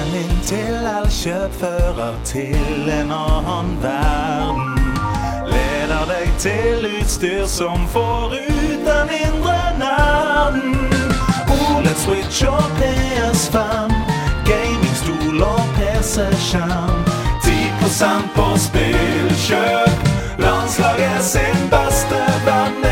[0.00, 4.78] Veien inn til Elkjøp fører til en annen verden.
[5.50, 10.78] Leder deg til utstyr som får ut den indre nerden.
[11.52, 13.92] OLED-switch og PS5,
[14.48, 17.04] gamingstol og PC-skjerm.
[17.44, 20.06] 10 på spillkjøp.
[20.38, 22.89] Landslaget sin beste venn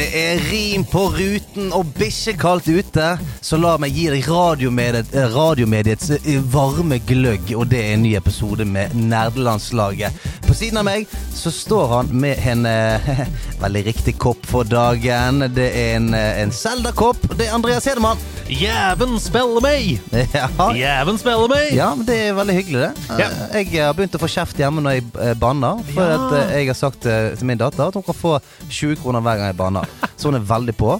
[0.00, 3.08] det er rim på ruten og bikkjekaldt ute.
[3.44, 8.04] Så la meg gi deg radiomediet, eh, radiomediets eh, varme gløgg, og det er en
[8.06, 10.16] ny episode med Nerdelandslaget.
[10.46, 11.04] På siden av meg
[11.36, 13.24] så står han med en eh,
[13.64, 15.44] veldig riktig kopp for dagen.
[15.52, 17.34] Det er en, eh, en Zelda-kopp.
[17.36, 18.24] Det er Andreas Hedemann.
[18.50, 20.00] Jæven spiller meg!
[20.34, 20.48] Ja.
[20.74, 21.68] Jæven spiller meg!
[21.76, 23.20] Ja, men det er veldig hyggelig, det.
[23.20, 23.28] Ja.
[23.54, 25.78] Eh, Jeg har begynt å få kjeft hjemme når jeg eh, banner.
[25.92, 26.16] For Ja.
[26.16, 28.32] at eh, jeg har sagt til min datter at hun kan få
[28.66, 29.86] 20 kroner hver gang jeg banner.
[30.18, 30.96] Så hun er veldig på.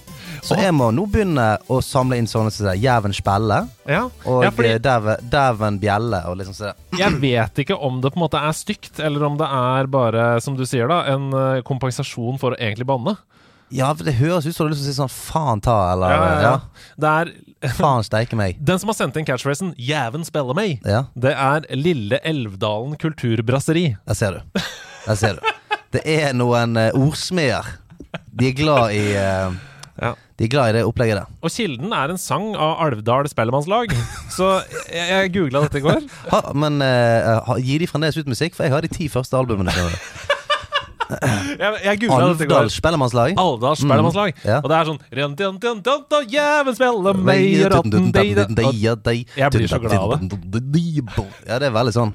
[0.47, 3.59] Så jeg må nå begynne å samle inn sånne som Jæven spelle
[3.91, 6.79] Ja, og ja fordi Dæven bjelle og liksom sånn.
[6.97, 10.31] jeg vet ikke om det på en måte er stygt, eller om det er bare,
[10.41, 11.29] som du sier, da, en
[11.67, 13.19] kompensasjon for å egentlig banne.
[13.71, 15.77] Ja, for det høres ut som du har lyst til å si sånn faen ta,
[15.93, 16.85] eller Ja, ja, ja.
[16.99, 17.33] Det er
[17.77, 18.57] Faen steike meg.
[18.71, 23.97] Den som har sendt inn catchphrasen 'Jæven spiller meg', Ja, det er Lille Elvdalen Kulturbrasseri.
[24.09, 24.61] der ser du.
[25.07, 25.41] Der ser du.
[25.93, 27.67] Det er noen uh, ordsmeder.
[28.33, 29.53] De er glad i eh,
[30.01, 30.15] Ja.
[30.39, 31.27] De er glad i det opplegget der.
[31.45, 33.93] Og kilden er en sang av Alvdal Spellemannslag.
[34.33, 34.49] Så
[34.89, 36.01] jeg, jeg googla dette i går.
[36.33, 38.57] Ha, men eh, ha, gir de fremdeles ut musikk?
[38.57, 39.75] For jeg har de ti første albumene.
[39.75, 40.30] skjønner du.
[41.11, 42.11] Jeg, jeg.
[42.15, 43.35] Alvdal Spellemannslag.
[43.41, 44.35] Alvdal Spellemannslag.
[44.37, 44.59] Mm, ja.
[44.63, 45.01] Og det er sånn
[46.31, 46.77] Jæven
[49.37, 50.31] Jeg blir så glad av det.
[51.49, 52.15] Ja, det er veldig sånn.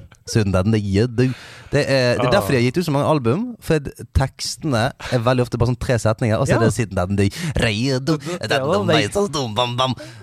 [1.70, 3.44] Det er, det er derfor de har gitt ut så mange album.
[3.62, 3.78] For
[4.16, 4.82] tekstene
[5.12, 7.28] er veldig ofte bare sånn tre setninger, og så er det siden den de.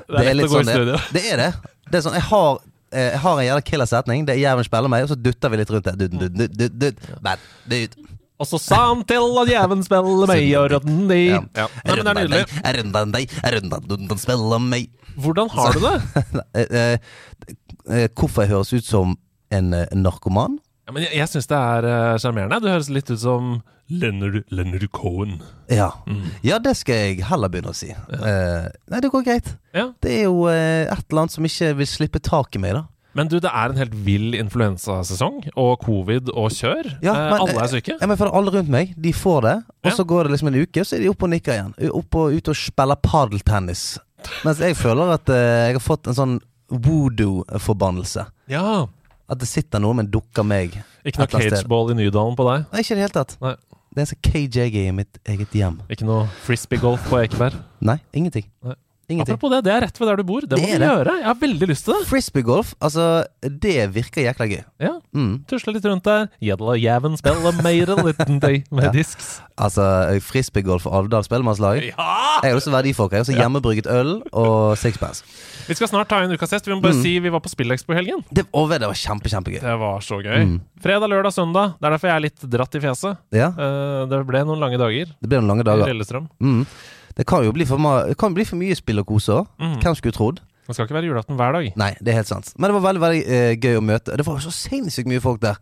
[0.09, 0.99] Det er i sånn det.
[1.13, 1.51] Det er det.
[1.91, 2.49] Det er sånn, jeg har
[2.93, 4.25] eh, jeg har en jævla killer setning.
[4.27, 6.09] Det er jævelen spiller meg, og så dutter vi litt rundt det.
[6.09, 6.79] Dut, dut,
[7.69, 7.97] dut,
[8.43, 11.21] Og så sa han til at jæven spiller meg og rodden di.
[11.31, 11.41] Ja.
[11.55, 11.67] Ja.
[11.85, 12.61] Nei, men det er nydelig.
[12.77, 14.89] Rundan deg, runda den spiller meg.
[15.23, 15.95] Hvordan har du det?
[16.53, 16.97] Eh, eh,
[17.89, 19.15] eh, Hvorfor jeg høres ut som
[19.53, 20.59] en narkoman?
[20.87, 22.59] Ja, men jeg jeg syns det er sjarmerende.
[22.59, 23.61] du høres litt ut som
[23.91, 25.41] Leonard, Leonard Cohen.
[25.67, 25.91] Ja.
[26.07, 26.29] Mm.
[26.41, 27.91] ja, det skal jeg heller begynne å si.
[27.91, 29.49] Eh, nei, det går greit.
[29.75, 29.89] Ja.
[30.03, 32.85] Det er jo eh, et eller annet som ikke vil slippe tak i meg, da.
[33.13, 36.89] Men du, det er en helt vill influensasesong, og covid og kjør.
[37.05, 37.97] Ja, eh, men, alle er syke.
[37.99, 39.95] Ja, men for Alle rundt meg de får det, og Ja.
[39.97, 41.75] så går det liksom en uke, så er de oppe og nikker igjen.
[41.93, 43.99] Opp og Ute og spiller padeltennis.
[44.43, 46.39] Mens jeg føler at eh, jeg har fått en sånn
[46.73, 48.25] voodoo-forbannelse.
[48.49, 48.87] Ja.
[49.29, 50.79] At det sitter noe med en dukke meg.
[51.05, 52.65] Ikke noe cageball i Nydalen på deg?
[52.71, 53.37] Nei, ikke i det hele tatt.
[53.43, 53.55] Nei.
[53.93, 54.23] Det er en sånn
[54.73, 55.75] er i mitt eget hjem.
[55.93, 57.59] Ikke noe frisbeegolf på Ekeberg?
[57.85, 58.47] Nei, ingenting.
[58.65, 58.73] Nei.
[59.09, 59.33] Ingenting.
[59.35, 60.41] Apropos det, det er rett ved der du bor.
[60.41, 61.13] Det, Det må du gjøre.
[61.19, 62.07] Jeg har veldig lyst til det.
[62.07, 63.07] Frisbeegolf, altså,
[63.43, 64.61] det virker jækla gøy.
[64.79, 65.43] Ja, Mm.
[65.45, 66.29] Tusle litt rundt der.
[66.41, 68.91] Gjedla jæven spiller made a liten day med Ja.
[68.91, 69.41] disks.
[69.59, 69.83] Altså,
[70.23, 71.83] frisbeegolf og Alvdal spellemannslag.
[71.91, 72.39] Ja!
[72.41, 73.15] Jeg har også folka.
[73.17, 75.21] Jeg har også hjemmebrygget øl og sixpence.
[75.67, 76.65] Vi skal snart ta en ukas test.
[76.65, 77.03] Vi må bare Mm.
[77.03, 78.23] si vi var på Spillekspo i helgen.
[78.33, 79.59] Det, over, det var kjempe, kjempegøy.
[79.61, 80.43] Det var så gøy.
[80.43, 80.61] Mm.
[80.81, 81.75] Fredag, lørdag, søndag.
[81.79, 83.17] Det er derfor jeg er litt dratt i fjeset.
[83.31, 85.93] Ja, Uh, det ble noen lange dager det ble noen lange i dager.
[85.93, 86.27] Lillestrøm.
[86.41, 86.65] Mm.
[87.17, 87.77] Det kan jo bli for,
[88.19, 89.47] kan bli for mye spill og kose òg.
[89.61, 89.79] Mm.
[89.83, 90.41] Hvem skulle trodd?
[90.63, 91.73] Det skal ikke være julaften hver dag.
[91.79, 92.53] Nei, det er helt sant.
[92.55, 94.15] Men det var veldig veldig uh, gøy å møte.
[94.17, 95.59] Det var jo så sinnssykt mye folk der.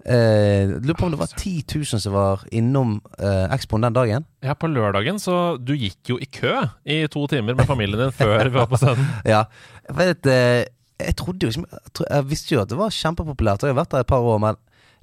[0.00, 4.26] Uh, Lurer på om det var 10 000 som var innom uh, Expoen den dagen.
[4.42, 6.56] Ja, på lørdagen, så du gikk jo i kø
[6.88, 9.06] i to timer med familien din før vi var på scenen.
[9.34, 9.44] Ja,
[9.86, 10.62] jeg vet uh,
[11.04, 13.82] Jeg trodde jo ikke jeg, jeg visste jo at det var kjempepopulært, og jeg har
[13.82, 14.58] vært der et par år, men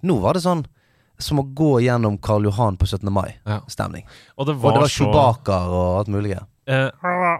[0.06, 0.66] nå var det sånn
[1.20, 3.10] som å gå gjennom Karl Johan på 17.
[3.14, 4.04] mai-stemning.
[4.06, 4.34] Ja.
[4.38, 6.34] Og det Og var, det var så Chewbacca og alt mulig.
[6.68, 6.90] eh,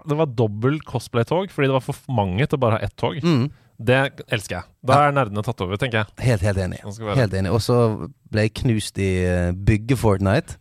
[0.08, 3.16] Det var dobbelt cosplay-tog, fordi det var for mange til bare å ha ett tog.
[3.22, 3.50] Mm,
[3.80, 4.64] Det elsker jeg.
[4.84, 6.06] Da er nerdene tatt over, tenker jeg.
[6.26, 6.80] helt, helt enig.
[7.16, 7.52] Helt enig.
[7.52, 10.56] Og så ble jeg knust i uh, bygge Fortnite.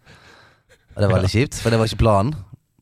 [0.96, 2.36] Og det var veldig kjipt, for det var ikke planen.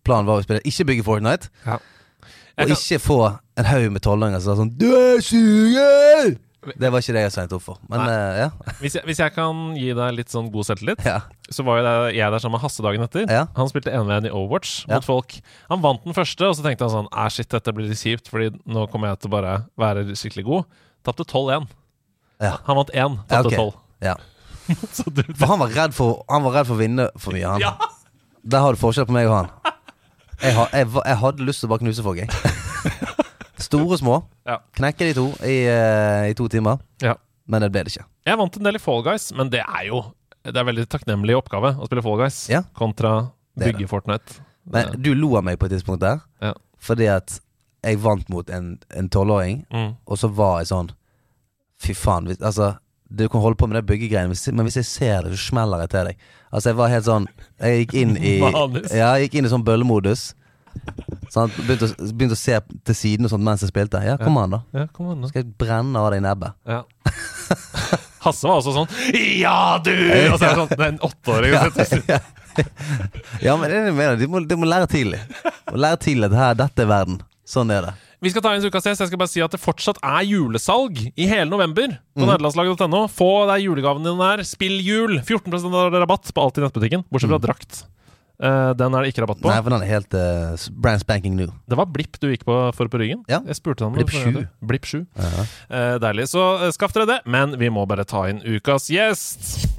[0.04, 1.78] Planen var å spille ikke bygge Fortnite, Ja.
[1.80, 3.22] og kan- ikke få
[3.58, 6.36] en haug med tolvåringer som sa sånn Du er suger!
[6.74, 7.80] Det var ikke det jeg signet opp for.
[7.92, 8.48] Men eh, ja.
[8.82, 11.20] Hvis jeg, hvis jeg kan gi deg litt sånn god selvtillit, ja.
[11.54, 13.26] så var jo det, jeg der sammen med Hasse dagen etter.
[13.32, 13.46] Ja.
[13.58, 15.38] Han spilte eneveien i Overwatch mot folk.
[15.72, 18.32] Han vant den første, og så tenkte han sånn Æh, shit, dette blir litt kjipt,
[18.34, 20.80] Fordi nå kommer jeg til å bare være skikkelig god.
[21.06, 21.68] Tapte 12-1.
[22.44, 22.56] Ja.
[22.68, 23.76] Han vant én, Ja, tapte 12.
[24.10, 24.16] ja.
[24.98, 27.46] Så du, For han var redd for, han var redd for å vinne for mye,
[27.46, 27.92] han.
[28.46, 29.52] Der har du forskjell på meg og han.
[30.42, 32.56] Jeg, jeg, jeg hadde lyst til å bare knuse folk, jeg.
[33.68, 34.18] Store og små.
[34.46, 34.60] Ja.
[34.78, 36.78] Knekke de to i, eh, i to timer.
[37.02, 37.16] Ja.
[37.48, 38.06] Men det ble det ikke.
[38.26, 40.04] Jeg vant en del i Fall Guys, men det er jo
[40.46, 42.62] Det er veldig takknemlig oppgave å spille Fall Guys Ja.
[42.78, 44.40] kontra Det er bygge Fortnite.
[44.70, 46.54] Men du lo av meg på et tidspunkt der, Ja.
[46.80, 47.40] fordi at
[47.84, 49.96] jeg vant mot en en tolvåring, Mm.
[50.08, 50.90] og så var jeg sånn
[51.80, 52.26] Fy faen.
[52.28, 52.78] Hvis, altså,
[53.14, 55.80] du kan holde på med det byggegreiene, hvis- men hvis jeg ser det, så smeller
[55.82, 56.16] jeg til deg.
[56.54, 57.28] Altså, jeg var helt sånn
[57.60, 58.94] Jeg gikk inn i Manisk.
[58.94, 60.34] Ja, jeg gikk inn i sånn bøllemodus.
[61.34, 64.00] Sånn, begynte, å, begynte å se til siden og sånt mens jeg spilte.
[64.06, 64.60] Ja, kom an, da.
[64.78, 65.32] Ja, kom an, da.
[65.32, 66.56] Skal jeg brenne av deg nebbet?
[66.70, 66.84] Ja.
[68.26, 68.88] Hasse var også sånn
[69.38, 69.92] Ja, du!
[70.32, 71.52] Og så er det sånn Det er en åtteåring
[73.46, 74.16] Ja, men det er det jeg mener.
[74.18, 75.20] De må, de må lære tidlig.
[75.70, 77.20] Må lære tidlig at her, dette er verden.
[77.46, 77.94] Sånn er det.
[78.24, 79.04] Vi skal ta inn ukas test.
[79.04, 82.30] Jeg skal bare si at det fortsatt er julesalg i hele november på Mm.
[82.32, 83.02] nederlandslaget.no.
[83.12, 84.46] Få deg julegavene dine der.
[84.48, 85.20] Spill jul!
[85.20, 87.84] 14% rabatt på alt i nettbutikken, bortsett fra drakt.
[88.36, 89.50] Eh, den er det ikke rabatt på.
[89.52, 91.52] Nei, for den er helt uh, brand spanking new.
[91.70, 93.24] Det var Blipp du gikk på for på ryggen.
[93.32, 93.42] Ja.
[93.48, 94.40] Jeg spurte Blipp det forrige 7.
[94.42, 94.52] gang.
[94.72, 95.00] Blipp 7.
[95.70, 96.28] Eh, deilig.
[96.34, 97.20] Så eh, skaff dere det.
[97.26, 99.70] Men vi må bare ta inn ukas gjest.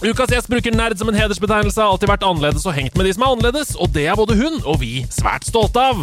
[0.00, 3.12] Ukas gjest bruker nerd som en hedersbetegnelse, har alltid vært annerledes og hengt med de
[3.12, 6.00] som er annerledes, og det er både hun og vi svært stolte av.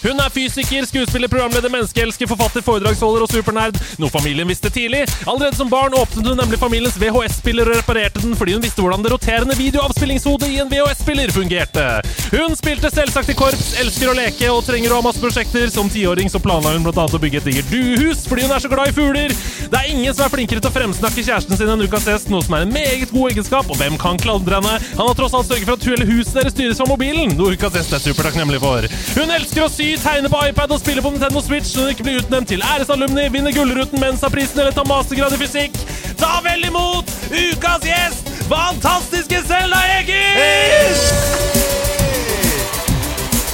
[0.00, 3.76] Hun er fysiker, skuespiller, programleder, menneskeelsker, forfatter, foredragsholder og supernerd.
[4.00, 5.02] Noe familien visste tidlig.
[5.26, 9.04] Allerede som barn åpnet hun nemlig familiens VHS-spiller og reparerte den fordi hun visste hvordan
[9.04, 11.86] det roterende videoavspillingshodet i en VHS-spiller fungerte.
[12.32, 15.68] Hun spilte selvsagt i korps, elsker å leke og trenger å ha masse prosjekter.
[15.70, 17.04] Som tiåring så planla hun bl.a.
[17.04, 19.36] å bygge et digert duehus fordi hun er så glad i fugler.
[19.70, 22.42] Det er ingen som er flinkere til å fremsnakke kjæresten sin enn ukas gjest, noe
[22.42, 24.72] som er en meget god egenskap, og hvem kan klandre henne?
[24.96, 27.76] Han har tross alt sørget for at hele huset deres styres fra mobilen, noe ukas
[27.78, 28.88] gjest er supertakknemlig for.
[29.14, 32.02] Hun elsker å sy, tegne på iPad og spille på Nintendo Switch så hun ikke
[32.06, 35.76] blir utnevnt til æresalumni, vinner Gullruten, Mensa-prisen eller tar mastergrad i fysikk.
[36.20, 41.04] Ta vel imot ukas gjest, fantastiske Selda Egil!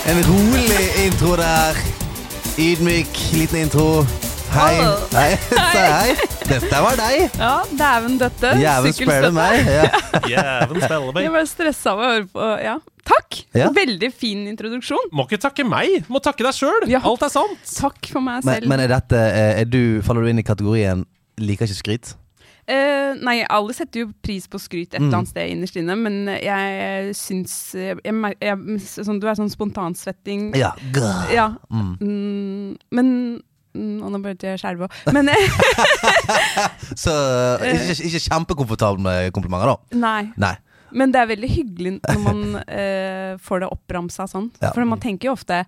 [0.06, 1.83] En rolig intro der.
[2.59, 4.25] Ydmyk liten intro.
[4.56, 4.76] Hei.
[5.12, 5.37] Hei.
[5.76, 6.14] Hei.
[6.49, 7.35] Dette var deg.
[7.37, 8.55] Ja, dæven døtte.
[8.64, 9.67] Jæven spiller meg.
[9.69, 9.85] Ja.
[10.31, 12.47] Jæven spiller Jeg ble stressa av å høre på.
[12.64, 12.76] Ja.
[13.06, 13.41] Takk!
[13.55, 13.69] Ja.
[13.76, 15.11] Veldig fin introduksjon.
[15.14, 16.87] Må ikke takke meg, må takke deg sjøl.
[16.91, 17.03] Ja.
[17.06, 17.67] Alt er sant.
[17.69, 18.69] Takk for meg selv.
[18.73, 21.05] men er dette eh, er du, Faller du inn i kategorien
[21.38, 22.14] liker ikke skryt?
[22.67, 25.05] Uh, nei, alle setter jo pris på skryt et Mm.
[25.06, 29.52] eller annet sted innerst inne, men jeg syns jeg, jeg, jeg, sånn, Du er sånn
[29.52, 30.49] spontansvetting.
[30.59, 30.73] Ja.
[31.31, 31.50] Ja.
[31.70, 31.93] Mm.
[32.00, 33.37] Mm, men mm,
[33.76, 35.00] Og nå begynte jeg å skjelve òg.
[35.17, 35.31] Men
[37.02, 39.99] Så eh, ikke, ikke kjempekomfortabel med komplimenter, da.
[40.06, 40.23] nei.
[40.40, 40.55] Nei.
[40.91, 42.43] Men det er veldig hyggelig når man
[42.79, 44.50] eh, får det oppramsa sånn.
[44.62, 44.71] Ja.
[44.75, 45.65] For man tenker jo ofte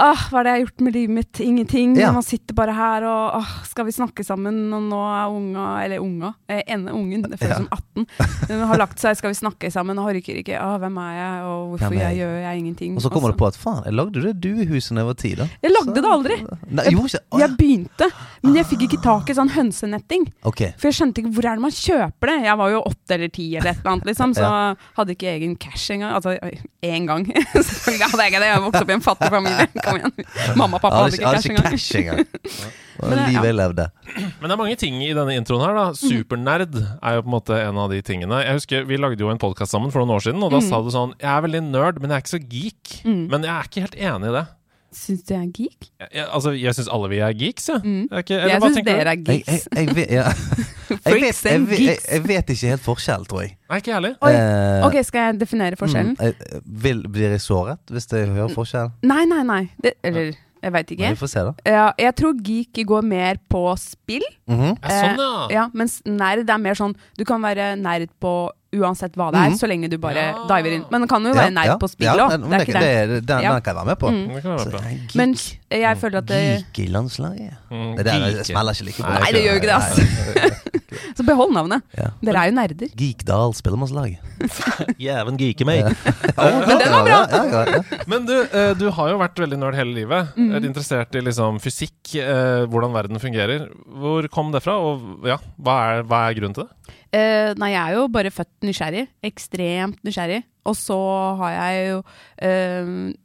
[0.00, 1.40] Åh, Hva er det jeg har gjort med livet mitt?
[1.44, 1.96] Ingenting.
[2.00, 2.12] Ja.
[2.16, 4.60] Man sitter bare her og Åh, Skal vi snakke sammen?
[4.72, 6.32] Og nå er unga Eller unga.
[6.48, 7.58] Eh, ene ungen, det føles Ja.
[7.60, 8.06] som 18.
[8.48, 9.16] Hun har lagt seg.
[9.18, 9.98] Skal vi snakke sammen?
[10.00, 10.56] Og orker ikke.
[10.56, 11.42] Åh, hvem er jeg?
[11.50, 12.20] Og hvorfor jeg jeg?
[12.22, 12.96] gjør jeg ingenting?
[12.96, 15.34] Og så kommer du på at faen, jeg lagde det duehuset da jeg var ti,
[15.38, 15.46] da.
[15.62, 16.38] Jeg lagde det aldri.
[16.70, 18.08] Nei, jeg ikke Jeg begynte,
[18.42, 20.26] men jeg fikk ikke tak i sånn hønsenetting.
[20.48, 20.72] Okay.
[20.80, 22.38] For jeg skjønte ikke hvor er det man kjøper det.
[22.48, 24.51] Jeg var jo åtte eller ti eller et eller annet, liksom, så
[24.98, 26.14] hadde ikke egen cash engang.
[26.16, 26.36] Altså
[26.84, 27.26] én gang.
[27.52, 28.50] Selvfølgelig hadde jeg ikke det.
[28.50, 29.66] Jeg vokste opp i en fattig familie.
[29.86, 30.14] Kom igjen.
[30.60, 32.24] Mamma og pappa hadde hadde hadde ikke, ikke cash engang.
[33.02, 33.26] Men, ja.
[33.32, 33.86] livet jeg levde.
[34.14, 35.74] Men det er mange ting i denne introen her.
[35.78, 38.42] da Supernerd er jo på en måte en av de tingene.
[38.44, 40.82] Jeg husker Vi lagde jo en podkast sammen for noen år siden, og da sa
[40.84, 42.98] du sånn Jeg er veldig nerd, men jeg er ikke så geek.
[43.08, 43.24] Mm.
[43.32, 44.44] Men jeg er ikke helt enig i det.
[44.92, 45.86] Syns du jeg er geek?
[46.12, 47.78] Jeg, altså, jeg syns alle vi er geeks, ja.
[47.80, 48.08] Mm.
[48.12, 49.68] Er ikke, eller Jeg syns dere er Jeg, jeg, geeks.
[49.76, 50.24] jeg, vet, ja.
[51.06, 53.56] jeg, vet, jeg, vet- jeg, jeg vet ikke helt forskjell, tror jeg.
[53.70, 54.14] Nei, ikke heller.
[54.20, 56.16] Oi, Eh, Ok, skal jeg definere forskjellen?
[56.18, 58.90] mm, jeg- vil, blir jeg såret hvis jeg hører forskjell?
[59.02, 59.62] Nei, nei, nei.
[59.82, 60.32] Det, eller
[60.62, 61.08] jeg veit ikke.
[61.16, 61.52] Vi får se, da.
[61.66, 64.22] Ja, jeg tror geek går mer på spill.
[64.46, 64.76] Mhm.
[64.82, 65.30] Ja, sånn, ja.
[65.48, 69.40] Eh, ja, mens nerd er mer sånn Du kan være nerd på uansett hva det
[69.42, 69.58] er, mm.
[69.60, 70.46] så lenge du bare Ja.
[70.48, 70.84] diver inn.
[70.90, 72.30] Men det kan jo være nerd på spill òg.
[72.32, 73.08] det er det, ikke det.
[73.10, 73.52] det, den, Ja.
[73.52, 74.08] den kan jeg være med på.
[74.10, 74.34] Mm.
[74.34, 75.14] Det kan Så jeg geek.
[75.20, 75.34] Men
[75.82, 77.54] jeg føler at det Geek i landslaget?
[77.70, 78.36] Mm, Det der geek.
[78.36, 79.18] det smeller ikke like bra.
[79.18, 80.58] Nei, det gjør jo ikke det, ass.
[81.16, 81.82] Så behold navnet.
[81.96, 82.08] Ja.
[82.24, 82.92] Dere er jo nerder.
[82.96, 84.16] Geekdal spillemannslag.
[85.06, 85.84] Jæven geeke meg.
[86.68, 87.18] Men den var bra.
[87.28, 88.00] Ja, ja, ja.
[88.08, 90.32] Men du, eh, du har jo vært veldig nerd hele livet.
[90.36, 90.54] Mm.
[90.56, 93.68] Er interessert i liksom fysikk, eh, hvordan verden fungerer.
[94.00, 96.98] Hvor kom det fra, og ja, hva er, hva er grunnen til det?
[97.12, 99.04] Eh, nei, jeg er jo bare født nysgjerrig.
[99.28, 100.42] Ekstremt nysgjerrig.
[100.68, 100.96] Og så
[101.40, 101.98] har jeg jo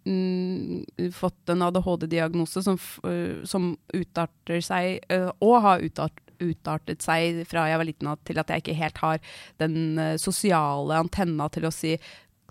[0.10, 5.06] mm, fått en ADHD-diagnose som, eh, som utarter seg,
[5.38, 9.32] og har utart, utartet seg fra jeg var liten til at jeg ikke helt har
[9.62, 9.78] den
[10.22, 11.96] sosiale antenna til å si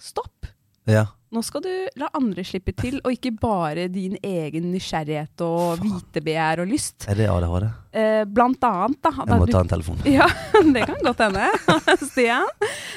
[0.03, 0.49] stopp.
[0.87, 1.09] ja.
[1.35, 6.63] Nå skal du la andre slippe til, og ikke bare din egen nysgjerrighet og vitebegjær
[6.63, 7.07] og lyst.
[7.11, 7.67] Er det ADHD?
[7.97, 9.11] Eh, blant annet, da.
[9.25, 9.99] Jeg må du- ta en telefon.
[10.17, 10.29] Ja,
[10.63, 11.49] det kan godt hende,
[12.13, 12.47] Stian.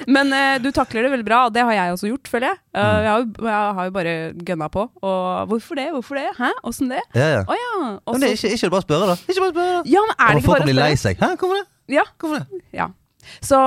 [0.08, 2.62] Men eh, du takler det veldig bra, og det har jeg også gjort, føler jeg.
[2.70, 2.80] Mm.
[2.80, 4.16] jeg, har, jeg har jo bare
[4.52, 4.86] gønna på.
[5.02, 5.90] Og hvorfor det?
[5.98, 6.28] Hvorfor det?
[6.38, 6.52] Hæ?
[6.70, 7.02] Åssen det?
[7.18, 7.42] Ja, ja.
[7.50, 7.74] Oh, ja.
[8.06, 8.14] Også...
[8.14, 9.18] Men det er ikke, ikke bare å spørre, da.
[9.26, 9.84] Ikke bare spørre, da.
[9.90, 10.56] ja, men er det ikke bare bare spørre?
[10.56, 11.22] Folk blir lei seg.
[11.26, 11.68] Hæ, hvorfor det?
[11.98, 12.06] Ja.
[12.22, 12.64] Hvorfor det?
[12.78, 12.90] ja.
[13.46, 13.58] Så,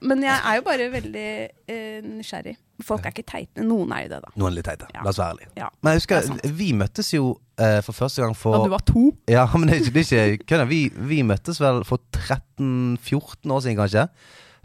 [0.00, 1.26] men jeg er jo bare veldig
[1.68, 2.54] eh, nysgjerrig.
[2.86, 3.64] Folk er ikke teite.
[3.66, 4.32] Noen er jo det, da.
[4.36, 4.88] Noen er litt teite.
[4.94, 5.50] La oss være ærlige.
[5.58, 5.68] Ja.
[5.82, 7.24] Men jeg er husker, vi møttes jo
[7.58, 9.04] eh, for første gang for Da du var to.
[9.30, 10.62] Ja, men det er ikke, det er ikke.
[10.70, 10.80] Vi,
[11.12, 14.06] vi møttes vel for 13-14 år siden, kanskje.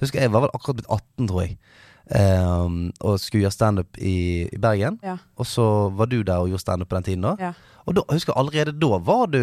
[0.01, 1.57] Husker Jeg var vel akkurat blitt 18, tror jeg.
[2.07, 4.99] Um, og skulle gjøre standup i, i Bergen.
[5.03, 5.17] Ja.
[5.35, 7.25] Og så var du der og gjorde standup på den tiden.
[7.25, 7.53] da Ja.
[7.87, 9.41] Og da, jeg husker allerede da var du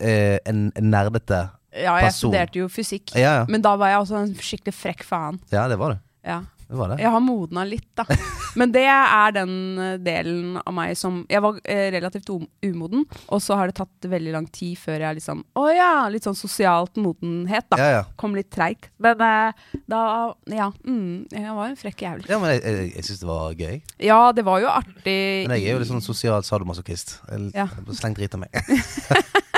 [0.00, 2.30] eh, en, en nerdete Ja, jeg Person.
[2.30, 3.14] studerte jo fysikk.
[3.14, 3.44] Ja, ja.
[3.48, 5.40] Men da var jeg også en skikkelig frekk faen.
[5.52, 5.98] ja, det var du.
[6.26, 6.40] Ja.
[6.66, 6.96] Det var det.
[7.02, 8.04] Jeg har modna litt, da.
[8.58, 13.04] Men det er den eh, delen av meg som Jeg var eh, relativt um- umoden,
[13.28, 15.90] og så har det tatt veldig lang tid før jeg liksom Å ja!
[16.10, 17.78] Litt sånn sosialt modenhet, da.
[17.78, 18.02] Ja, ja.
[18.18, 18.88] Kom litt treigt.
[18.98, 20.02] Men eh, da
[20.50, 20.70] Ja.
[20.88, 22.26] Mm, jeg var en frekk jævel.
[22.30, 23.76] Ja, men jeg, jeg, jeg syns det var gøy.
[24.08, 25.18] Ja, det var jo artig.
[25.46, 27.18] Men jeg er jo litt sånn sosial sadomasochist.
[27.30, 27.68] Jeg- Ja.
[27.94, 28.50] Sleng drit av meg.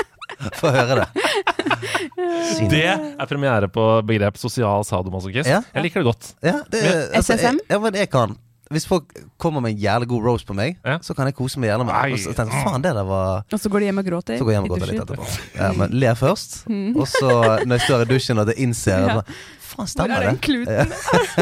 [0.59, 1.07] Få høre det.
[2.69, 5.47] Det er premiere på begrep sosial sadomasochist.
[5.49, 5.61] Ja.
[5.75, 6.29] Jeg liker det godt.
[6.43, 6.81] Ja, det,
[7.15, 7.59] altså, SSM?
[7.63, 8.33] Jeg, ja, men jeg kan
[8.69, 9.05] Hvis folk
[9.41, 10.97] kommer med en jævlig god roast på meg, Ja.
[11.01, 12.11] så kan jeg kose meg jævlig med Nei.
[12.13, 14.37] Og så tenker Faen, det der var Og så går de hjem og gråter.
[14.37, 15.29] Så går de hjem og gråter litt etterpå.
[15.57, 17.31] Ja, men ler først, og så
[17.65, 19.21] når jeg står i dusjen og det innser Ja.
[19.69, 20.73] Faen, Hvor stemmer er den det?
[20.73, 20.85] Ja.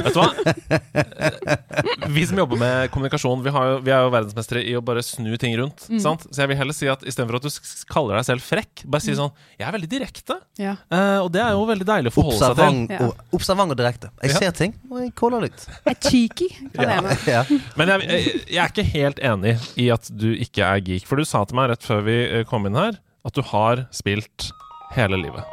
[0.04, 0.30] Vet du hva?
[2.14, 5.02] Vi som jobber med kommunikasjon, vi, har jo, vi er jo verdensmestere i å bare
[5.04, 5.86] snu ting rundt.
[5.90, 6.00] Mm.
[6.04, 6.26] Sant?
[6.32, 9.06] Så jeg vil heller si at istedenfor at du kaller deg selv frekk, bare Mm.
[9.06, 10.38] si sånn Jeg er veldig direkte.
[10.58, 10.76] Ja.
[10.92, 12.64] Uh, og det er jo veldig deilig å forholde seg til.
[12.66, 13.00] Observant, Ja.
[13.08, 14.10] og, observant og direkte.
[14.24, 14.38] Jeg Ja.
[14.40, 15.68] ser ting, og jeg caller litt.
[15.86, 16.50] Jeg er cheeky.
[16.76, 17.02] Ja.
[17.28, 17.44] Ja.
[17.76, 21.06] Men jeg, jeg, jeg er ikke helt enig i at du ikke er geek.
[21.06, 23.88] For du sa til meg rett før vi eh, kom inn her, at du har
[23.92, 24.52] spilt
[24.96, 25.44] hele livet.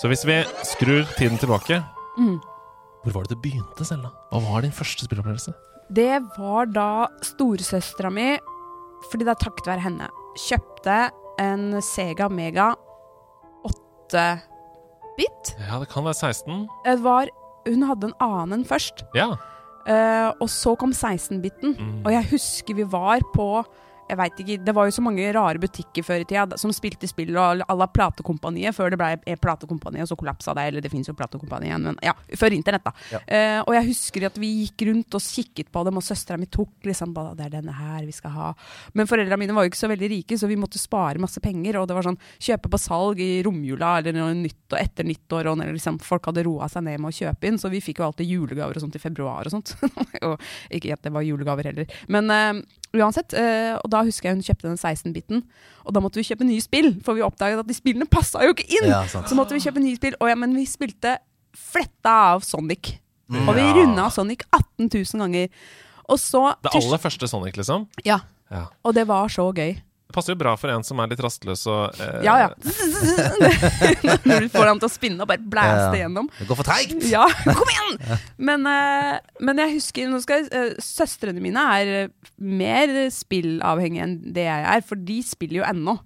[0.00, 1.82] Så hvis vi skrur tiden tilbake
[2.18, 2.40] Mm.
[3.02, 4.10] Hvor var det det begynte, Selda?
[4.30, 5.54] Hva var din første spillopplevelse?
[5.90, 8.36] Det var da storesøstera mi,
[9.10, 10.08] fordi det er takket være henne,
[10.38, 10.98] kjøpte
[11.42, 12.72] en Sega Mega
[13.66, 15.54] 8-bit.
[15.58, 16.66] Ja, det kan være 16.
[16.86, 19.04] Det var Hun hadde en annen enn først.
[19.14, 19.36] Ja.
[19.86, 21.76] Uh, og så kom 16-biten.
[21.78, 22.00] Mm.
[22.02, 23.46] Og jeg husker vi var på
[24.12, 27.08] jeg vet ikke, Det var jo så mange rare butikker før i tida som spilte
[27.08, 30.66] spill og à la Platekompaniet, før det ble Platekompaniet, og så kollapsa det.
[30.68, 32.92] Eller det fins jo Platekompaniet igjen, men ja, før internett, da.
[33.12, 33.20] Ja.
[33.22, 36.48] Uh, og jeg husker at vi gikk rundt og kikket på dem, og søstera mi
[36.52, 38.50] tok liksom bare, Det er denne her vi skal ha.
[38.98, 41.80] Men foreldrene mine var jo ikke så veldig rike, så vi måtte spare masse penger.
[41.80, 45.48] Og det var sånn kjøpe på salg i romjula eller noe nytt, og etter nyttår.
[45.52, 48.02] Og når liksom, folk hadde roa seg ned med å kjøpe inn, så vi fikk
[48.02, 49.76] jo alltid julegaver og sånt i februar og sånt.
[50.28, 50.36] og
[50.68, 52.00] ikke at det var julegaver heller.
[52.12, 52.62] Men eh,
[52.94, 55.42] uansett, eh, og da husker jeg hun kjøpte den 16-biten,
[55.86, 58.52] og da måtte vi kjøpe nye spill, for vi oppdaget at de spillene passa jo
[58.54, 58.90] ikke inn!
[58.90, 59.04] Ja.
[59.08, 61.16] Så måtte vi kjøpe nye spill, og ja, men vi spilte
[61.56, 62.94] fletta av Sonic.
[63.32, 63.46] Mm.
[63.48, 65.48] Og vi runda Sonic 18 000 ganger.
[66.12, 67.88] Og så Det aller første Sonic, liksom?
[68.04, 68.20] Ja,
[68.52, 68.66] Ja.
[68.84, 69.78] og det var så gøy.
[70.12, 72.48] Det passer jo bra for en som er litt rastløs og eh, Ja, ja.
[74.28, 76.02] Når du får ham til å spinne og bare blæste Ja.
[76.04, 76.28] gjennom.
[76.38, 77.06] Det går for treigt!
[77.08, 77.24] Ja,
[77.56, 77.98] kom igjen!
[78.38, 84.04] Men, eh, men jeg husker nå skal, jeg- eh, Søstrene mine er eh, mer spillavhengige
[84.06, 85.96] enn det jeg er, for de spiller jo ennå.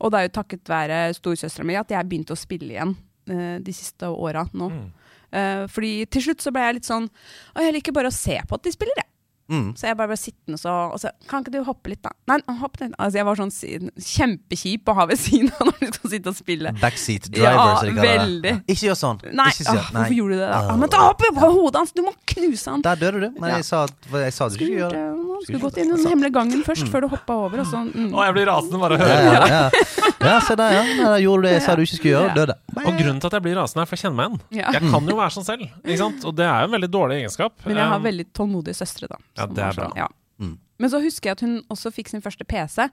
[0.00, 2.96] Og det er jo takket være storesøstera mi at jeg begynte å spille igjen
[3.28, 4.70] eh, de siste åra nå.
[4.72, 4.88] Mm.
[5.36, 8.34] Eh, fordi til slutt så ble jeg litt sånn Å, jeg liker bare å se
[8.48, 9.09] på at de spiller, jeg.
[9.50, 9.72] Mm.
[9.76, 12.12] Så jeg bare ble sittende så, og så Kan ikke du hoppe litt, da?
[12.30, 12.92] Nei, hopp litt.
[13.02, 13.50] Altså, jeg var sånn
[14.10, 16.72] kjempekjip å ha ved siden av når du skal sitte og spille.
[16.80, 18.20] Backseat driver, Ja, som de kaller det.
[18.20, 18.54] veldig.
[18.74, 19.20] Ikke gjør sånn.
[19.40, 20.60] Nei, ikke si- åh, hvorfor gjorde du det da?
[20.70, 21.92] Ah, men ta opp på hodet hans!
[21.96, 22.84] Du må knuse han!
[22.86, 23.28] Der døde du.
[23.40, 25.06] Men jeg sa, jeg sa du Skulle ikke gjøre det.
[25.40, 27.62] Skulle gått inn i den hemmelige gangen først, før du hoppa over.
[27.62, 28.10] Og sånn, mm.
[28.12, 29.30] Å, jeg blir rasende bare av å høre.
[29.30, 29.84] ja, ja.
[30.20, 30.82] ja, se der, ja.
[31.00, 32.34] Nei, gjorde du det jeg sa du ikke skulle gjøre.
[32.36, 32.56] Døde.
[32.76, 34.42] Og grunnen til at jeg blir rasende, er for jeg kjenner meg igjen.
[34.60, 34.74] Ja.
[34.76, 36.26] Jeg kan jo være sånn selv, ikke sant?
[36.28, 37.56] og det er jo en veldig dårlig egenskap.
[37.64, 39.16] Men jeg har Um, veldig tålmodige søstre, da.
[39.40, 39.90] Ja, det er bra.
[39.96, 40.08] ja.
[40.40, 40.54] Mm.
[40.80, 42.86] Men så husker jeg at hun også fikk sin første PC,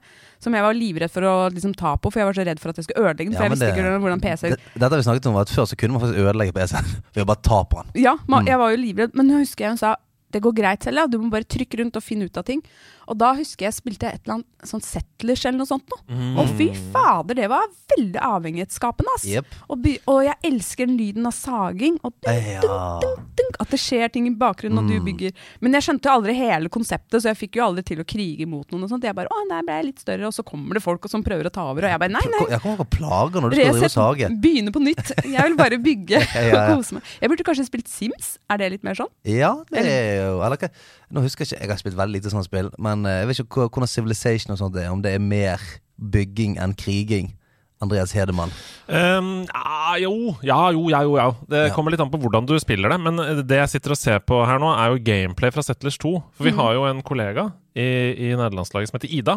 [0.44, 2.68] som jeg var livredd for å liksom, ta på, for jeg var så redd for
[2.74, 3.36] at jeg skulle ødelegge den.
[3.38, 5.48] For Ja, jeg visste det- ikke hvordan PC Det- Dette har vi snakket om, at
[5.48, 8.02] før så kunne man faktisk ødelegge PC-en ved å bare ta på den.
[8.02, 8.46] Ja, Mm.
[8.46, 9.94] jeg var jo livredd, men jeg husker jeg hun sa
[10.30, 11.06] det går greit selv, ja.
[11.06, 12.60] du må bare trykke rundt og finne ut av ting.
[13.08, 16.02] Og da husker jeg spilte jeg et eller annet sånn Settlers eller noe sånt noe.
[16.12, 16.38] Mm.
[16.42, 19.24] Og fy fader, det var veldig avhengighetsskapende, ass.
[19.30, 19.54] Yep.
[19.72, 21.96] Og, og jeg elsker den lyden av saging.
[22.04, 22.62] Og dunk, Ja.
[23.02, 25.32] dunk, dunk, at det skjer ting i bakgrunnen når du bygger.
[25.64, 28.46] Men jeg skjønte jo aldri hele konseptet, så jeg fikk jo aldri til å krige
[28.50, 28.84] mot noen.
[28.84, 29.06] og sånt.
[29.08, 31.48] Jeg bare, å, nei, ble jeg litt større, og så kommer det folk som prøver
[31.48, 31.86] å ta over.
[31.88, 32.44] Og jeg bare, nei, nei.
[32.52, 34.30] Jeg kommer ikke plager når du skal drive og sage.
[34.42, 35.14] begynne på nytt.
[35.24, 36.62] Jeg vil bare bygge Ja, ja.
[36.74, 37.08] og kose meg.
[37.22, 38.34] Jeg burde kanskje spilt Sims.
[38.50, 39.10] Er det litt mer sånn?
[39.28, 40.68] Ja, det er jo Eller hva
[41.10, 43.38] Nå husker jeg ikke, jeg har spilt veldig lite sånne spill, men eh, jeg vet
[43.44, 44.90] ikke hvordan Civilization og sånt er.
[44.92, 45.62] Om det er mer
[45.98, 47.34] bygging enn kriging.
[47.80, 48.50] Andreas Hedemann.
[48.90, 51.28] Um, ja, jo, ja, jo, ja, jo, ja.
[51.46, 51.74] Det Ja.
[51.76, 52.98] kommer litt an på hvordan du spiller det.
[53.00, 56.10] Men det jeg sitter og ser på her nå, er jo gameplay fra Settlers 2.
[56.34, 57.86] For vi har jo en kollega i,
[58.18, 59.36] i nederlandslaget som heter Ida.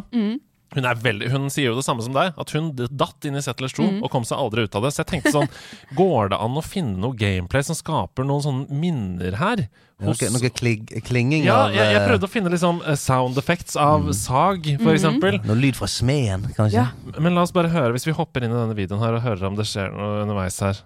[0.71, 3.41] Hun, er veldig, hun sier jo det samme som deg, at hun datt inn i
[3.43, 4.91] Settlers 2 og kom seg aldri ut av det.
[4.95, 5.49] Så jeg tenkte sånn,
[5.99, 9.65] går det an å finne noe gameplay som skaper noen sånne minner her?
[10.01, 12.95] Noe, noe kling, klinging ja, av jeg, jeg eh, prøvde å finne litt sånn eh,
[12.97, 15.37] sound effects av sag, for eksempel.
[15.43, 16.87] Noe lyd fra smeden, kanskje?
[16.87, 17.19] Ja.
[17.19, 19.43] Men la oss bare høre, hvis vi hopper inn i denne videoen her og hører
[19.51, 20.79] om det skjer noe underveis her.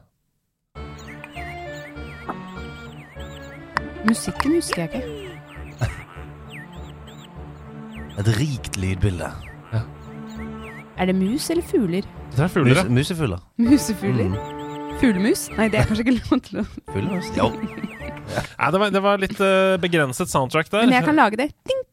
[4.10, 5.06] Musikken husker jeg ikke.
[8.20, 9.30] Et rikt lydbilde.
[10.98, 12.06] Er det mus eller fugler?
[12.36, 13.40] Det er fugler, Mus, musefugler.
[13.60, 14.30] musefugler.
[14.32, 14.36] Mm.
[15.00, 15.50] Fuglemus?
[15.58, 17.28] Nei, det er kanskje ikke lov til å Fuglemus?
[17.36, 17.50] Jo.
[17.52, 20.86] Nei, det, var, det var litt uh, begrenset soundtrack der.
[20.88, 21.50] Men jeg kan lage det.
[21.68, 21.84] Ding!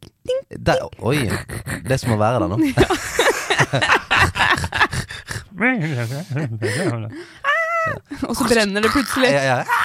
[0.54, 1.26] Der, oi.
[1.88, 2.56] Det som må være der nå.
[8.28, 9.30] Og så brenner det plutselig.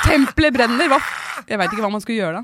[0.05, 0.87] Tempelet brenner!
[0.93, 0.99] Hva?
[1.47, 2.43] Jeg veit ikke hva man skulle gjøre da.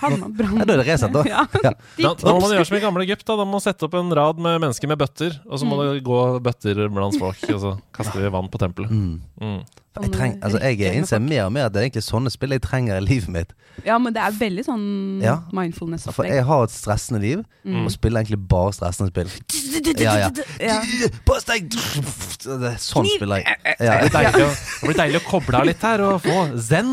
[0.00, 0.58] Hanna brann.
[0.60, 1.22] Ja, da er det reset, da.
[1.26, 1.44] Ja.
[1.64, 1.72] Ja.
[1.98, 3.24] Da, da må man gjøre som i gamle Egypt.
[3.26, 3.36] Da.
[3.40, 5.86] da må man sette opp en rad med mennesker med bøtter, og så må Mm.
[5.94, 8.90] det gå bøtter blant folk, og så kaster vi vann på tempelet.
[8.94, 9.20] Mm.
[9.42, 9.58] Mm.
[9.94, 12.62] Jeg, treng, altså, jeg innser mer og mer at det er egentlig sånne spill jeg
[12.64, 13.52] trenger i livet mitt.
[13.86, 14.86] Ja, men det er veldig sånn
[15.22, 15.36] Ja.
[15.50, 16.32] For mindfulness-opplegg.
[16.34, 19.30] jeg har et stressende liv, og spiller egentlig bare stressende spill.
[20.00, 20.14] Ja,
[20.60, 20.78] ja.
[21.26, 21.68] Pass deg!
[22.44, 23.76] Det Sånn spiller jeg.
[23.80, 26.90] Ja, Det, å, det blir deilig å koble av litt her og få zen.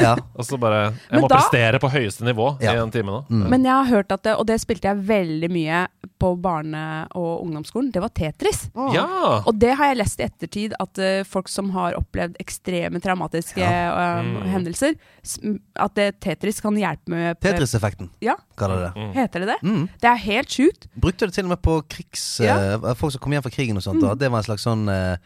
[0.00, 0.14] ja.
[0.34, 3.20] Og så bare Jeg må da- prestere på høyeste nivå i en time nå.
[3.28, 3.44] Mm.
[3.52, 5.82] Men jeg har hørt at det, og det spilte jeg veldig mye
[6.24, 8.64] på barne- og ungdomsskolen, det var Tetris.
[8.94, 9.42] Ja!
[9.44, 13.60] Og det har jeg lest i ettertid, at eh, folk som har opplevd ekstreme traumatiske
[13.64, 14.48] um, Mm.
[14.54, 14.94] hendelser,
[15.24, 19.06] at det, Tetris kan hjelpe med Tetris-effekten, Ja, kaller de det.
[19.16, 19.58] heter det det?
[19.62, 19.86] Mm.
[20.00, 20.88] Det er helt sjukt.
[20.94, 22.24] Brukte det til og med på krigs...
[22.44, 22.76] Ja.
[22.76, 24.02] Uh, folk som kom hjem fra krigen og sånt.
[24.02, 24.08] Mm.
[24.08, 24.14] Da.
[24.20, 25.16] det var en slags sånn uh,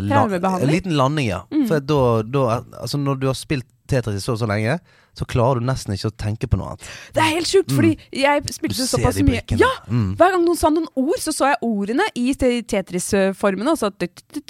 [0.00, 1.42] la, En liten landing, ja.
[1.68, 2.44] For da, da
[2.80, 4.78] Altså, når du har spilt Tetris så og så lenge,
[5.16, 6.88] så klarer du nesten ikke å tenke på noe annet.
[7.16, 9.42] Det er helt sjukt, fordi jeg spilte såpass mye.
[9.56, 9.70] Ja!
[9.88, 10.14] Mm.
[10.18, 13.76] Hver gang noen sa noen ord, så så jeg ordene i Tetris-formene.
[13.80, 13.90] så.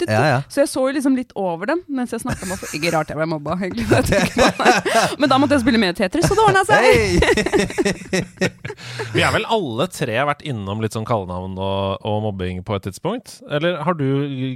[0.07, 0.39] Ja, ja.
[0.51, 2.73] Så jeg så jo liksom litt over dem mens jeg snakka med folk.
[2.77, 3.87] Ikke rart jeg ble mobba, egentlig.
[5.21, 6.83] Men da måtte jeg spille mer Tetris, så det ordna seg.
[9.15, 12.87] Vi er vel alle tre vært innom litt sånn kallenavn og, og mobbing på et
[12.87, 13.37] tidspunkt?
[13.49, 14.05] Eller har du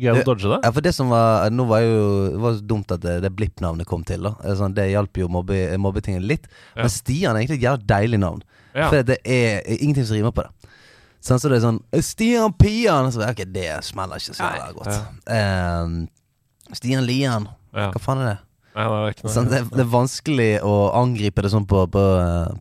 [0.02, 0.60] greid å dodge det?
[0.64, 3.88] Ja, for det som var Nå var jo Det var dumt at det, det Blipp-navnet
[3.90, 4.28] kom til.
[4.28, 5.58] da sånn, Det hjalp jo mobbe,
[6.02, 6.48] mobbetingen litt.
[6.76, 6.84] Ja.
[6.84, 8.44] Men Stian er egentlig et jævla deilig navn.
[8.74, 8.90] Ja.
[8.90, 10.70] For det er ingenting som rimer på det.
[11.22, 13.12] Sånn, så det er sånn Stian Pian!
[13.14, 14.96] Så, ok, det smeller ikke så jævla godt.
[15.30, 16.08] Um,
[16.74, 17.50] Stian Lian.
[17.72, 18.40] Hva faen er det?
[18.72, 21.82] Nei, det er ikke noe Sånn, det, det er vanskelig å angripe det sånn på,
[21.92, 22.04] på,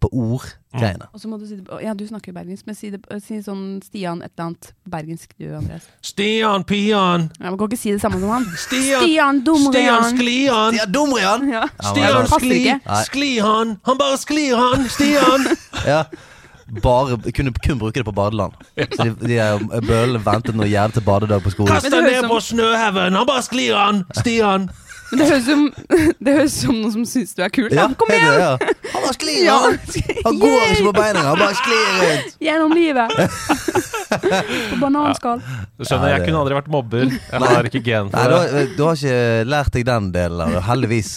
[0.02, 1.06] på ord-greiene.
[1.14, 3.38] Og så må du si det Ja, du snakker jo bergensk, men si, det, si
[3.46, 5.86] sånn Stian et eller annet bergensk, du, Andreas.
[6.02, 7.28] Stian Pian!
[7.38, 8.48] Ja, Man Kan ikke si det samme som han.
[8.58, 9.04] Stian!
[9.04, 10.08] Stian Dumrian.
[10.10, 10.74] Sklian!
[10.74, 11.46] Stian Dumrian!
[11.54, 11.62] Ja.
[11.70, 12.60] Ja, Stian Skli!
[13.06, 13.76] Sklihan!
[13.86, 14.90] Han bare sklir, han!
[14.90, 15.46] Stian!
[15.86, 16.02] Ja.
[16.84, 18.52] Bare, kunne kun bruke det på badeland.
[18.94, 19.38] Så de, de
[19.88, 21.72] bøllene ventet noe jævlig til badedag på skolen.
[21.72, 23.16] Kast deg ned på snøhaugen!
[23.18, 24.04] Han bare sklir, han!
[24.20, 24.68] Stian!
[25.10, 25.62] Men det høres som
[26.24, 27.68] Det høres som noen som syns du er kul.
[27.72, 27.94] Ja, da.
[27.98, 28.30] Kom igjen!
[28.30, 28.52] det, ja.
[28.94, 29.56] Han bare sklir, Ja.
[29.64, 29.78] han!
[30.26, 32.36] Han går ikke på beina, han bare sklir rundt.
[32.44, 33.10] Gjennom livet.
[34.10, 35.40] På bananskall.
[35.78, 37.10] Du skjønner, jeg kunne aldri vært mobber.
[37.12, 38.50] Jeg har ikke gen for du, det.
[38.54, 41.12] har- du har ikke lært deg den delen av det, heldigvis.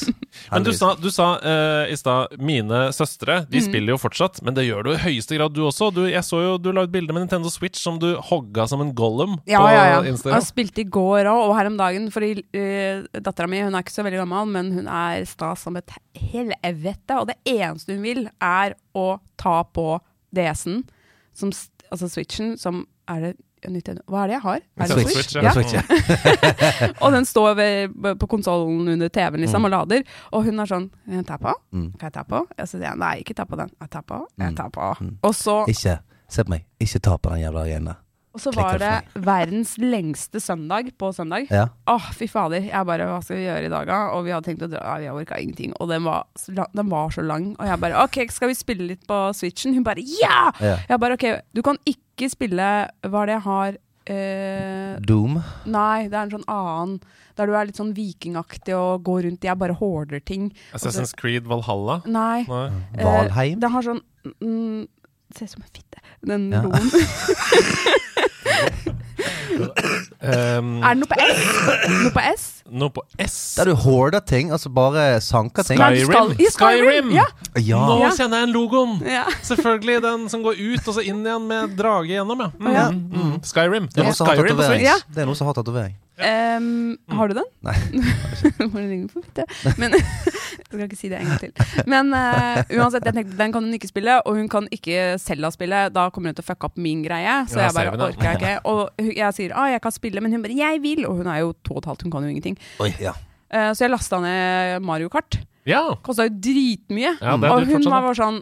[0.52, 3.66] Men du sa, du sa uh, i stad mine søstre de Mm.
[3.68, 5.92] spiller jo fortsatt, men det gjør du i høyeste grad du også.
[5.94, 8.82] Du, jeg så jo du la ut bilde med Nintendo Switch som du hogga som
[8.84, 10.00] en gollum Ja, på ja, ja.
[10.10, 10.40] Instagram.
[10.40, 12.10] Jeg spilte i går òg, og her om dagen.
[12.14, 15.78] Fordi uh, dattera mi hun er ikke så veldig gammel, men hun er sta som
[15.80, 15.94] et
[16.34, 17.20] helvete.
[17.22, 19.08] Og det eneste hun vil, er å
[19.40, 20.00] ta på
[20.36, 20.84] DS-en,
[21.38, 24.60] som st- altså Switchen, som er det Hva er det jeg har?
[24.76, 25.36] Er det Switch, Switch?
[25.38, 25.44] ja.
[25.46, 26.90] Ja, Switch, ja.
[27.06, 30.04] Og den står ved, på konsollen under TV-en liksom, og lader.
[30.36, 31.54] Og hun er sånn Kan jeg ta på?
[31.72, 31.86] Mm.
[31.96, 32.42] Kan jeg ta på?
[32.44, 33.72] Og så sier jeg nei, ikke ta på den.
[33.80, 34.20] Jeg tar på.
[34.38, 34.56] Jeg Mm.
[34.60, 34.90] tar på.
[35.00, 35.14] Mm.
[35.24, 35.96] Og så Ikke,
[36.30, 38.03] se på meg, ikke ta på den jævla der.
[38.34, 38.92] Og så var det
[39.22, 41.46] verdens lengste søndag på søndag.
[41.54, 41.68] Ja.
[41.88, 42.64] Åh, fy fader.
[42.66, 44.00] Jeg bare, hva skal vi gjøre i dag, da?
[44.16, 45.76] Og vi hadde tenkt å dra, ja, vi orka ingenting.
[45.78, 47.52] Og den var, så den var så lang.
[47.60, 49.76] Og jeg bare, ok, skal vi spille litt på Switchen?
[49.78, 50.48] Hun bare, ja!
[50.60, 50.80] Ja.
[50.90, 52.72] Jeg bare, ok, du kan ikke spille,
[53.06, 53.78] hva er det jeg har?
[54.04, 55.38] Eh, Doom.
[55.72, 56.98] nei, det er en sånn annen,
[57.40, 60.50] der du er litt sånn vikingaktig og går rundt, jeg bare hoarder ting.
[60.76, 62.02] Assassin's Creed Valhalla?
[62.10, 62.44] Nei.
[62.50, 62.66] Nei.
[62.98, 63.62] eh, Valheim.
[63.64, 64.02] Den har sånn,
[64.42, 64.88] mm,
[65.38, 66.04] ser ut som en fitte.
[66.26, 66.66] Den Ja.
[66.66, 66.92] logoen.
[70.24, 71.42] Um, er det noe på S?
[71.90, 72.44] Noe på S?
[72.74, 73.34] noe på S?
[73.58, 75.78] Der du hoarder ting, altså bare sanker ting.
[75.78, 76.08] Skyrim!
[76.08, 76.54] skal- Skyrim.
[76.54, 77.26] Skyrim, ja.
[77.60, 77.82] Ja.
[77.90, 78.94] Nå kjenner jeg en logoen!
[79.06, 79.26] Ja.
[79.44, 82.50] Selvfølgelig den som går ut og så inn igjen med drage gjennom, ja.
[82.58, 82.88] Mm, Ja.
[82.92, 83.36] mm.
[83.44, 83.90] Skyrim.
[83.94, 84.16] Det er noen
[85.38, 85.94] som har tatovering.
[86.18, 86.58] Ja.
[86.60, 87.26] Som har.
[87.26, 87.48] Ehm, du den?
[87.66, 87.76] Nei.
[88.72, 89.46] Må du ringe på fitte?
[89.82, 91.84] Men jeg skal ikke si det en gang til.
[91.90, 95.50] Men uh, uansett, jeg tenkte den kan hun ikke spille, og hun kan ikke Selda
[95.54, 95.88] spille.
[95.94, 97.40] Da kommer hun til å fucke opp min greie.
[97.50, 98.54] Så Ja, jeg bare orker jeg ikke.
[98.70, 101.08] Og jeg sier ah, jeg kan spille, men hun bare jeg vil.
[101.10, 102.60] Og hun er jo to og et halvt, hun kan jo ingenting.
[102.84, 103.16] Oi, ja.
[103.50, 105.42] uh, så jeg lasta ned Mario Kart.
[105.70, 105.82] Ja.
[106.06, 107.18] Kosta jo dritmye.
[107.18, 108.42] Ja, og hun var bare sånn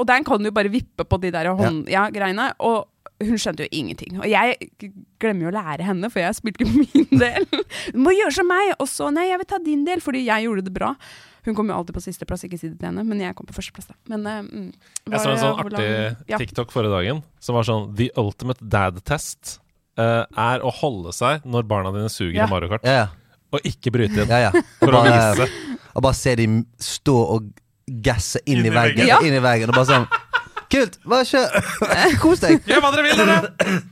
[0.00, 1.86] Og den kan du bare vippe på de der hånd...
[1.92, 2.50] Ja, greiene.
[2.64, 2.88] Og
[3.22, 4.18] hun skjønte jo ingenting.
[4.20, 4.56] Og jeg
[5.22, 7.46] glemmer jo å lære henne, for jeg spilte jo min del.
[7.94, 8.74] Du må gjøre som meg!
[8.82, 10.90] Og så nei, jeg vil ta din del, fordi jeg gjorde det bra.
[11.46, 13.54] Hun kom jo alltid på sisteplass, ikke si det til henne, men jeg kom på
[13.54, 13.86] førsteplass.
[13.92, 13.94] da.
[14.10, 14.70] Men eh, mm,
[15.14, 15.86] Jeg så en sånn artig
[16.32, 16.40] ja.
[16.42, 19.60] TikTok forrige dagen som var sånn The ultimate dad test
[20.00, 22.48] uh, er å holde seg når barna dine suger Ja.
[22.48, 23.38] i Mario Kart, Ja, ja.
[23.54, 24.28] og ikke bryte inn.
[24.34, 24.64] ja, ja.
[24.82, 25.78] For Og å bare, vise.
[25.94, 26.48] og bare se de
[26.82, 27.46] stå og
[28.02, 29.06] gasse inn, Inn i veggen.
[29.06, 29.20] Ja.
[29.22, 30.08] Inn i veggen Og bare sånn
[30.72, 30.98] Kult!
[31.06, 31.68] Bare kjør!
[32.22, 32.60] Kos deg!
[32.66, 33.82] Gjør hva dere vil, dere!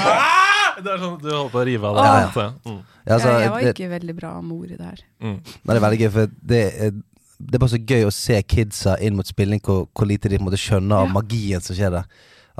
[0.00, 0.76] Ah!
[0.80, 2.06] Det er sånn du holder på å rive av deg.
[2.06, 2.50] Ja, ja.
[2.64, 2.80] Mm.
[3.04, 5.00] Ja, altså, jeg, jeg var det, ikke veldig bra mor i det her.
[5.24, 5.36] Mm.
[5.44, 6.94] Nei, det er veldig gøy, for det er,
[7.40, 10.38] det er bare så gøy å se kidsa inn mot spilling, hvor, hvor lite de
[10.38, 11.14] på en måte skjønner av Ja.
[11.18, 12.08] magien som skjer der.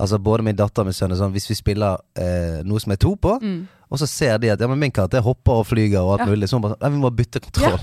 [0.01, 2.93] Altså Både min datter og min sønn er sånn Hvis vi spiller eh, noe som
[2.95, 3.67] er to på, Mm.
[3.91, 6.31] og så ser de at ja, men min karakter hopper og flyger og alt Ja.
[6.33, 7.81] mulig, så hun bare sånn, «Nei, vi må bytte kontroll.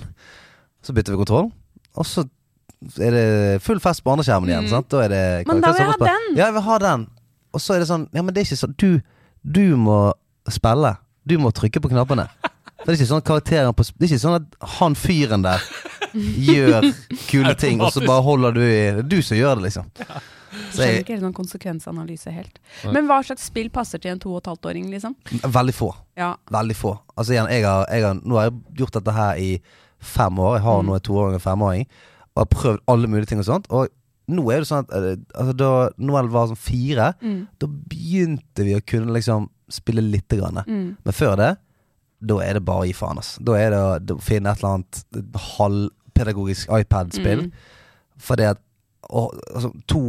[0.86, 1.52] Så bytter vi kontroll,
[1.98, 2.26] og så
[3.02, 4.68] er det full fest på andre skjermen igjen.
[4.68, 4.70] Mm.
[4.70, 4.90] Sant?
[4.94, 6.28] Da er det Men da vil jeg ha den!
[6.38, 7.08] Ja, jeg vil ha den.
[7.54, 8.90] Og så er det sånn Ja, men det er ikke sånn Du,
[9.42, 10.14] du må
[10.52, 10.96] spille.
[11.28, 12.28] Du må trykke på knappene.
[12.84, 15.64] Det er ikke sånn at karakteren på Det er ikke sånn at han fyren der
[16.14, 16.86] gjør
[17.28, 19.90] kule ting, og så bare holder du i Det er du som gjør det, liksom.
[19.98, 22.56] Så Skjønner jeg, ikke helt sånn konsekvensanalyse helt.
[22.96, 25.14] Men hva slags spill passer til en to og et halvt åring, liksom?
[25.44, 25.90] veldig få.
[26.18, 26.32] Ja.
[26.54, 26.94] Veldig få.
[27.18, 29.50] Altså igjen, jeg har, jeg har, Nå har jeg gjort dette her i
[30.00, 30.56] fem år.
[30.58, 30.88] Jeg har Mm.
[30.88, 31.86] nå en toåring og en femåring.
[32.38, 33.66] Og har prøvd alle mulige ting og sånt.
[33.74, 33.88] Og
[34.30, 37.48] nå er det sånn at eh, altså, Da Noel var sånn fire, Mm.
[37.58, 40.62] da begynte vi å kunne liksom spille lite grann.
[40.68, 40.98] Mm.
[41.04, 41.58] Men før det,
[42.22, 43.38] da er det bare å gi faen, ass.
[43.42, 45.04] Da er det å finne et eller annet
[45.58, 47.48] halvpedagogisk iPad-spill.
[47.48, 47.52] Mm.
[48.18, 48.62] Fordi at
[49.10, 50.02] og, altså, to,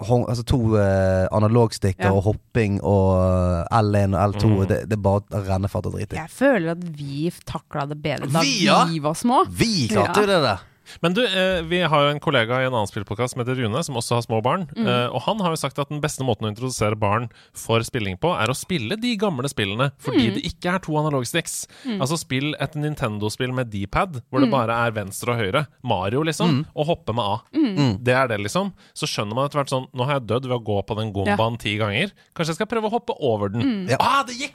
[0.00, 2.12] altså, to eh, analogstikker Ja.
[2.14, 4.68] og hopping og eh, L1 og L2, Mm.
[4.68, 6.20] det, det er bare å rennefart og drite i.
[6.22, 8.84] Jeg føler at vi takla det bedre da Vi, ja?
[8.88, 9.44] vi var små.
[9.50, 10.22] Vi klarte Ja.
[10.22, 10.58] jo det der!
[11.02, 13.82] Men du, eh, vi har jo en kollega i en annen spillpodkast som heter Rune,
[13.84, 14.66] som også har små barn.
[14.76, 14.86] Mm.
[14.86, 18.16] Eh, og han har jo sagt at den beste måten å introdusere barn for spilling
[18.18, 20.34] på, er å spille de gamle spillene fordi Mm.
[20.34, 21.66] det ikke er to analogsticks.
[22.00, 24.52] Altså spill et Nintendo-spill med D-pad, hvor det Mm.
[24.52, 25.66] bare er venstre og høyre.
[25.82, 26.66] Mario, liksom.
[26.76, 27.38] Og hoppe med A.
[27.54, 28.02] Mm.
[28.04, 28.72] Det er det, liksom.
[28.94, 31.12] Så skjønner man etter hvert sånn Nå har jeg dødd ved å gå på den
[31.12, 32.10] gombaen ti ganger.
[32.34, 33.86] Kanskje jeg skal prøve å hoppe over den.
[33.88, 33.96] Ja.
[34.00, 34.54] Ah, det gikk!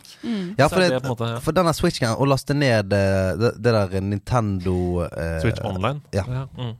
[0.57, 4.01] Ja, for, det, det måte- for denne switchen å laste ned eh, det, det der
[4.01, 6.01] Nintendo eh, Switch online.
[6.13, 6.20] ja.
[6.27, 6.75] Mm.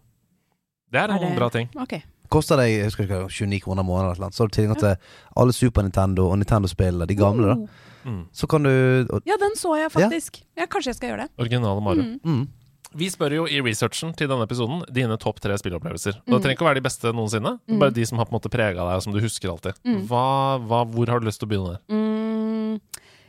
[0.92, 1.70] Det er Er en det- bra ting.
[1.80, 2.02] Okay.
[2.32, 4.32] Koster deg jeg husker ikke, 29 kroner måneden eller noe.
[4.32, 4.96] Så har du tilgang til
[5.36, 7.46] alle Super Nintendo og Nintendo-spillene, de gamle.
[7.56, 7.68] da Oh.
[8.04, 8.26] Mm.
[8.34, 10.42] Så kan du og, Ja, den så jeg faktisk.
[10.58, 11.30] Ja, Kanskje jeg skal gjøre det.
[11.38, 12.02] Originale Mario.
[12.02, 12.20] Mm.
[12.24, 12.48] mm,
[12.96, 16.18] Vi spør jo i researchen til denne episoden dine topp tre spilleopplevelser.
[16.26, 16.34] Mm.
[16.34, 18.34] Det trenger ikke å være de beste noensinne, det er bare de som har på
[18.34, 19.74] en måte prega deg, og som du husker alltid.
[19.86, 20.08] Mm.
[20.10, 21.78] Hva, hva, hvor har du lyst til å begynne?
[21.88, 22.11] Mm,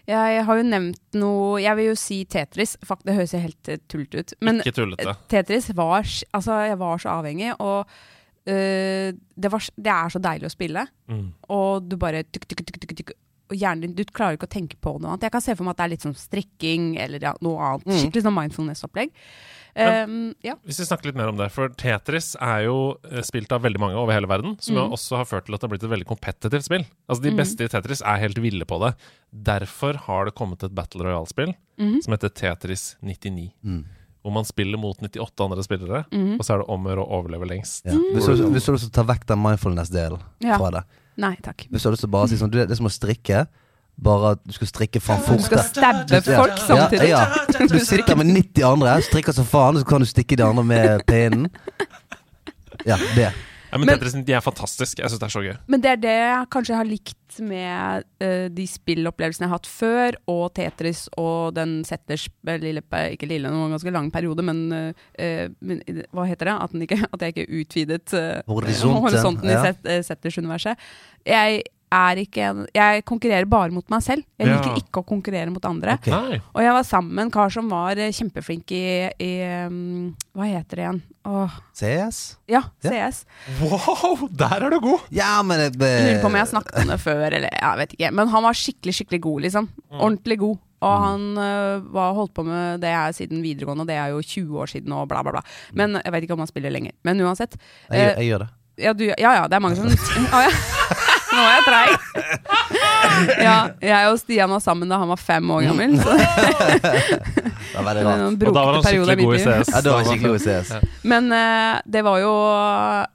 [0.08, 2.74] jeg har jo nevnt noe Jeg vil jo si Tetris.
[2.86, 4.34] Fakt, det høres jo helt eh, tullete ut.
[4.42, 5.14] Men Ikke tullete.
[5.30, 7.86] Tetris var Altså, jeg var så avhengig, og
[8.50, 10.86] øh, det, var, det er så deilig å spille.
[11.06, 11.28] Mm.
[11.54, 13.14] Og du bare tuk, tuk, tuk, tuk, tuk,
[13.52, 15.28] Og hjernen din Du klarer ikke å tenke på noe annet.
[15.28, 17.86] Jeg kan se for meg at det er litt sånn strikking eller ja, noe annet.
[17.86, 17.98] Mm.
[18.00, 19.14] Skikkelig sånn mindfulness-opplegg.
[19.74, 20.54] Men- Um, ja.
[20.66, 23.80] Hvis vi snakker litt mer om det, for Tetris er jo eh, spilt av veldig
[23.80, 24.92] mange over hele verden, som Mm.
[24.92, 26.84] også har ført til at det har blitt et veldig kompetitivt spill.
[27.08, 27.36] Altså De Mm.
[27.38, 28.94] beste i Tetris er helt ville på det.
[29.32, 32.02] Derfor har det kommet et Battle Royale-spill mm.
[32.02, 33.52] som heter Tetris 99.
[33.64, 33.84] mm.
[34.22, 36.34] Hvor man spiller mot 98 andre spillere, Mhm.
[36.38, 37.84] og så er det om å gjøre å overleve lengst.
[37.86, 37.92] ja.
[37.92, 40.58] Hvis du hvis du har lyst til å ta vekk den mindfulness-delen ja.
[40.58, 40.84] fra det
[41.16, 41.66] Nei takk.
[41.70, 43.46] Hvis du har lyst til å bare si sånn du, Det er som å strikke,
[44.02, 45.76] bare at du skal strikke faen Du skal fort.
[45.76, 46.38] stabbe Ja.
[46.40, 47.08] folk samtidig.
[47.12, 47.66] Ja, ja.
[47.68, 51.06] Du sitter med 90 andre, strikker som faen, så kan du stikke de andre med
[51.06, 51.50] pinnen.
[52.86, 53.32] Ja, det.
[53.72, 54.98] Ja, men Men- Tetris de er fantastisk.
[54.98, 55.54] Jeg syns det er så gøy.
[55.66, 59.66] Men det er det jeg kanskje har likt med uh, de spillopplevelsene jeg har hatt
[59.70, 62.82] før, og Tetris og den Setters eh, lille,
[63.14, 64.60] ikke lille, det var en ganske lang periode, men,
[65.16, 65.80] eh, men
[66.12, 66.58] hva heter det?
[66.66, 69.62] At, den ikke, at jeg ikke utvidet uh, Horisonten, horisonten ja.
[69.62, 70.76] i Set- Setters-universet.
[71.24, 74.24] Jeg er ikke en Jeg konkurrerer bare mot meg selv.
[74.40, 74.56] Jeg Ja.
[74.56, 75.98] liker ikke å konkurrere mot andre.
[76.00, 76.40] Okay.
[76.54, 79.30] Og jeg var sammen med en kar som var eh, kjempeflink i, i
[79.68, 81.02] um, Hva heter det igjen?
[81.28, 82.22] Åh, CS?
[82.50, 82.90] ja, Ja.
[82.90, 83.24] CS.
[83.60, 85.00] Wow, der er du god!
[85.14, 87.78] Ja, men det, Jeg lurer på om jeg har snakket om det før, eller jeg
[87.78, 88.10] vet ikke.
[88.18, 89.68] Men han var skikkelig, skikkelig god, liksom.
[89.92, 90.58] Ordentlig god.
[90.82, 91.04] Og Mm.
[91.06, 94.58] han uh, var holdt på med det her siden videregående, og det er jo 20
[94.58, 95.42] år siden, og bla, bla, bla.
[95.78, 96.90] Men jeg vet ikke om han spiller lenger.
[97.06, 97.54] Men uansett.
[97.88, 98.48] jeg, gjør- eh, jeg gjør det.
[98.82, 99.86] ja, du, ja, ja, det er mange som
[100.34, 100.50] Å ja.
[101.32, 101.90] Nå er jeg treig.
[103.42, 105.94] Ja, jeg og Stian var sammen da han var fem år gammel.
[106.00, 106.14] Så
[107.72, 108.22] Det var veldig det rart.
[108.22, 109.42] noen Og da var han skikkelig god i.
[109.42, 109.72] CS.
[109.72, 111.02] Ja, da var skikkelig god i CS.
[111.02, 112.36] Men uh, det var jo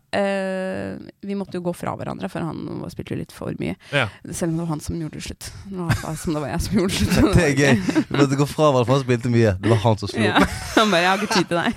[0.08, 3.76] Uh, Vi måtte jo gå fra hverandre, for han spilte jo litt for mye.
[3.92, 4.06] Ja.
[4.32, 5.50] Selv om det var han som gjorde det slutt.
[5.68, 7.34] Det som det var jeg som gjorde det slutt.
[7.38, 7.76] Det er gøy.
[8.08, 9.52] Du måtte gå fra hverandre, for han spilte mye.
[9.60, 10.24] Det var han som slo.
[10.24, 10.40] Ja.
[10.78, 11.74] Han bare 'jeg har ikke tid til deg'.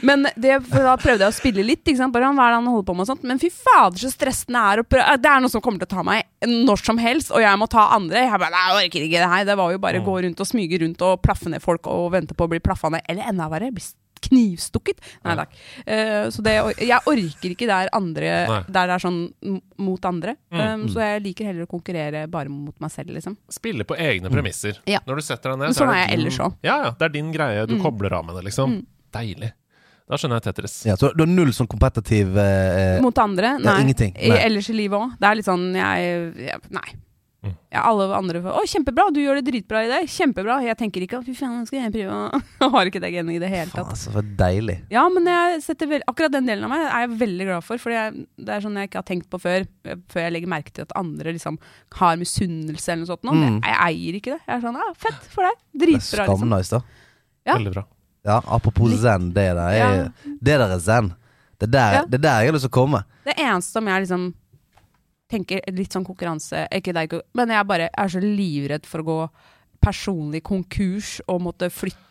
[0.08, 1.82] Men det, for da prøvde jeg å spille litt.
[1.82, 2.14] Ikke sant?
[2.14, 4.62] Bare, hva er det han holder på med og sånt Men fy fader, så stressende
[4.62, 5.16] er å prøve.
[5.18, 7.66] Det er noe som kommer til å ta meg når som helst, og jeg må
[7.68, 8.26] ta andre.
[8.28, 9.44] Jeg bare, nei, jeg orker ikke det her.
[9.44, 10.04] Det var jo bare Mm.
[10.06, 12.90] gå rundt og smyge rundt og plaffe ned folk og vente på å bli plaffa
[12.90, 13.02] ned.
[13.08, 13.82] Eller enda verre, bli
[14.20, 14.98] knivstukket.
[15.24, 15.52] Nei takk.
[15.86, 18.32] Uh, så det, jeg orker ikke der andre
[18.66, 19.20] Der det er sånn
[19.78, 20.34] mot andre.
[20.50, 20.60] Mm.
[20.60, 23.36] Um, så jeg liker heller å konkurrere bare mot meg selv, liksom.
[23.50, 24.80] Spille på egne premisser.
[24.90, 24.98] Ja.
[25.06, 26.54] Når du setter deg ned, så sånn det er jeg din- ellers også.
[26.66, 27.66] Ja, ja, det er din greie.
[27.66, 27.82] Du Mm.
[27.82, 28.70] kobler av med det, liksom.
[28.78, 28.86] Mm.
[29.12, 29.52] Deilig.
[30.08, 30.78] Da skjønner jeg Tetris.
[30.88, 33.56] Ja, så du har null sånn kompetitiv eh, Mot andre?
[33.58, 33.80] ja, Nei.
[33.84, 34.14] ingenting.
[34.16, 34.38] I, Nei.
[34.46, 35.12] ellers i livet òg.
[35.20, 36.88] Det er litt sånn jeg, jeg Nei.
[37.38, 37.52] Mm.
[37.70, 40.08] Ja, alle andre får 'Å, kjempebra, du gjør det dritbra i det'.
[40.10, 40.56] Kjempebra.
[40.64, 42.40] Jeg tenker ikke 'fy faen, skal jeg prøve'?
[42.60, 43.84] Jeg har ikke det genet i det hele tatt.
[43.84, 44.78] Faen, altså, for deilig.
[44.90, 47.78] Ja, men jeg setter akkurat den delen av meg er jeg veldig glad for.
[47.78, 49.68] For det er sånn jeg ikke har tenkt på før.
[49.84, 51.60] eh, Før jeg legger merke til at andre liksom
[52.00, 53.22] har misunnelse eller noe sånt.
[53.22, 53.60] Mm.
[53.62, 54.40] Jeg, jeg eier ikke det.
[54.48, 55.62] Jeg er sånn 'ja, fett for deg'.
[55.78, 56.48] Det er skam liksom.
[56.56, 56.82] nice, da.
[57.46, 57.54] Ja.
[57.54, 57.84] Veldig bra.
[58.24, 60.08] Ja, apropos zen, det der er, Ja.
[60.24, 61.14] det der er zen.
[61.60, 62.04] Det der, Ja.
[62.04, 63.04] det er der jeg har lyst til å komme.
[63.24, 64.34] Det eneste som jeg liksom
[65.30, 69.30] tenker litt sånn konkurranse Ikke deg, men jeg bare er så livredd for å gå
[69.88, 72.04] personlig konkurs og måtte flytte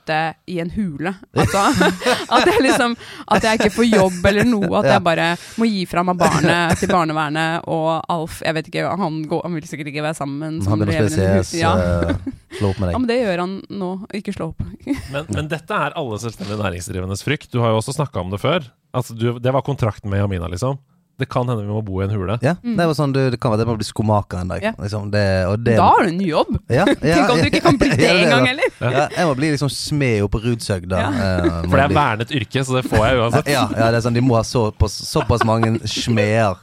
[0.47, 1.11] i en hule.
[1.35, 1.65] Altså,
[2.37, 2.93] at jeg liksom
[3.35, 4.69] At jeg ikke får jobb eller noe.
[4.79, 5.25] At jeg bare
[5.59, 7.67] må gi fra meg barnet til barnevernet.
[7.67, 10.85] Og Alf, jeg vet ikke, han, går, han vil sikkert ikke være sammen med Han
[10.85, 11.19] spille CS.
[11.35, 11.51] hus.
[11.59, 11.73] Ja.
[11.75, 13.91] eh, slå opp med ja, men det gjør han nå.
[14.15, 14.63] Ikke slå opp.
[15.13, 17.51] Men, men dette er alle selvstendig næringsdrivendes frykt.
[17.51, 18.63] Du har jo også snakka om det før.
[18.95, 20.79] Altså, du, det var kontrakten med Jamina, liksom.
[21.17, 22.35] Det kan hende vi må bo i en hule.
[22.45, 24.61] Ja, det var sånn, du, det kan være det må bli skomaker en dag.
[24.61, 24.67] Mm.
[24.69, 24.83] Ja.
[24.83, 26.51] Liksom, det, og det, Da har du en ny jobb!
[26.69, 28.51] ja, ja, Tenk om du ikke kan bli det ja, gang ja.
[28.51, 28.75] heller!
[28.83, 30.99] Ja, jeg må bli liksom smed oppe på Rudshøgda.
[31.01, 31.07] Ja.
[31.09, 33.49] eh, For det er vernet yrke, så det får jeg uansett.
[33.55, 36.61] Ja, ja, det er sånn, de må ha såpass, såpass mange smeder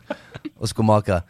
[0.55, 1.25] og skomakere.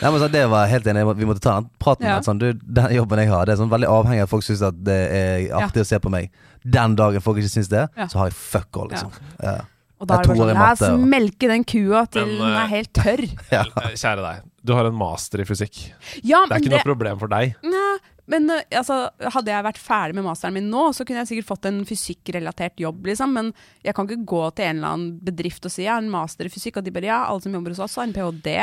[0.00, 1.02] Ja, men så det var helt enig.
[1.18, 2.06] Vi måtte ta den praten.
[2.08, 2.20] Ja.
[2.24, 4.62] Sånn, du, den jobben jeg har, det er sånn veldig avhengig av at folk syns
[4.86, 6.30] det er artig å se på meg.
[6.62, 8.06] Den dagen folk ikke syns det, Ja.
[8.08, 9.10] så har jeg fuck all, liksom.
[9.42, 9.58] Ja.
[10.00, 12.70] Og da er det bare sånn Jeg melke den kua til Men, den eh, er
[12.72, 13.24] helt tørr.
[13.56, 13.64] Ja.
[13.84, 15.82] Eh, Kjære deg, du har en master i fysikk.
[16.24, 17.52] Ja, Det er ikke ikke noe problem for deg.
[17.66, 17.90] Nei,
[18.30, 18.96] men eh, altså,
[19.34, 22.80] hadde jeg vært ferdig med masteren min nå, så kunne jeg sikkert fått en fysikkrelatert
[22.80, 23.34] jobb, liksom.
[23.36, 23.52] Men
[23.84, 26.48] jeg kan ikke gå til en eller annen bedrift og si jeg har en master
[26.48, 28.56] i fysikk, og de bare ja, alle som jobber hos oss har en ph.d.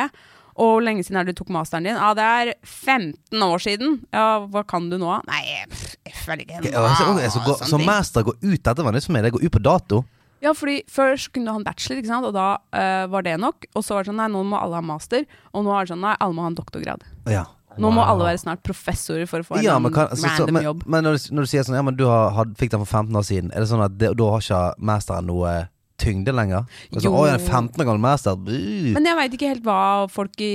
[0.57, 1.99] Og hvor lenge siden er det du tok masteren din?
[2.01, 3.99] Ja, det er 15 år siden.
[4.09, 5.19] Ja, hva kan du nå?
[5.29, 9.05] Nei, pff, jeg føler ikke og så- så, så master går ut Dette var nytt
[9.05, 9.27] for meg.
[9.27, 9.99] Det går ut på dato.
[10.43, 12.25] Ja, fordi Først kunne du ha en bachelor, ikke sant?
[12.29, 13.65] og da uh, var det nok.
[13.75, 15.25] Og så var det sånn nei, nå må alle ha master.
[15.53, 17.05] Og nå er det sånn nei, alle må ha en doktorgrad.
[17.31, 17.45] Ja.
[17.77, 18.09] Nå må Wow.
[18.15, 20.63] alle være snart professorer for å få en Ja, en men, kan, så, så, men,
[20.65, 20.81] jobb.
[20.89, 22.89] men når, du, når du sier sånn Ja, men du har, had, fikk den for
[22.89, 25.51] 15 år siden, er det sånn at det, da har ikke masteren noe
[25.97, 26.65] tyngde lenger?
[26.93, 27.09] Altså.
[27.09, 28.37] Å, jeg er en 15 år gammel master.
[28.37, 28.91] Uh.
[28.95, 29.79] Men jeg veit ikke helt hva
[30.13, 30.51] folk i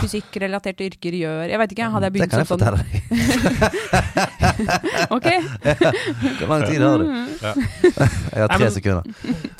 [0.00, 1.42] fysikkrelaterte yrker gjør.
[1.52, 2.92] Jeg vet ikke, Hadde jeg begynt sånn Det kan jeg sånn fortelle deg.
[5.16, 5.26] Ok,
[6.40, 7.06] Hvor lang tid har du?
[7.42, 7.52] Ja.
[7.52, 9.02] Jeg har Nei, tre men- sekunder.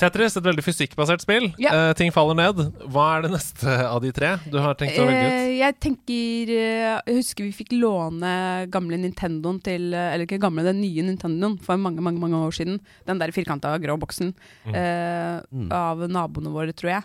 [0.01, 1.46] Tetris, et veldig fysikkbasert spill.
[1.62, 1.72] Ja.
[1.72, 2.62] Uh, ting faller ned.
[2.92, 5.37] Hva er det neste av de tre du har tenkt å velge ut?
[5.37, 8.33] Uh, jeg tenker eh, Jeg husker vi fikk låne
[8.72, 12.55] gamle Nintendoen til eh, Eller ikke gamle, den nye Nintendoen for mange mange, mange år
[12.57, 12.81] siden.
[13.09, 14.33] Den der firkanta grå boksen.
[14.72, 15.71] eh, Mm.
[15.73, 17.05] Av naboene våre, tror jeg.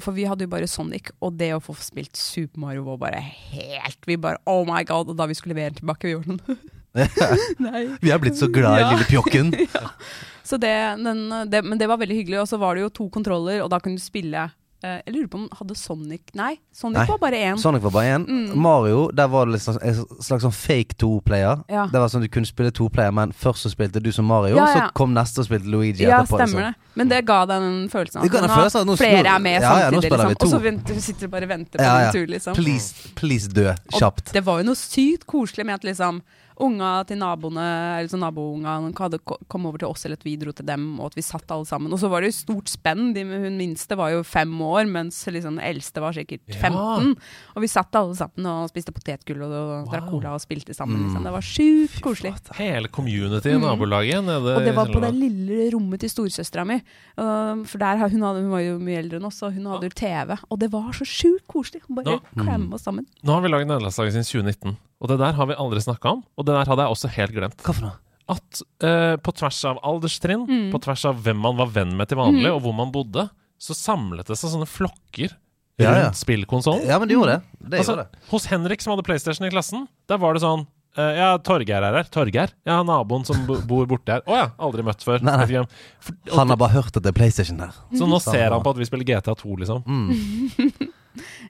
[0.00, 3.18] For vi hadde jo bare Sonic, og det å få spilt Super Mario var bare
[3.20, 5.10] helt Vi bare Oh my god!
[5.12, 6.62] Og da vi skulle levere den tilbake, vi gjorde den
[8.00, 8.90] Vi er blitt så glad i Ja.
[8.94, 9.52] lille pjokken.
[10.48, 10.72] Så det,
[11.04, 12.40] den, det, men det var veldig hyggelig.
[12.42, 14.48] Og så var det jo to kontroller, og da kunne du spille
[14.82, 17.06] Jeg lurer på om hadde Sonic Nei, Sonic Nei.
[17.06, 17.58] var bare én.
[17.58, 18.24] Sonic var bare én.
[18.26, 18.56] Mm.
[18.58, 21.62] Mario, der var det sånn, en slags sånn fake toplayer.
[21.70, 21.84] Ja.
[21.86, 24.66] Det var sånn Du kunne spille toplayer, men først så spilte du som Mario, Ja,
[24.66, 24.74] ja.
[24.88, 26.38] så kom neste og spilte Luigi Ja, etterpå.
[26.42, 26.58] liksom.
[26.60, 26.74] det.
[26.94, 29.62] Men det ga deg den følelsen Det ga den følelsen at nå flere er med
[29.62, 30.36] Ja, ja, samtidig, liksom.
[30.40, 32.10] Og så venter, sitter du bare og venter på ja.
[32.12, 32.54] tur, liksom.
[32.54, 34.32] Please, please dø Og kjapt.
[34.32, 36.22] det var jo noe sykt koselig med at liksom
[36.62, 37.66] unga til naboene,
[37.98, 41.10] eller sånn nabounga hadde kom over til oss, eller at vi dro til dem, og
[41.10, 41.92] at vi satt alle sammen.
[41.92, 43.12] Og så var det jo stort spenn.
[43.16, 46.60] De, hun minste var jo fem år, mens liksom eldste var sikkert Ja.
[46.70, 47.16] 15.
[47.56, 51.00] Og vi satt alle sammen og spiste potetgull og, og drakk cola og spilte sammen.
[51.00, 51.04] Mm.
[51.08, 51.26] Liksom.
[51.26, 52.34] Det var sjukt koselig.
[52.58, 54.58] Hele community i nabolaget nede Mm.
[54.58, 56.78] Og det var på det lille rommet til storesøstera mi.
[57.16, 59.88] Uh, for der, hun, hadde, hun var jo mye eldre enn oss, og hun hadde
[59.88, 60.36] jo TV.
[60.50, 61.82] Og det var så sjukt koselig.
[61.88, 63.06] Bare klemme oss sammen.
[63.22, 66.22] Nå har vi lagd Nederlandslaget siden 2019, og det der har vi aldri snakka om.
[66.38, 67.58] Og det der hadde jeg også helt glemt.
[67.66, 67.96] Hva for noe?
[68.32, 70.68] At eh, på tvers av alderstrinn, Mm.
[70.72, 73.26] på tvers av hvem man var venn med til vanlig, og hvor man bodde,
[73.58, 75.34] så samlet det seg sånne flokker
[75.82, 76.04] Ja, ja.
[76.06, 76.86] rundt spillkonsollen.
[76.86, 77.42] Ja, men det gjorde det.
[77.72, 78.22] Det Altså, gjorde det.
[78.30, 81.96] hos Henrik som hadde PlayStation i klassen, der var det sånn eh, ja, Torgeir er
[81.98, 82.04] her.
[82.14, 82.50] Torgeir?
[82.68, 84.22] Ja, naboen som bor borte her.
[84.28, 85.22] Å ja, aldri møtt før.
[85.24, 85.64] Nei, nei.
[85.98, 87.72] For, og, Han har bare hørt at det er PlayStation der.
[87.96, 89.82] så nå ser han på at vi spiller GTA 2, liksom.
[89.88, 90.90] Mm.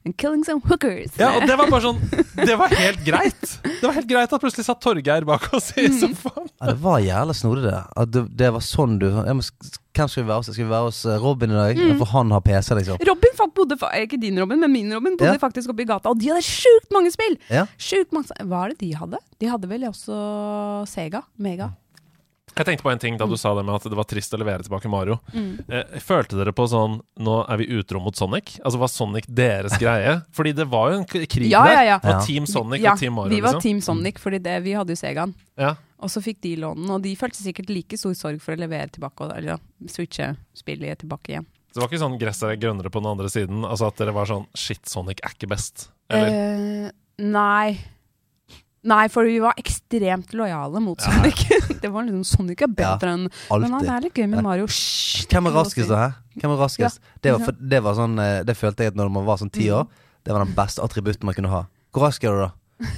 [0.05, 1.13] And killing some hookers.
[1.21, 2.01] Ja, og det var bare sånn
[2.49, 3.45] Det var helt greit.
[3.63, 5.99] Det var helt greit at plutselig satt Torgeir bak oss i Mm.
[6.01, 6.49] sofaen.
[6.61, 7.79] Ja, det var jævla snodig, det.
[7.97, 9.43] At det, det var sånn du jeg må,
[9.93, 10.47] Hvem skal vi være hos?
[10.55, 11.77] Skal vi være hos eh, Robin i dag?
[11.77, 11.99] Mm.
[12.01, 12.97] For han har PC, liksom.
[13.05, 15.41] Robin fakt bodde, ikke din Robin, men min Robin bodde Ja.
[15.43, 17.37] faktisk oppe i gata, og de hadde sjukt mange spill!
[17.53, 17.67] Ja.
[17.77, 19.21] Sjukt mange Hva er det de hadde?
[19.39, 20.17] De hadde vel også
[20.89, 21.21] Sega?
[21.39, 21.71] Mega?
[22.53, 24.39] Jeg tenkte på en ting da du sa det med at det var trist å
[24.41, 25.19] levere tilbake Mario.
[25.33, 25.53] Mm.
[25.69, 28.59] Eh, følte dere på sånn Nå er vi utro mot Sonic?
[28.61, 30.19] Altså Var Sonic deres greie?
[30.37, 31.73] Fordi det var jo en krig Ja, der.
[31.79, 31.97] ja, ja.
[32.03, 33.33] Og Team Sonic ja, og Team Mario.
[33.33, 33.65] vi var liksom.
[33.65, 35.33] Team Sonic, fordi det, vi hadde jo Segaen.
[35.61, 35.75] Ja.
[36.03, 38.91] Og så fikk de lånen, og de følte sikkert like stor sorg for å levere
[38.91, 41.47] tilbake, eller ja, switche spillet tilbake igjen.
[41.73, 43.63] Så det var ikke sånn gresset er grønnere på den andre siden?
[43.65, 45.87] Altså at dere var sånn Shit, Sonic er ikke best?
[46.13, 46.35] Eller?
[46.35, 46.91] Eh,
[47.23, 47.79] nei.
[48.83, 49.55] Nei, for vi var
[49.93, 51.49] ekstremt lojale mot Sonic.
[51.83, 54.67] det var liksom Sonic er bedre enn Men han er litt gøy med Mario.
[54.67, 56.39] Hvem er raskest da, hæ?
[56.41, 57.03] Hvem er raskest?
[57.21, 59.69] Det, var, det, var sånn, eh, det, følte jeg at når man var sånn ti
[59.69, 59.77] mm.
[59.79, 61.65] år, det var den beste attributten man kunne ha.
[61.93, 62.89] Hvor rask er du, da?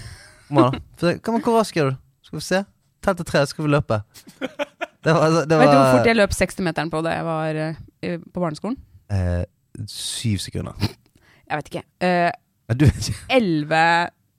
[0.55, 0.79] Man,
[1.45, 1.99] hvor rask er du?
[2.27, 2.63] Skal vi se.
[3.05, 4.01] Tell til tre, så skal vi løpe.
[5.05, 7.25] Det var, altså, det var, Vet du hvor fort jeg løp 60-meteren på da jeg
[7.27, 8.79] var uh, på barneskolen?
[9.13, 9.43] Uh,
[9.91, 10.79] syv sekunder.
[11.45, 11.85] Jeg vet ikke.
[12.01, 12.31] Uh,
[13.29, 13.83] Elleve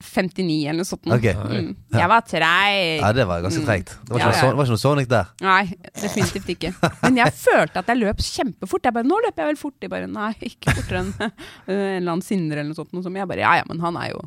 [0.04, 1.08] 59 eller noe sånt.
[1.16, 1.34] Okay.
[1.36, 1.70] Mm.
[1.96, 3.00] Jeg var treig.
[3.00, 3.68] Ja, det var ganske mm.
[3.68, 3.94] treigt.
[3.96, 4.48] Det var ikke, ja, ja.
[4.50, 5.30] Noe, var ikke noe Sonic der.
[5.46, 5.62] Nei,
[6.02, 6.72] definitivt ikke.
[7.06, 8.90] Men jeg følte at jeg løp kjempefort.
[8.90, 11.32] Jeg bare 'Nå løper jeg vel fort.' De bare 'Nei, ikke fortere enn en
[11.72, 12.92] eller annen Sindre eller noe sånt'.
[12.92, 14.26] Noe jeg bare 'Ja ja, men han er jo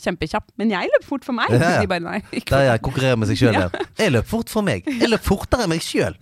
[0.00, 0.48] kjempekjapp'.
[0.56, 1.52] Men jeg løp fort for meg.
[1.52, 3.68] Ja, de bare 'Nei, ikke Der jeg konkurrerer med seg sjøl ja.
[4.00, 4.88] Jeg løp fort for meg.
[4.88, 6.16] Jeg løp fortere enn meg sjøl.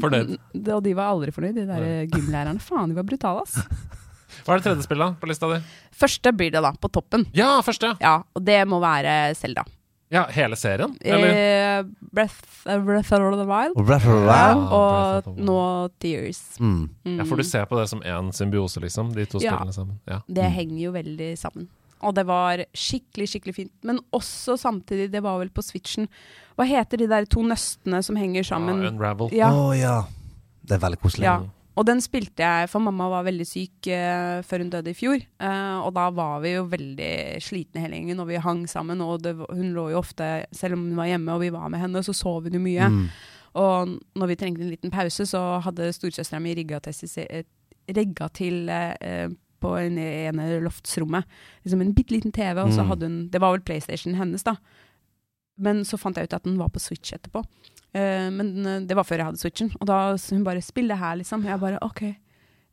[0.00, 0.36] Fornøyd.
[0.72, 2.62] Og de var aldri fornøyd, de der gymlærerne.
[2.64, 3.98] Faen, de var brutale, ass.
[4.44, 5.60] Hva er det tredje spillet på lista di?
[6.00, 6.72] Første blir det, da.
[6.80, 7.26] På toppen.
[7.36, 7.96] Ja, første!
[8.00, 9.64] Ja, og det må være Selda.
[10.10, 10.96] Ja, hele serien?
[11.06, 11.28] Eller?
[11.38, 13.76] Eh, Breath, uh, Breath of the Wild.
[13.76, 14.30] Breath of the Wild.
[14.32, 15.44] Ja, og the Wild.
[15.46, 15.58] nå
[16.02, 16.40] Tears.
[16.58, 16.88] Mm.
[17.06, 17.18] Mm.
[17.20, 19.12] Ja, for du ser på det som én symbiose, liksom?
[19.14, 19.52] De to Ja.
[19.54, 20.00] spillene sammen.
[20.08, 20.18] Ja.
[20.26, 20.52] Det Mm.
[20.56, 21.68] henger jo veldig sammen.
[22.02, 23.72] Og det var skikkelig, skikkelig fint.
[23.84, 26.08] Men også samtidig, det var vel på Switchen
[26.58, 28.82] Hva heter de der to nøstene som henger sammen?
[28.82, 29.28] Ja, Unravel.
[29.30, 30.04] Å Ja, ja.
[30.66, 31.22] Det er veldig koselig.
[31.24, 31.40] ja.
[31.78, 35.22] Og den spilte jeg, for mamma var veldig syk uh, før hun døde i fjor.
[35.40, 37.12] Uh, og da var vi jo veldig
[37.44, 39.00] slitne hele gjengen, og vi hang sammen.
[39.04, 41.80] Og det, hun lå jo ofte, selv om hun var hjemme og vi var med
[41.84, 42.88] henne, så sov hun jo mye.
[42.90, 43.04] Mm.
[43.60, 49.28] Og når vi trengte en liten pause, så hadde storesøstera mi rigga til, eh,
[49.60, 51.26] på en, ene loftsrommet
[51.64, 52.88] liksom en bitte liten TV, og så Mm.
[52.88, 54.56] hadde hun Det var vel PlayStation hennes, da.
[55.60, 57.44] Men så fant jeg ut at den var på Switch etterpå.
[57.90, 59.72] Uh, men eh, det var før jeg hadde Switchen.
[59.80, 61.44] Og da hun bare 'Spill det her', liksom.
[61.44, 62.02] Jeg bare OK.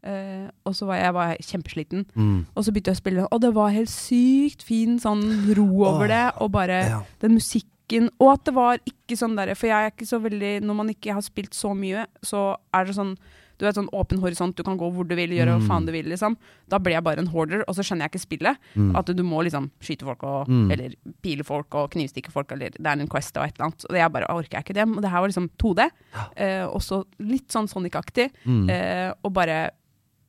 [0.08, 2.06] Uh, og så var jeg var kjempesliten.
[2.16, 2.46] Mm.
[2.56, 5.24] Og så begynte jeg å spille, og det var helt sykt fin sånn
[5.58, 6.26] ro over oh, det.
[6.38, 7.02] Og bare Ja.
[7.22, 10.60] den musikken Og at det var ikke sånn derre For jeg er ikke så veldig
[10.60, 13.18] Når man ikke har spilt så mye, så er det sånn
[13.58, 15.68] Du vet sånn åpen horisont, du kan gå hvor du vil, gjøre hva Mm.
[15.68, 16.36] faen du vil, liksom.
[16.70, 18.58] Da ble jeg bare en hoarder, og så skjønner jeg ikke spillet.
[18.76, 18.96] Mm.
[18.96, 20.72] At du må liksom skyte folk og Mm.
[20.72, 20.94] Eller
[21.24, 23.86] pile folk og knivstikke folk, eller det er en quest og et eller annet.
[23.90, 24.88] Og jeg bare orker jeg ikke det.
[24.96, 25.90] Og det her var liksom 2D.
[26.38, 28.30] Eh, også litt sånn Sonic-aktig.
[28.46, 28.70] Mm.
[28.70, 29.72] Eh, og bare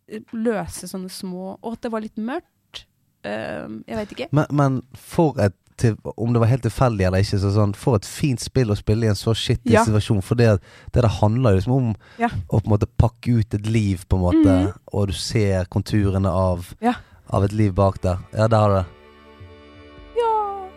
[0.08, 2.86] eh, løse sånne små Og at det var litt mørkt.
[3.24, 4.28] Eh, jeg vet ikke.
[4.32, 7.96] Men, men for et til, Om det var helt tilfeldig eller ikke, så sånn For
[7.96, 9.84] et fint spill å spille i en så skittig Ja.
[9.86, 10.22] situasjon.
[10.22, 10.60] For det,
[10.92, 12.28] det det handler jo liksom om Ja.
[12.50, 14.54] å på en måte pakke ut et liv, på en måte.
[14.68, 14.72] Mhm.
[14.92, 16.94] Og du ser konturene av, Ja.
[17.30, 18.18] av et liv bak der.
[18.34, 18.86] Ja, der har du det.
[20.16, 20.68] Ja.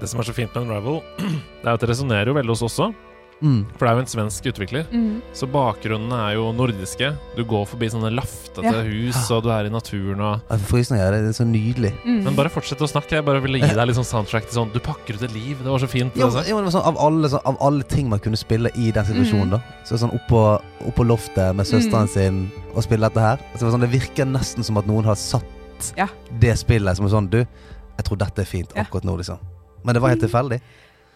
[0.00, 2.62] Det som er så fint med Unravel, det er at det resonnerer jo veldig hos
[2.62, 2.94] oss også.
[3.42, 3.66] Mm.
[3.78, 4.84] For det er jo en svensk utvikler.
[4.92, 5.22] Mm.
[5.32, 7.16] Så bakgrunnene er jo nordiske.
[7.36, 8.82] Du går forbi sånne laftete Ja.
[8.84, 11.10] hus, og du er i naturen og Jeg får frysninger.
[11.10, 11.92] Det er så nydelig.
[12.04, 12.22] Mm.
[12.24, 13.10] Men bare fortsett å snakke.
[13.16, 15.56] Jeg bare ville gi deg litt sånn soundtrack til sånn Du pakker ut et liv.
[15.58, 16.12] Det var så fint.
[16.14, 16.44] Jo, altså.
[16.48, 19.04] jo, det var sånn, av, alle, så, av alle ting man kunne spille i den
[19.04, 19.50] situasjonen, Mm.
[19.50, 19.60] da.
[19.84, 23.36] Så sånn oppå, oppå loftet med søsteren sin og spille dette her.
[23.56, 26.08] Så det, var sånn, det virker nesten som at noen har satt Ja.
[26.38, 28.82] det spillet som er sånn Du, jeg tror dette er fint Ja.
[28.82, 29.38] akkurat nå, liksom.
[29.82, 30.60] Men det var helt tilfeldig.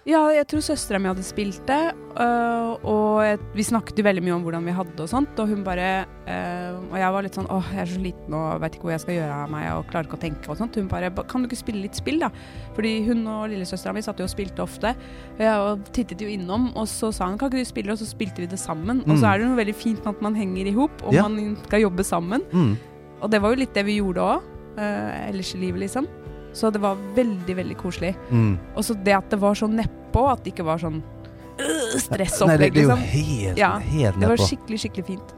[0.04, 4.34] Ja, jeg tror søstera mi hadde spilt det, øh, og vi snakket jo veldig mye
[4.36, 7.48] om hvordan vi hadde og sånt, og hun bare øh, Og jeg var litt sånn
[7.48, 9.86] åh, jeg er så sliten og veit ikke hvor jeg skal gjøre av meg og
[9.88, 10.76] klarer ikke å tenke og sånt.
[10.76, 12.28] Hun bare kan du ikke spille litt spill, da?
[12.76, 14.92] Fordi hun og lillesøstera mi satt jo og spilte ofte,
[15.38, 18.08] og jeg tittet jo innom, og så sa hun kan ikke du spille, og så
[18.10, 19.00] spilte vi det sammen.
[19.08, 19.30] Og så Mm.
[19.32, 21.22] er det jo veldig fint med at man henger i hop, og Ja.
[21.28, 22.42] man skal jobbe sammen.
[22.52, 22.76] Mm.
[23.22, 24.42] Og det var jo litt det vi gjorde òg,
[24.76, 26.06] ellers i livet, liksom.
[26.54, 28.12] Så det var veldig, veldig koselig.
[28.30, 28.54] Mm.
[28.78, 32.72] Og så det at det var så nedpå, at det ikke var sånn øh, stressopplegg,
[32.74, 33.04] det er jo liksom.
[33.10, 35.34] helt, Ja, helt Det var skikkelig, skikkelig fint.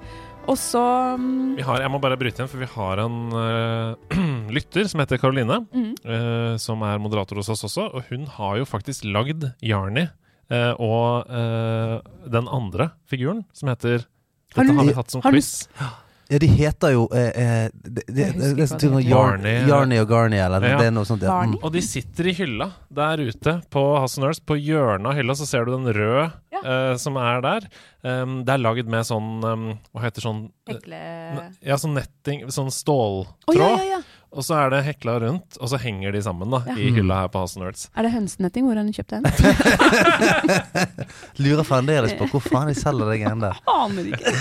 [0.47, 0.79] Og så
[1.19, 4.19] um, jeg må bare bryte igjen, for vi har en uh,
[4.57, 5.63] lytter som heter Karoline.
[5.73, 7.89] mm, Uh, som er moderator hos oss også.
[7.97, 10.05] Og hun har jo faktisk lagd Jarni
[10.53, 11.97] uh, og eh,
[12.31, 14.05] den andre figuren, som heter
[14.55, 15.67] Har Dette du- har vi hatt som har du- quiz.
[16.29, 18.89] Ja, de heter jo eh, eh, det, det, det, husker det, ikke hva det, de
[18.91, 19.11] noe heter.
[19.13, 20.79] Yarn- Barney, Yarny og Garny eller Ja.
[20.81, 21.23] det er noe sånt.
[21.23, 21.37] Ja.
[21.47, 21.55] Mm.
[21.63, 24.43] Og de sitter i hylla der ute på Hasselnurse.
[24.47, 26.63] På hjørnet av hylla så ser du den røde Ja.
[26.65, 27.69] eh, som er der.
[28.03, 29.65] Um, det er lagd med sånn um,
[29.95, 30.99] Hva heter sånn eh, ekle
[31.67, 33.49] Ja, sånn netting Sånn ståltråd.
[33.51, 34.03] Oh, ja, ja, ja.
[34.33, 36.75] Og så er det hekla rundt, og så henger de sammen da Ja.
[36.77, 37.89] i hylla her på Nerds.
[37.97, 38.65] Er det hønsenetting?
[38.67, 39.25] Hvor har hun kjøpt den?
[41.43, 43.61] Lurer fremdeles på hvor faen de selger det greiene der.
[43.71, 44.33] Aner ikke.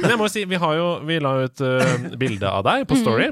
[0.00, 2.86] Men jeg må jo si, vi, har jo, vi la ut uh, bilde av deg
[2.90, 3.04] på Mm.
[3.04, 3.28] Story.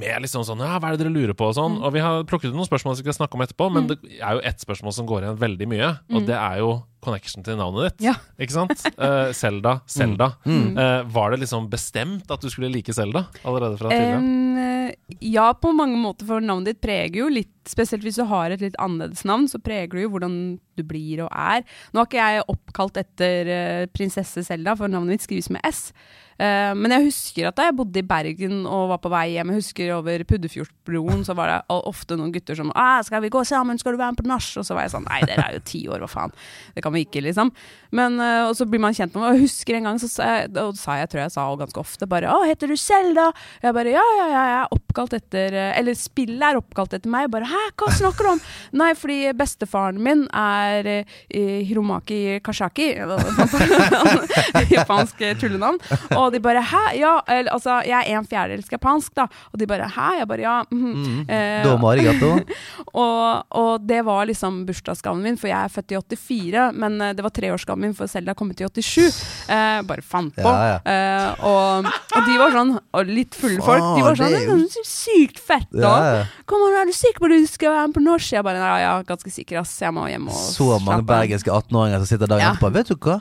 [0.00, 1.44] Med liksom sånn Ja, hva er det dere lurer på?
[1.50, 1.74] Og sånn.
[1.84, 3.88] Og vi har plukket ut noen spørsmål som vi skal snakke om etterpå, men Mm.
[3.92, 6.26] det er jo ett spørsmål som går igjen veldig mye, og Mm.
[6.26, 6.70] det er jo
[7.02, 8.06] connection til navnet ditt.
[8.08, 8.16] Ja.
[8.42, 8.86] Ikke sant?
[8.96, 10.32] Uh, Zelda, Zelda.
[10.46, 10.78] Mm.
[10.78, 14.20] Eh, var det liksom bestemt at du skulle like Selda allerede fra tidligere?
[14.22, 18.50] Eh, ja, på mange måter, for navnet ditt preger jo litt Spesielt hvis du har
[18.50, 20.32] et litt annerledes navn, så preger det jo hvordan
[20.74, 21.62] du blir og er.
[21.92, 25.92] Nå har ikke jeg oppkalt etter eh, prinsesse Selda, for navnet mitt skrives med S.
[26.40, 29.52] Uh, men jeg husker at da jeg bodde i Bergen og var på vei hjem,
[29.52, 33.44] jeg husker over Puddefjordbroen, så var det ofte noen gutter som «Ah, 'Skal vi gå
[33.46, 33.78] sammen?
[33.78, 35.62] Skal du være med på nach?' Og så var jeg sånn 'Nei, dere er jo
[35.68, 36.34] ti år, hva faen'.
[36.74, 37.52] Det kan vi ikke, liksom.
[37.92, 39.24] Men, eh, og så blir man kjent med.
[39.28, 42.08] Og husker en gang så sa jeg, og sa jeg, tror jeg sa ganske ofte,
[42.08, 43.32] bare 'Å, heter du Selda?'
[43.62, 47.10] Jeg bare 'Ja, ja, ja, jeg er oppkalt etter eh, Eller spillet er oppkalt etter
[47.10, 47.30] meg.
[47.30, 48.40] Bare 'Hæ, hva snakker du om?'
[48.80, 52.94] Nei, fordi bestefaren min er eh, Hiromaki Kashaki.
[54.72, 55.78] Japansk eh, tullenavn.
[56.16, 59.28] Og de bare 'Hæ?' Ja, eller, altså, jeg er en fjerdedels japansk, da.
[59.52, 60.64] Og de bare 'Hæ?' Jeg bare 'Ja'.
[60.72, 61.28] Mm.
[61.28, 62.40] Eh, Da gato.
[62.94, 67.12] og, og det var liksom bursdagsgaven min, for jeg er født i 84, men eh,
[67.16, 69.20] det var treårsgaven min, for Selda kom ut i 87.
[69.48, 70.42] Eh, bare fant på.
[70.44, 70.78] Ja, ja.
[70.82, 74.48] Eh, og, og de var sånn, og litt fulle folk, de var sånn det er
[74.50, 75.80] jo- 'Det er sykt fett', da.
[75.86, 76.24] Ja, ja.
[76.46, 78.32] Kom an, er du sikker på at du skal være med på norsk?
[78.32, 79.78] Jeg bare ja, ja, ganske sikker, ass.
[79.80, 82.52] Jeg må hjem og Så mange slappe bergenske 18-åringer som sitter dagen Ja.
[82.52, 82.72] etterpå.
[82.72, 83.20] Vet du hva?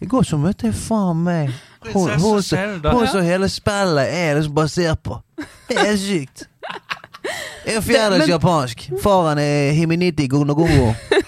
[0.00, 1.50] I går så møtte jeg faen meg
[1.92, 5.20] hun, hun, som- hun som hele spillet er liksom basert på.
[5.68, 6.46] Det er sykt.
[7.66, 8.82] Jeg er fjerdedels japansk.
[9.00, 10.94] Faren er Himiniti Gonogongo.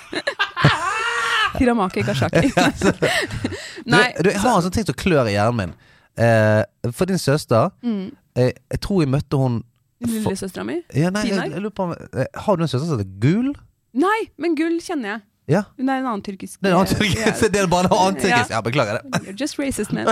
[1.61, 2.51] Hiramaki Kashaki.
[3.93, 5.75] Nei, du, jeg har sånn ting som klør i hjernen min.
[6.17, 8.05] Eh, for din søster mm.
[8.41, 9.59] eh, Jeg tror jeg møtte hun
[10.01, 10.79] lillesøstera mi?
[10.97, 13.51] ja, nei, jeg, jeg på eh, Har du en søster som heter Gul?
[13.97, 15.21] Nei, men gull kjenner jeg.
[15.57, 15.63] Ja.
[15.77, 17.53] Hun er en annen tyrkisk Det er, en annen tyrkisk.
[17.53, 18.51] det er bare en annen tyrkisk.
[18.53, 19.21] Ja, beklager det.
[19.25, 20.09] You're just racist, man.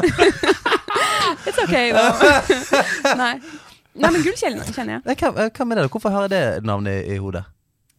[1.44, 3.16] It's okay, though.
[3.18, 3.34] Nei.
[3.94, 5.02] Nei, men gull kjenner jeg.
[5.04, 5.88] Hva, hva med det?
[5.92, 7.44] Hvorfor har jeg det navnet i hodet?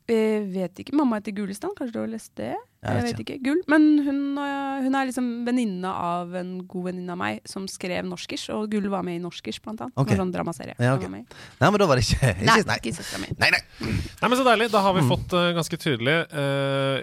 [0.08, 0.94] Jeg vet ikke.
[0.94, 1.72] Mamma heter Gulestan.
[1.78, 2.52] Kanskje du har lest det?
[2.86, 3.38] Jeg vet ikke.
[3.42, 3.62] Gull.
[3.72, 8.06] Men hun, øh, hun er liksom venninne av en god venninne av meg som skrev
[8.06, 9.96] norskisk, og Gull var med i norskisk blant annet.
[9.98, 10.14] Okay.
[10.14, 10.76] En sånn dramaserie.
[10.78, 11.08] Ja, Hun ok.
[11.08, 11.42] var med i.
[11.64, 13.34] Nei, men da var det ikke, ikke Nei, Nei, ikke søstera mi.
[13.42, 13.50] nei.
[13.56, 13.64] nei.
[14.22, 14.70] Nei, men Så deilig.
[14.78, 17.02] Da har vi fått uh, ganske tydelig uh,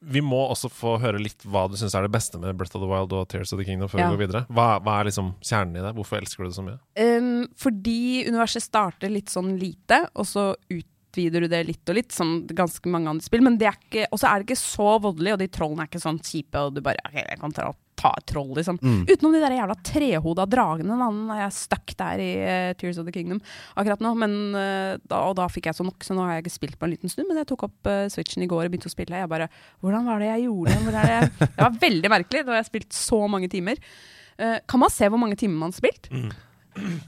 [0.00, 2.80] Vi må også få høre litt hva du syns er det beste med Breath of
[2.84, 4.08] the Wild og Tears of the Kingdom før Ja.
[4.08, 4.42] vi går videre.
[4.48, 5.92] Hva, hva er liksom kjernen i det?
[5.98, 6.78] Hvorfor elsker du det så mye?
[6.96, 10.54] Um, fordi universet starter litt sånn lite, og så
[11.08, 13.42] utvider du det litt og litt, som ganske mange andre spill.
[13.44, 15.90] Men det er ikke, og så er det ikke så voldelig, og de trollene er
[15.90, 18.78] ikke sånn kjipe, og du bare ok, jeg kan ta, ta et troll, liksom.
[18.82, 19.00] Mm.
[19.08, 20.98] Utenom de der jævla trehoda dragene.
[21.00, 23.40] Da er jeg stuck der i uh, Tears of the Kingdom
[23.74, 24.14] akkurat nå.
[24.20, 26.78] Men, uh, da, og da fikk jeg så nok, så nå har jeg ikke spilt
[26.80, 27.30] på en liten stund.
[27.30, 29.24] Men jeg tok opp uh, Switchen i går og begynte å spille.
[29.24, 29.50] Jeg bare
[29.82, 30.76] Hvordan var det jeg gjorde?
[30.98, 31.48] Det?
[31.48, 32.44] det var veldig merkelig.
[32.44, 33.80] Da har jeg spilt så mange timer.
[34.70, 36.06] Kan man se hvor mange timer man har spilt?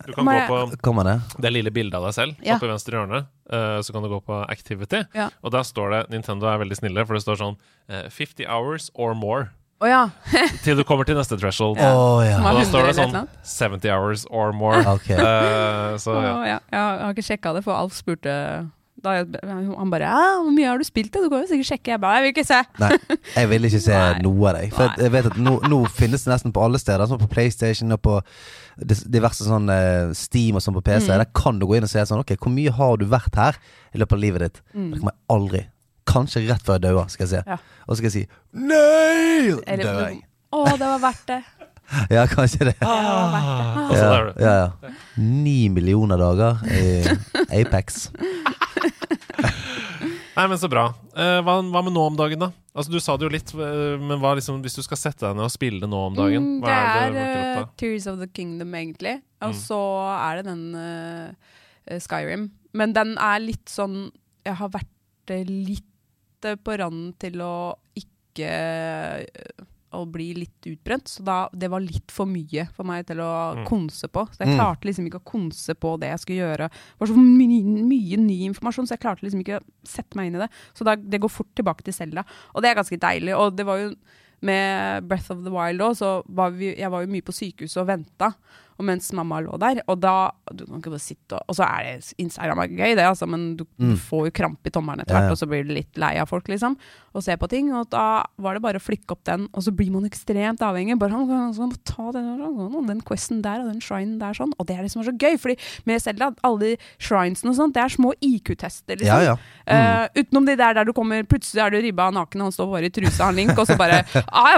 [0.07, 1.21] Du kan Må gå jeg- på Kommer det?
[1.41, 2.57] det lille bildet av deg selv Ja.
[2.57, 3.27] oppe i venstre hjørne.
[3.51, 5.05] eh, så kan du gå på Activity.
[5.15, 5.29] Ja.
[5.43, 7.57] Og der står det Nintendo er veldig snille, for det står sånn
[7.89, 9.51] eh, 50 hours or more
[9.81, 10.11] Å ja.
[10.63, 11.79] til du kommer til neste threshold.
[11.79, 12.37] Å ja.
[12.39, 14.83] Og da står det sånn 70 hours or more.
[14.97, 15.09] Ok.
[15.11, 16.35] Eh, så Å, ja.
[16.45, 16.59] ja.
[16.71, 18.69] Jeg har ikke sjekka det, for Alf spurte
[19.03, 21.23] da jeg, Han bare ja, 'Hvor mye har du spilt?' det?
[21.25, 21.89] Du kan jo sikkert sjekke.
[21.97, 22.65] Jeg bare 'Jeg vil ikke se'.
[22.79, 22.99] Nei,
[23.35, 24.21] jeg vil ikke se Nei.
[24.21, 24.73] noe av deg.
[24.75, 24.97] For Nei.
[24.99, 27.07] jeg vet at nå, nå finnes det nesten på alle steder.
[27.09, 28.21] Sånn på PlayStation og på
[28.87, 31.09] diverse sånn uh, Steam og sånn på PC.
[31.11, 31.19] Mm.
[31.21, 33.59] Der kan du gå inn og se sånn Ok, hvor mye har du vært her
[33.95, 34.61] i løpet av livet ditt?
[34.75, 34.89] Mm.
[34.95, 35.63] Det kommer jeg aldri.
[36.11, 37.43] Kanskje rett før jeg dauer, skal jeg si.
[37.53, 37.59] Ja.
[37.87, 38.27] Og så skal jeg si
[38.57, 39.57] Nei!
[39.67, 40.21] Eller- Dør jeg.
[40.57, 41.41] Å, det var verdt det.
[42.15, 42.77] Ja, kanskje det.
[42.79, 43.97] Det verdt det.
[43.99, 44.43] Ja, er du.
[44.45, 44.91] ja, ja.
[45.19, 47.03] Ni millioner dager i
[47.61, 48.05] Apex.
[50.41, 50.87] Nei, men så bra.
[51.13, 52.47] Eh, hva, hva med nå om dagen, da?
[52.73, 55.45] Altså, Du sa det jo litt, eh, men liksom, hvis du skal sette deg ned
[55.45, 57.67] og spille nå om dagen, Mm, hva er det det er eh.
[57.77, 59.21] Tears of the Kingdom, egentlig.
[59.43, 59.59] Og Mm.
[59.61, 59.81] så
[60.17, 62.51] er det den eh, Skyrim.
[62.73, 64.11] Men den er litt sånn
[64.47, 65.85] Jeg har vært litt
[66.65, 69.27] på randen til å ikke
[69.93, 71.09] Å bli litt utbrent.
[71.11, 73.65] Så da, det var litt for mye for meg til å Mm.
[73.67, 74.23] konse på.
[74.31, 74.59] Så jeg Mm.
[74.59, 76.69] klarte liksom ikke å konse på det jeg skulle gjøre.
[76.71, 80.27] Det var så mye, mye ny informasjon, så jeg klarte liksom ikke å sette meg
[80.27, 80.51] inn i det.
[80.75, 82.25] Så da, det går fort tilbake til Selda.
[82.55, 83.37] Og det er ganske deilig.
[83.37, 83.95] Og det var jo
[84.43, 87.77] med Breath of the Wild òg, så var vi, jeg var jo mye på sykehuset
[87.83, 88.35] og venta.
[88.81, 89.83] Og mens mamma lå der.
[89.93, 92.95] Og da Du kan ikke bare sitte og Og så er det Instagram er gøy,
[92.97, 93.95] det, altså, men du, Mm.
[93.97, 95.31] får jo krampe i tommelen etter hvert, ja.
[95.31, 96.77] og så blir du litt lei av folk, liksom.
[97.15, 97.71] Og se på ting.
[97.75, 100.99] Og da var det bare å flikke opp den, og så blir man ekstremt avhengig.
[100.99, 104.53] Bare han, han, må ta den, den questen der og den shrinen der sånn.
[104.59, 105.57] Og det er liksom så gøy, fordi
[105.87, 109.25] med Selda, alle de shrinesene og sånt, det er små IQ-tester, liksom.
[109.25, 109.35] Ja,
[109.67, 110.07] ja.
[110.07, 112.89] uh, utenom de der der du kommer Plutselig er du ribba naken, han står bare
[112.89, 114.03] i trusa, han Link, og så bare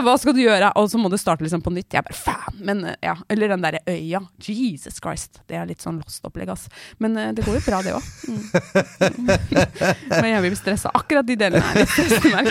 [0.03, 1.93] 'Hva skal du gjøre?' Og så må du starte liksom på nytt.
[1.93, 2.59] Jeg bare faen!
[2.61, 3.15] Men eh, ja.
[3.29, 4.12] Eller den derre øya.
[4.43, 5.41] Jesus Christ.
[5.49, 6.69] Det er litt sånn lost-opplegg, ass.
[7.03, 8.05] Men uh, det går jo bra, det òg.
[8.29, 8.43] Mm.
[10.23, 10.93] Men jeg blir stressa.
[10.95, 12.43] Akkurat de delene er litt stressende,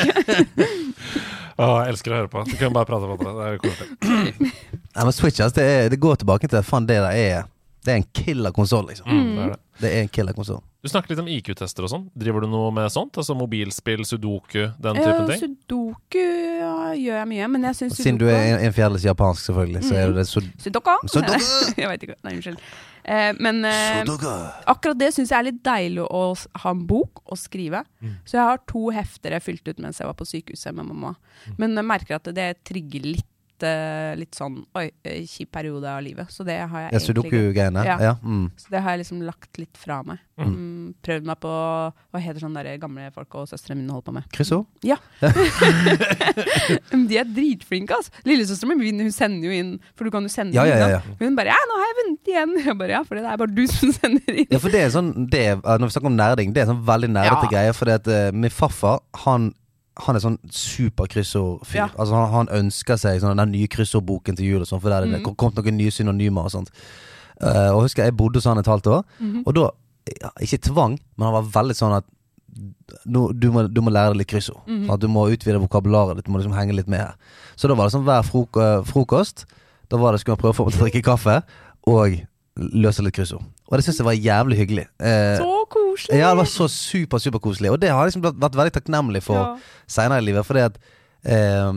[1.62, 1.86] Å, jeg.
[1.86, 2.44] Jeg elsker å høre på.
[2.48, 3.34] Du kan bare prate på det.
[3.38, 4.52] Det er koselig.
[4.92, 7.50] Nei, men Switch, altså, det, er, det går tilbake til Faen, det der er
[7.86, 9.10] Det er en killer konsoll, liksom.
[9.10, 9.60] Mm, det er det.
[9.82, 10.62] Det er en killer konsoll.
[10.82, 12.04] Du snakker litt om IQ-tester og sånn.
[12.18, 13.18] Driver du noe med sånt?
[13.22, 15.42] Altså mobilspill, sudoku, den typen Eh, ting?
[15.68, 16.22] Sudoku
[16.62, 19.84] ja, gjør jeg mye, men jeg syns Siden du er en, en fjerdedels japansk, selvfølgelig,
[19.90, 20.96] så er det sud så Sudoku?
[21.14, 21.52] Sudoku!
[21.78, 22.18] jeg veit ikke.
[22.26, 22.62] Nei, unnskyld.
[23.02, 24.32] Eh, men eh, Sudoku.
[24.74, 26.24] akkurat det syns jeg er litt deilig å
[26.66, 27.84] ha en bok og skrive.
[28.02, 28.16] Mm.
[28.26, 31.14] Så jeg har to hefter jeg fylte ut mens jeg var på sykehuset med mamma.
[31.46, 31.56] Mm.
[31.62, 33.28] Men jeg merker at det trigger litt,
[33.68, 36.32] eh, litt sånn oi, eh, kjip periode av livet.
[36.34, 37.32] Så det har jeg egentlig
[37.86, 37.98] Ja.
[38.02, 38.16] Ja.
[38.24, 38.52] Mm.
[38.58, 40.20] Så det har jeg liksom lagt litt fra meg.
[40.42, 40.54] Mm.
[40.56, 44.14] Mm, prøvd meg på Hva heter sånn der gamle folk og søstrene mine holder på
[44.16, 44.24] med.
[44.34, 44.66] Kryssord?
[44.82, 44.98] Ja.
[47.12, 48.12] De er dritflinke, altså.
[48.26, 50.96] Lillesøsteren min hun sender jo inn, for du kan jo sende Ja, ja, inn.
[50.96, 51.02] ja.
[51.20, 52.66] Hun bare 'ja, nå har jeg vunnet igjen'.
[52.66, 54.48] Jeg bare 'ja, for det er bare du som sender inn'.
[54.52, 56.86] Ja, for det er sånn det er, Når vi snakker om nerding, det er sånn
[56.86, 57.72] veldig nerdete Ja.
[57.72, 59.54] For Fordi at uh, min farfar, han
[60.00, 61.76] han er sånn superkryssordfyr.
[61.82, 61.88] Ja.
[62.00, 65.04] Altså han, han ønsker seg sånn, den nye kryssordboken til jul, og sånn, for der
[65.04, 65.26] er det mm.
[65.26, 66.72] kom- kommet noen nye synonymer og sånt.
[67.42, 69.44] Uh, og husker jeg bodde hos han et halvt år, Mhm.
[69.46, 69.70] og da
[70.42, 72.04] Ikke tvang, men han var veldig sånn at
[73.06, 74.64] nå, du, må, du må lære deg litt kryssord.
[74.68, 75.00] Mm -hmm.
[75.00, 76.26] du må utvide vokabularet ditt.
[76.26, 77.14] Du må liksom henge litt med her.
[77.56, 79.46] Så da var det sånn hver frok frokost
[79.90, 81.44] Da var det skulle man prøve å få meg til å drikke kaffe
[81.88, 82.20] og
[82.58, 83.44] løse litt kryssord.
[83.72, 84.86] Og det syns jeg var jævlig hyggelig.
[85.00, 86.18] Eh, Så koselig!
[86.20, 87.72] ja, det var så super, superkoselig.
[87.72, 89.58] Og det har jeg liksom vært- vært veldig takknemlig for Ja.
[89.88, 90.46] seinere i livet.
[90.46, 90.78] Fordi at
[91.24, 91.72] eh,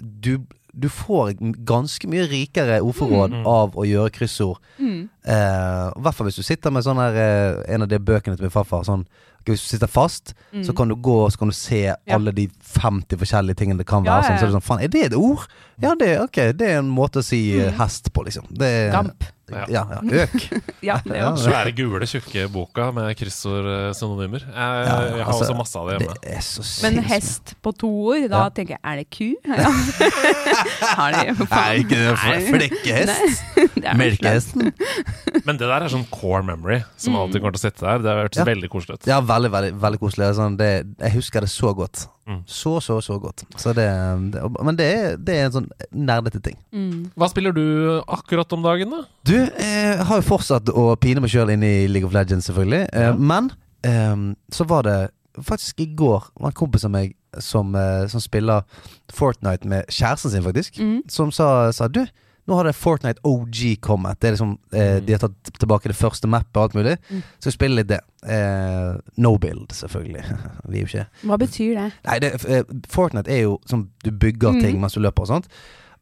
[0.00, 0.38] du,
[0.78, 1.34] du får
[1.66, 3.46] ganske mye rikere ordforråd Mm.
[3.46, 4.58] av å gjøre kryssord.
[4.78, 5.08] Mm.
[5.26, 8.36] Eh, I hvert fall hvis du sitter med sånn her eh, en av de bøkene
[8.36, 8.84] til min farfar.
[8.88, 9.04] Sånn,
[9.40, 10.64] okay, hvis du sitter fast, Mm.
[10.66, 13.86] så kan du gå og så kan du se alle de 50 forskjellige tingene det
[13.86, 14.22] kan Ja, være.
[14.22, 15.46] ja, Sånn, så er det sånn, faen, er det et ord?
[15.80, 17.78] Ja, det, er- det er en måte å si eh, Mm.
[17.78, 18.46] hest på, liksom.
[18.50, 19.22] Det Damp.
[19.50, 19.64] Ja.
[19.68, 20.62] Ja, ja, øk.
[20.82, 21.34] Ja, det Ja.
[21.34, 24.44] Svære, gule, tjukke boka med kryssord-synonymer.
[24.46, 26.36] Jeg, Ja, jeg har altså, også masse av det Det hjemme.
[26.36, 28.48] er så Men hest på to ord, da Ja.
[28.50, 29.34] tenker jeg er det ku?
[29.46, 29.70] Ja.
[30.94, 32.16] Har de Nei, ikke det.
[32.46, 33.42] Flekkehest.
[33.96, 34.72] Melkehesten.
[35.46, 37.20] Men det der er sånn core memory som Mm.
[37.20, 37.98] alltid kommer til å sitte der.
[38.04, 38.44] Det har hørtes Ja.
[38.48, 39.06] veldig koselig ut.
[39.10, 40.28] Ja, veldig, veldig, veldig koselig.
[40.36, 42.06] Sånn, det, jeg husker det så godt.
[42.30, 42.42] Mm.
[42.46, 43.44] Så, så, så godt.
[43.58, 43.86] Så det,
[44.32, 46.56] det, men det er, det er en sånn nerdete ting.
[46.72, 47.10] Mm.
[47.18, 47.64] Hva spiller du
[48.06, 49.02] akkurat om dagen, da?
[49.26, 52.46] Du, eh, jeg har jo fortsatt å pine meg sjøl inn i League of Legends,
[52.50, 52.84] selvfølgelig.
[52.92, 53.14] Eh, Ja.
[53.18, 53.50] Men
[53.82, 54.98] eh, så var det
[55.40, 58.62] faktisk i går var en kompis av meg som, eh, som spiller
[59.14, 60.78] Fortnite med kjæresten sin, faktisk.
[60.82, 61.02] Mm.
[61.10, 62.04] Som sa, sa du,
[62.50, 64.18] nå har det Fortnite OG kommet.
[64.20, 65.06] Det er liksom, eh, Mm.
[65.06, 66.96] De har tatt tilbake det første mappet og alt mulig.
[67.10, 67.22] Mm.
[67.40, 68.00] Så spiller litt det.
[68.26, 70.24] Eh, no build, selvfølgelig.
[70.68, 71.92] vi er jo ikke Hva betyr det?
[72.04, 74.60] Nei, det, eh, Fortnite er jo som du bygger Mm.
[74.60, 75.48] ting mens du løper og sånt.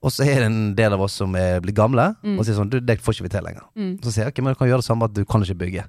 [0.03, 2.39] Og så er det en del av oss som er blitt gamle, Mm.
[2.39, 3.63] og sier sånn Du, det får ikke vi til lenger.
[3.77, 3.99] Mm.
[4.01, 5.85] Så sier jeg ok, men du kan gjøre det samme at du kan ikke bygge.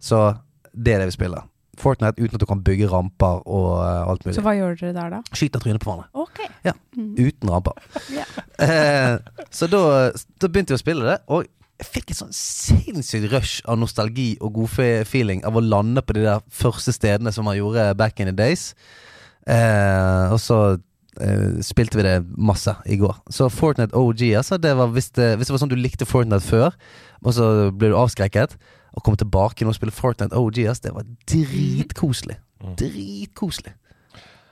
[0.00, 0.38] Så
[0.74, 1.42] det er det vi spiller.
[1.80, 4.36] Fortnite uten at du kan bygge ramper og uh, alt mulig.
[4.36, 5.20] Så hva gjør dere der, da?
[5.34, 6.10] Skyter trynet på hverandre.
[6.14, 6.40] Ok.
[7.18, 7.78] Uten ramper.
[8.16, 8.30] yeah.
[8.62, 11.46] Eh, så da, da begynte jeg å spille det, og
[11.80, 16.22] jeg fikk et sånn sinnssykt rush av nostalgi og godfeeling av å lande på de
[16.26, 18.72] der første stedene som man gjorde back in the days.
[19.50, 20.58] Eh, og så
[21.20, 23.18] eh, spilte vi det masse i går.
[23.32, 26.46] Så Fortnite OG, altså, det var hvis det, hvis det var sånn du likte Fortnite
[26.46, 26.78] før,
[27.24, 28.56] og så ble du avskrekket,
[28.94, 32.36] og komme tilbake og spille Fortnite OG, altså, det var dritkoselig.
[32.78, 33.74] Dritkoselig.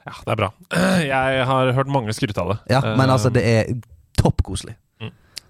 [0.03, 0.51] Ja, det er bra.
[1.12, 2.61] Jeg har hørt mange skryte av det.
[2.74, 3.74] Ja, men Eh, altså, det er
[4.18, 4.76] toppkoselig.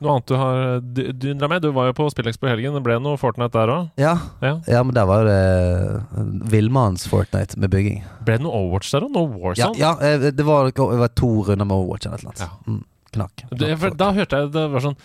[0.02, 0.80] Noe annet du har
[1.22, 1.62] dundra med?
[1.62, 2.74] Du var jo på Spillekspo i helgen.
[2.74, 3.84] Det ble noe Fortnite der òg?
[4.02, 4.56] Ja, Ja.
[4.66, 6.02] Ja, men der var det
[6.50, 8.00] villmannens Fortnite med bygging.
[8.26, 9.12] Ble det noe Overwatch der òg?
[9.14, 9.78] Noe Warzone?
[9.78, 12.66] ja ja det, var, det var to runder med Overwatch eller et eller annet.
[12.66, 12.80] Mm,
[13.14, 13.44] knakk.
[13.54, 14.98] Knakk da hørte jeg det var sånn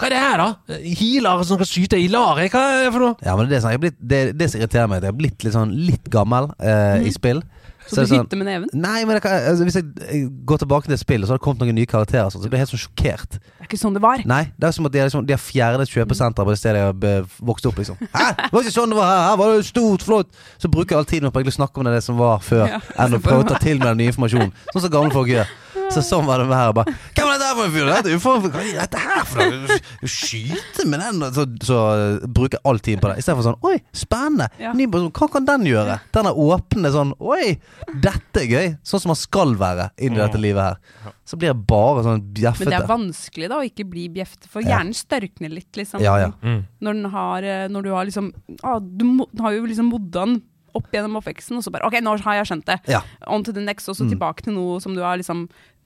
[0.00, 0.78] Hva er det her, da?
[0.98, 2.40] Healer som skal skyte i lar?
[2.50, 3.16] Hva er det for noe?
[3.22, 5.44] ja, men det er sånn, blitt, det, det som irriterer meg, at jeg er blitt
[5.46, 7.42] litt sånn litt gammel eh, i spill.
[7.82, 8.68] Så, du det sånn- hytter med neven?
[8.78, 11.74] Nei, men kan, altså, hvis jeg, går tilbake til spillet, så har det kommet noen
[11.80, 13.38] nye karakterer, og sånt, så blir jeg helt sånn sjokkert.
[13.42, 14.22] Det er ikke sånn det var.
[14.30, 16.92] Nei, det er som at de liksom, de har fjernet kjøpesenteret på det stedet jeg
[16.94, 17.98] har vokst opp, liksom.
[18.14, 18.28] Hæ?
[18.38, 19.22] Det var ikke sånn det var her!
[19.28, 20.30] Her var det stort, flott!
[20.62, 22.80] Så bruker jeg all tiden på å snakke om det som var før, Ja.
[23.02, 24.54] enn å prøve å ta til meg den nye informasjonen.
[24.70, 25.50] Sånn som gamle folk gjør.
[25.92, 26.72] Så sånn var det med her.
[26.76, 27.90] Bare, Hvem er dette for en fyr?
[27.92, 29.78] Dette for- Hva er dette her for noe?
[30.08, 31.24] Skyte med den?
[31.36, 33.18] Så, så uh, bruker jeg all tiden på det.
[33.22, 34.48] Istedenfor sånn Oi, spennende!
[34.62, 34.72] Ja.
[34.76, 35.98] Ny person, Hva kan den gjøre?
[36.16, 37.56] Den er åpne sånn Oi,
[38.04, 38.70] dette er gøy!
[38.86, 41.12] Sånn som man skal være inn i dette livet her.
[41.28, 42.66] Så blir jeg bare sånn bjeffete.
[42.68, 46.02] Men det er vanskelig da å ikke bli bjeffete, for hjernen størkner litt, liksom.
[46.04, 46.32] Ja, ja.
[46.42, 46.62] Mm.
[46.82, 48.32] Når, den har, eh, når du har liksom
[48.66, 49.04] ah, Du
[49.44, 50.40] har jo liksom modda den
[50.72, 52.78] opp gjennom oppveksten, og så bare OK, nå har jeg skjønt det.
[52.88, 53.02] Ja.
[53.28, 54.14] On to the next, og så Mm.
[54.14, 55.42] tilbake til noe som du har liksom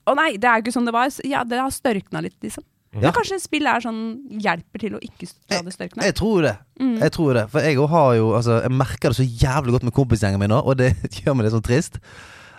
[0.07, 1.11] Å nei, det er jo ikke sånn det var.
[1.27, 2.63] Ja, det har størkna litt, liksom.
[2.95, 3.09] Ja.
[3.09, 3.99] Men kanskje spill er sånn
[4.41, 6.05] hjelper til å ikke la det størkne.
[6.07, 6.53] Jeg tror det.
[6.79, 6.95] Mm.
[7.03, 7.43] Jeg tror det.
[7.51, 10.53] For jeg òg har jo Altså, jeg merker det så jævlig godt med kompisgjengen min
[10.53, 11.99] nå, og det gjør meg litt sånn trist.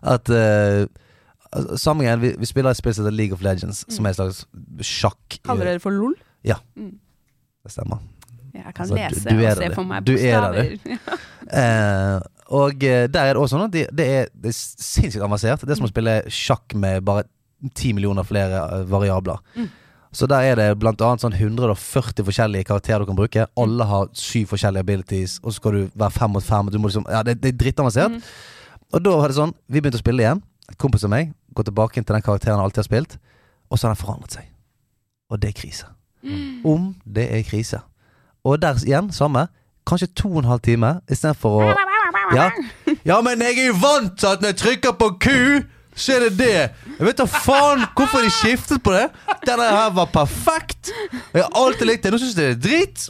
[0.05, 0.85] At uh,
[1.81, 4.19] Samme gang, vi, vi spiller et spill som heter League of Legends, som er et
[4.21, 4.45] slags
[4.85, 5.41] sjakk.
[5.49, 6.13] Kaller dere det for LOL?
[6.47, 6.59] Ja.
[6.77, 8.05] Det stemmer.
[8.53, 9.75] Jeg kan Altså, lese du du og se det.
[9.75, 11.17] for meg Du er det, du.
[11.49, 12.19] Eh,
[12.53, 15.63] og eh, der er det også sånn at det, det, er, det er sinnssykt avansert.
[15.65, 17.25] Det er som å spille sjakk med bare
[17.75, 19.41] ti millioner flere eh, variabler.
[19.57, 19.69] Mm.
[20.13, 23.45] Så der er det annet sånn 140 forskjellige karakterer du kan bruke.
[23.61, 26.71] Alle har syv forskjellige abilities, og så skal du være fem mot fem.
[26.73, 28.17] Liksom, ja, det, det er drittavansert.
[28.17, 28.87] Mm.
[28.97, 30.41] Og da var det sånn, vi begynte å spille igjen.
[30.81, 33.19] Kompis og meg går tilbake til den karakteren han alltid har spilt,
[33.69, 34.49] og så har den forandret seg.
[35.29, 35.91] Og det er krise.
[36.25, 36.65] Mm.
[36.65, 37.83] Om det er krise.
[38.49, 39.47] Og der igjen, samme.
[39.89, 41.69] Kanskje to og en halv time istedenfor å
[42.37, 42.49] ja.
[43.09, 45.29] ja, men jeg er jo vant til at når jeg trykker på Q,
[45.99, 46.53] så er det det.
[46.99, 49.07] Jeg vet da faen hvorfor de skiftet på det.
[49.47, 50.93] Denne her var perfekt.
[51.35, 52.13] Jeg har alltid likt det.
[52.15, 53.09] Nå syns jeg det er dritt.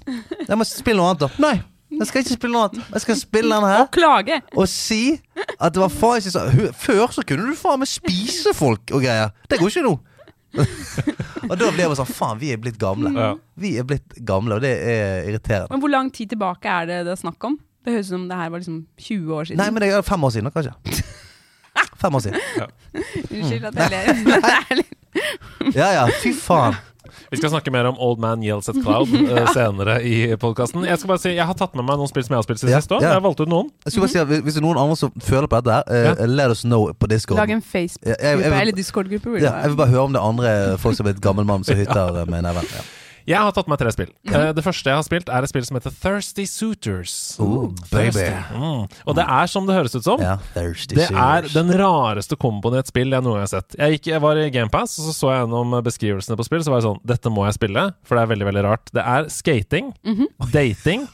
[0.48, 1.30] Jeg må spille noe annet, da.
[1.44, 1.56] Nei.
[1.98, 2.90] Jeg skal ikke spille noe annet.
[2.92, 4.40] Jeg skal spille denne her Og klage!
[4.52, 5.00] og si
[5.56, 9.00] at det var faen ikke sånn Før så kunne du faen meg spise folk og
[9.06, 9.32] greier.
[9.48, 9.94] Det går ikke nå.
[11.48, 13.12] og da ble jeg bare sånn Faen, vi er blitt gamle.
[13.16, 13.30] Ja.
[13.60, 15.72] Vi er blitt gamle, og det er irriterende.
[15.72, 17.56] Men hvor lang tid tilbake er det det er snakk om?
[17.84, 19.60] Det høres ut som det her var liksom 20 år siden.
[19.62, 20.74] Nei, men det er fem år siden, kanskje.
[21.98, 22.40] Fem år siden.
[23.30, 24.20] Unnskyld at jeg ler.
[24.24, 26.76] Det er litt- Ja ja, fy faen.
[27.32, 30.84] Vi skal snakke mer om Old Man Yells at Cloud eh, senere i podkasten.
[30.86, 32.60] Jeg skal bare si, jeg har tatt med meg noen spill som jeg har spilt
[32.62, 33.02] siden Ja, sist òg.
[33.02, 33.10] ja.
[33.10, 33.68] Jeg har valgt ut noen.
[33.84, 36.14] Jeg skulle bare si at Hvis det er noen andre som føler på dette, her,
[36.14, 37.40] eh, let us know på Discord.
[37.40, 39.34] Lag en Ja, jeg- jeg Facebook-gruppe, vil- eller Discord-gruppe.
[39.42, 41.64] Ja, jeg vil bare høre om det er andre folk som er et gammel mann
[41.64, 42.64] som hytter med neven.
[42.76, 42.86] Ja.
[43.28, 44.08] Jeg har tatt med tre spill.
[44.30, 47.14] Eh, det første jeg har spilt, er et spill som heter Thirsty Suitors.
[47.44, 48.14] Ooh, baby.
[48.16, 48.56] Thirsty.
[48.56, 48.86] Mm.
[49.04, 50.22] Og det er som det høres ut som.
[50.24, 53.76] Ja, thirsty Det er den rareste komboen i et spill jeg noen gang har sett.
[53.76, 56.64] Jeg, gikk, jeg var i GamePass, og så så jeg gjennom beskrivelsene på spill.
[56.64, 58.94] Så var jeg sånn Dette må jeg spille, for det er veldig veldig rart.
[58.96, 59.92] Det er skating,
[60.54, 61.06] dating,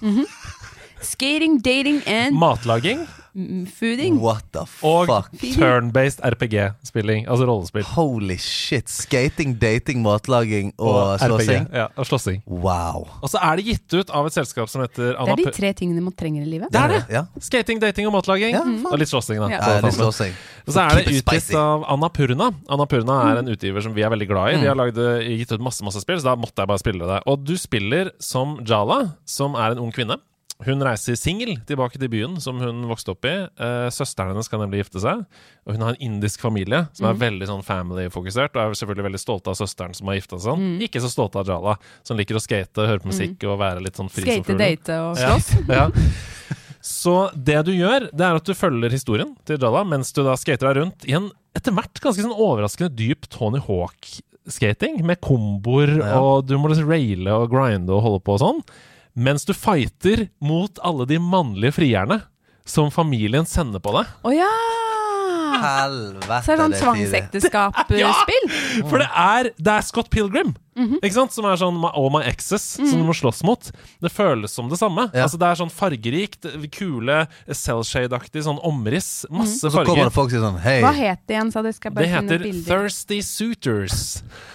[1.05, 3.24] Skating, dating and matlaging mm,
[3.67, 4.21] fooding.
[4.23, 4.85] What the fuck?
[4.85, 7.27] og turn-based RPG-spilling.
[7.29, 7.87] Altså rollespill.
[7.95, 8.89] Holy shit.
[8.91, 11.69] Skating, dating, matlaging og slåssing.
[11.75, 12.43] Ja, og slåssing.
[12.47, 13.09] Wow.
[13.21, 15.73] Og så er det gitt ut av et selskap som heter Det er de tre
[15.77, 16.73] tingene man trenger i livet.
[16.73, 17.03] Det er det!
[17.13, 18.55] Ja, Skating, dating og matlaging.
[18.55, 19.51] Ja, og litt slåssing, da.
[19.53, 19.63] Ja.
[19.77, 20.37] ja litt slåssing.
[20.65, 22.51] Og så er det utgitt av utgitt Purna av Annapurna.
[22.73, 24.61] Annapurna er en utgiver som vi er veldig glad i.
[24.63, 27.21] De har lagd, gitt ut masse masse spill, så da måtte jeg bare spille det.
[27.31, 30.19] Og du spiller som Jala, som er en ung kvinne.
[30.63, 33.33] Hun reiser singel tilbake til byen som hun vokste opp i.
[33.59, 35.25] Eh, søsteren hennes skal nemlig gifte seg.
[35.67, 39.21] Og hun har en indisk familie som er veldig sånn family-fokusert, og er selvfølgelig veldig
[39.21, 40.69] stolte av søsteren som har gifta seg sånn.
[40.87, 41.75] Ikke så stolte av Jala,
[42.07, 45.01] som liker å skate, høre på musikk og være litt sånn fri som Skate, date
[45.03, 45.35] og Ja.
[45.35, 45.51] slåss.
[45.75, 45.91] Ja.
[46.85, 50.35] Så det du gjør, det er at du følger historien til Jala mens du da
[50.37, 55.99] skater deg rundt i en etter hvert ganske sånn overraskende dyp Tony Hawk-skating, med komboer,
[55.99, 56.19] Ja.
[56.21, 58.61] og du må liksom raile og grinde og holde på og sånn.
[59.17, 62.23] Mens du fighter mot alle de mannlige frierne.
[62.67, 64.07] som familien sender på deg.
[64.25, 64.49] Oh, ja!
[65.55, 67.21] Helvete, Så er det sånn det tidlig.
[67.45, 68.47] tvangsekteskap-spill.
[68.91, 70.55] For det er, det er Scott Pilgrim,
[70.99, 71.33] ikke sant?
[71.37, 73.69] som er sånn my- All my exes, som du må slåss mot.
[74.03, 75.07] Det føles som det samme.
[75.15, 75.27] Ja.
[75.29, 79.25] Altså Det er sånn fargerikt, kule, cell-shade-aktig sånn omriss.
[79.31, 80.81] Masse Så kommer det folk og sier sånn Hei.
[80.85, 81.71] Hva het det igjen, sa du?
[81.77, 82.83] Skal jeg Det bare finne heter bilder.
[82.89, 84.03] Thirsty Suitors.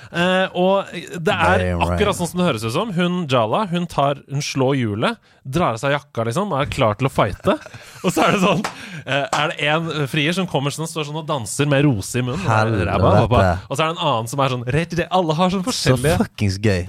[0.09, 0.89] Eh, og
[1.21, 2.93] det er akkurat sånn som det høres ut som.
[2.95, 6.97] Hun Jala hun, tar, hun slår hjulet, drar av seg jakka liksom, og er klar
[6.97, 7.57] til å fighte.
[8.05, 11.19] Og så er det sånn uh, Er det en frier som kommer sånn, står sånn
[11.19, 12.45] og danser med rose i munnen.
[12.47, 12.95] Helvete.
[13.67, 15.09] Og så er det en annen som er sånn rett i det.
[15.19, 16.81] Alle har sånn forskjellige Så fuckings gøy.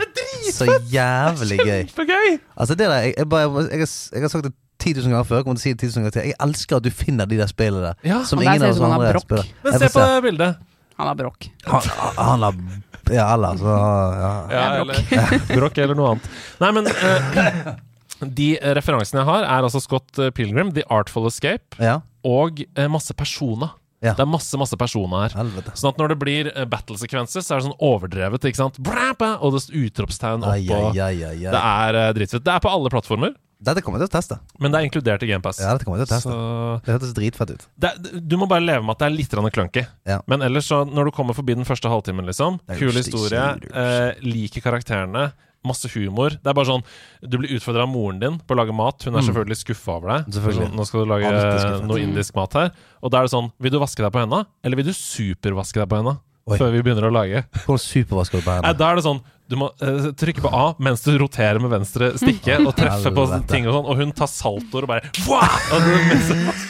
[0.55, 1.83] Så jævlig gøy.
[1.91, 2.41] Kjempegøy!
[2.57, 5.27] Altså det der, jeg, jeg, bare, jeg, har, jeg har sagt det 10 000 ganger
[5.29, 5.41] før.
[5.41, 6.29] Jeg kommer til å si det 10 000 ganger til.
[6.31, 7.99] Jeg elsker at du finner de der spillene der.
[8.07, 9.27] Ja, som ingen ser av ut oss som han har andre brokk.
[9.27, 9.51] spiller.
[9.66, 10.62] Men se på det bildet.
[11.01, 11.51] Han har brokk.
[11.66, 12.62] Han, han har
[13.11, 13.74] Ja, eller så
[14.20, 14.32] ja.
[14.53, 16.30] Ja, eller Brokk eller noe annet.
[16.62, 17.72] Nei, men uh,
[18.40, 22.01] de referansene jeg har, er altså Scott Pilgrim, The Artful Escape ja.
[22.26, 23.76] og uh, masse personer.
[24.01, 24.14] Ja.
[24.16, 25.34] Det er masse masse personer her.
[25.36, 25.74] Helvete.
[25.76, 28.46] Sånn at når det blir uh, battlesekvenser, så er det sånn overdrevet.
[28.48, 28.80] ikke sant?
[28.80, 30.55] Og det er utropstegn opp.
[30.55, 32.44] ai, ai, ai, Det er uh, dritfett.
[32.46, 34.38] Det er på alle plattformer, Dette kommer jeg til å teste.
[34.58, 35.58] men det er inkludert i GamePass.
[35.61, 36.30] Ja, dette kommer jeg til å teste.
[36.32, 37.66] Så Det hørtes dritfett ut.
[37.78, 37.90] det,
[38.26, 39.86] du må bare leve med at det er litt clunky.
[40.06, 40.20] Ja.
[40.26, 43.58] Men ellers, så når du kommer forbi den første halvtimen, liksom Kul historie.
[43.74, 45.32] Eh, liker karakterene.
[45.62, 46.30] Masse humor.
[46.30, 46.82] Det er bare sånn
[47.20, 49.02] Du blir utfordra av moren din på å lage mat.
[49.04, 49.26] Hun er Mm.
[49.28, 50.32] selvfølgelig skuffa over deg.
[50.32, 50.68] Selvfølgelig.
[50.70, 52.70] Sånn, Nå skal du lage noe indisk mat her.
[53.02, 55.74] Og da er det sånn Vil du vaske deg på henda, eller vil du supervaske
[55.74, 56.18] deg på henda?
[56.48, 57.44] Før vi begynner å lage.
[57.52, 58.72] Hvordan supervasker du på henda?
[58.72, 59.20] da er det sånn
[59.51, 63.26] Du må uh, trykke på A mens du roterer med venstre stikke og treffe på
[63.51, 65.57] ting og sånn, og hun tar saltoer og bare Wah!
[65.74, 66.68] Og det, mens-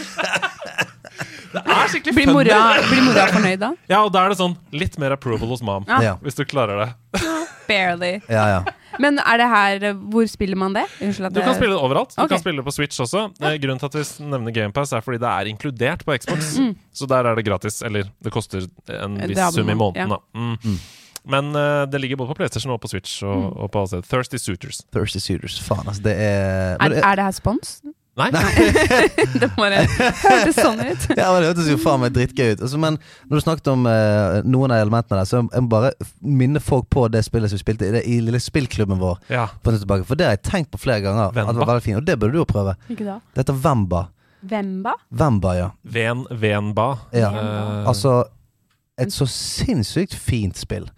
[1.54, 3.72] det er skikkelig Blir mora, blir mora fornøyd da?
[3.90, 5.84] Ja, og da er det sånn litt mer approval hos mom.
[5.90, 6.16] Ja.
[6.24, 7.24] Hvis du klarer det.
[7.68, 8.14] Barely.
[8.32, 8.60] Ja, ja.
[9.00, 10.82] Men er det her Hvor spiller man det?
[10.98, 12.14] Unnskyld at Du kan spille det overalt.
[12.16, 12.32] Du okay.
[12.34, 13.26] kan spille det på Switch også.
[13.38, 16.54] Eh, Grunnen til at vi nevner GamePass, er fordi det er inkludert på Xbox.
[16.58, 16.72] Mm.
[16.96, 17.82] Så der er det gratis.
[17.86, 18.66] Eller det koster
[18.96, 20.22] en viss sum i måneden, da.
[20.34, 20.80] Mm.
[21.28, 23.48] Men uh, det ligger både på PlayStation og på Switch og, Mm.
[23.64, 24.02] og på alle.
[24.08, 24.82] Thirsty Suitors.
[24.92, 25.58] Thirsty Suitors.
[25.60, 26.02] Faen, altså.
[26.02, 27.80] Det er Er, det, er det her spons?
[28.18, 28.26] Nei?
[29.40, 31.04] Det bare hørtes sånn ut.
[31.20, 32.62] Ja, men Det hørtes jo faen meg drittgøy ut.
[32.66, 32.98] Altså, men
[33.30, 36.88] når du snakket om uh, noen av elementene der, så jeg må bare minne folk
[36.92, 39.20] på det spillet som vi spilte i, det, i lille spillklubben vår.
[39.32, 39.46] Ja.
[39.64, 41.30] Tilbake, For det har jeg tenkt på flere ganger.
[41.30, 42.74] At det var veldig fint Og det burde du jo prøve.
[42.92, 43.20] Ikke da?
[43.32, 44.02] Det heter Vemba.
[44.50, 44.92] Vemba?
[45.12, 45.70] Vemba, ja.
[45.84, 46.90] Ven, Venba.
[47.14, 47.30] ja.
[47.30, 47.84] Venba.
[47.92, 48.18] Altså
[49.00, 50.90] Et så sinnssykt fint spill.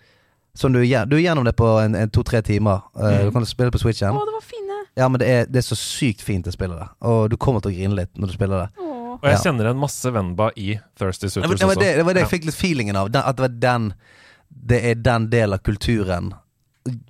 [0.54, 2.82] Som du, du er gjennom det på en, en to-tre timer.
[2.96, 3.24] Eh, Mhm.
[3.24, 4.12] Du kan spille på Å, Switchen.
[4.12, 4.78] det var fine.
[4.94, 6.88] Ja, men det er, det er så sykt fint å spille det.
[7.08, 8.68] Og du kommer til å grine litt når du spiller det.
[8.78, 9.14] Åh.
[9.16, 9.42] og jeg ja.
[9.46, 12.46] kjenner en masse Venba i Thirsty Suitors det, var det, det var det jeg fikk
[12.50, 13.10] litt feelingen av.
[13.12, 13.92] Den, at det var den
[14.52, 16.34] Det er den delen av kulturen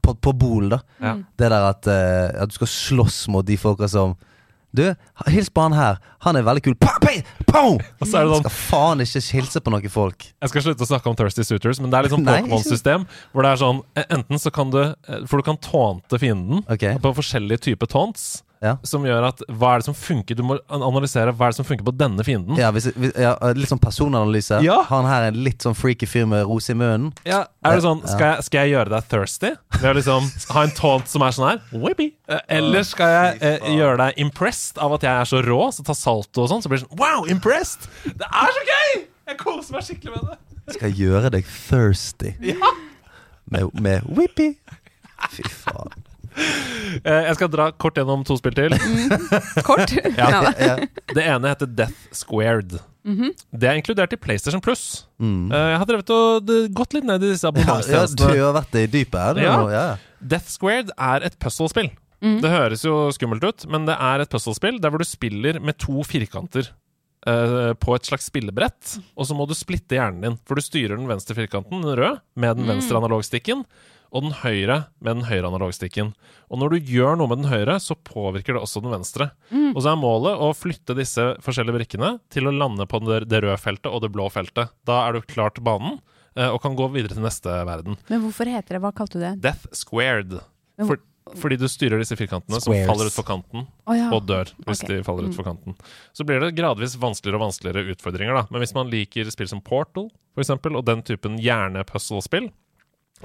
[0.03, 0.79] på, på Bol, da.
[1.01, 1.17] Ja.
[1.39, 4.15] Det der at, uh, at du skal slåss mot de folka som
[4.73, 4.87] Du,
[5.29, 5.99] hils på han her.
[6.25, 6.77] Han er veldig kul.
[6.81, 7.13] Pa, pa,
[7.45, 7.75] pow!
[7.77, 10.29] Og så er det sånn Skal faen ikke hilse på noen folk.
[10.33, 13.05] Jeg skal slutte å snakke om Thirsty Suitors, men det er litt sånn Pokémon-system.
[13.35, 16.65] Hvor det er sånn eh, Enten så kan du eh, For du kan tånte fienden
[16.73, 16.97] okay.
[17.03, 18.41] på forskjellige typer taunts.
[18.63, 18.77] Ja.
[18.87, 20.37] Som gjør at Hva er det som funker?
[20.39, 22.55] Du må analysere hva er det som funker på denne fienden.
[22.61, 24.61] Ja, hvis, hvis, ja, litt sånn personanalyse.
[24.63, 24.77] Ja.
[24.91, 27.11] Han her er en litt sånn freaky fyr med rose i munnen.
[27.27, 29.51] Ja, er det sånn, skal jeg, skal jeg gjøre deg thirsty?
[29.81, 31.59] Ved å liksom ha en taunt som er sånn her?
[31.83, 32.13] Whippy.
[32.31, 35.87] Eh, Eller skal jeg eh, gjøre deg impressed av at jeg er så rå, så
[35.87, 36.63] ta salto og sånn?
[36.63, 37.91] Så blir det sånn Wow, impressed!
[38.07, 39.03] Det er så gøy!
[39.33, 40.39] Jeg koser meg skikkelig med det.
[40.77, 42.37] Skal jeg gjøre deg thirsty.
[43.51, 44.53] Med, med whippy.
[45.35, 46.12] Fy faen.
[46.93, 48.75] Eh, Jeg skal dra kort gjennom to spill til.
[49.65, 49.95] Kort.
[50.21, 50.43] Ja.
[51.09, 52.75] Det ene heter Death Squared.
[53.03, 55.07] Det er inkludert i PlayStation Plus.
[55.19, 55.49] Mm.
[55.51, 58.37] Eh, Jeg har drevet og det- gått litt ned i disse Ja, ja, du abonnementstjenestene.
[58.45, 59.35] har vært i dypet her.
[59.35, 59.57] du, Ja.
[59.57, 59.97] nå, ja.
[60.21, 61.91] Death Squared er et puzzlespill.
[62.23, 65.79] Det høres jo skummelt ut, men det er et puzzlespill der hvor du spiller med
[65.79, 66.69] to firkanter
[67.27, 70.39] eh, på et slags spillebrett, og så må du splitte hjernen din.
[70.47, 73.65] For du styrer den venstre firkanten, den røde, med den venstre analogstikken,
[74.13, 76.13] og den høyre med den høyre analogstikken.
[76.53, 79.31] Og når du gjør noe med den høyre, så påvirker det også den venstre.
[79.73, 83.57] Og så er målet å flytte disse forskjellige brikkene til å lande på det, røde
[83.61, 84.75] feltet og det blå feltet.
[84.89, 85.97] Da er du klar til banen,
[86.37, 87.97] eh, og kan gå videre til neste verden.
[88.13, 89.39] Men hvorfor heter det Hva kalte du det?
[89.49, 90.37] Death squared.
[90.83, 91.01] For,
[91.39, 92.85] fordi du styrer disse firkantene Squares.
[92.85, 94.09] som faller utfor kanten, oh, ja.
[94.13, 94.99] og dør hvis okay.
[94.99, 95.77] de faller utfor kanten.
[96.17, 98.45] Så blir det gradvis vanskeligere og vanskeligere utfordringer, da.
[98.51, 102.51] Men hvis man liker spill som Portal, for eksempel, og den typen hjernepuzzle-spill,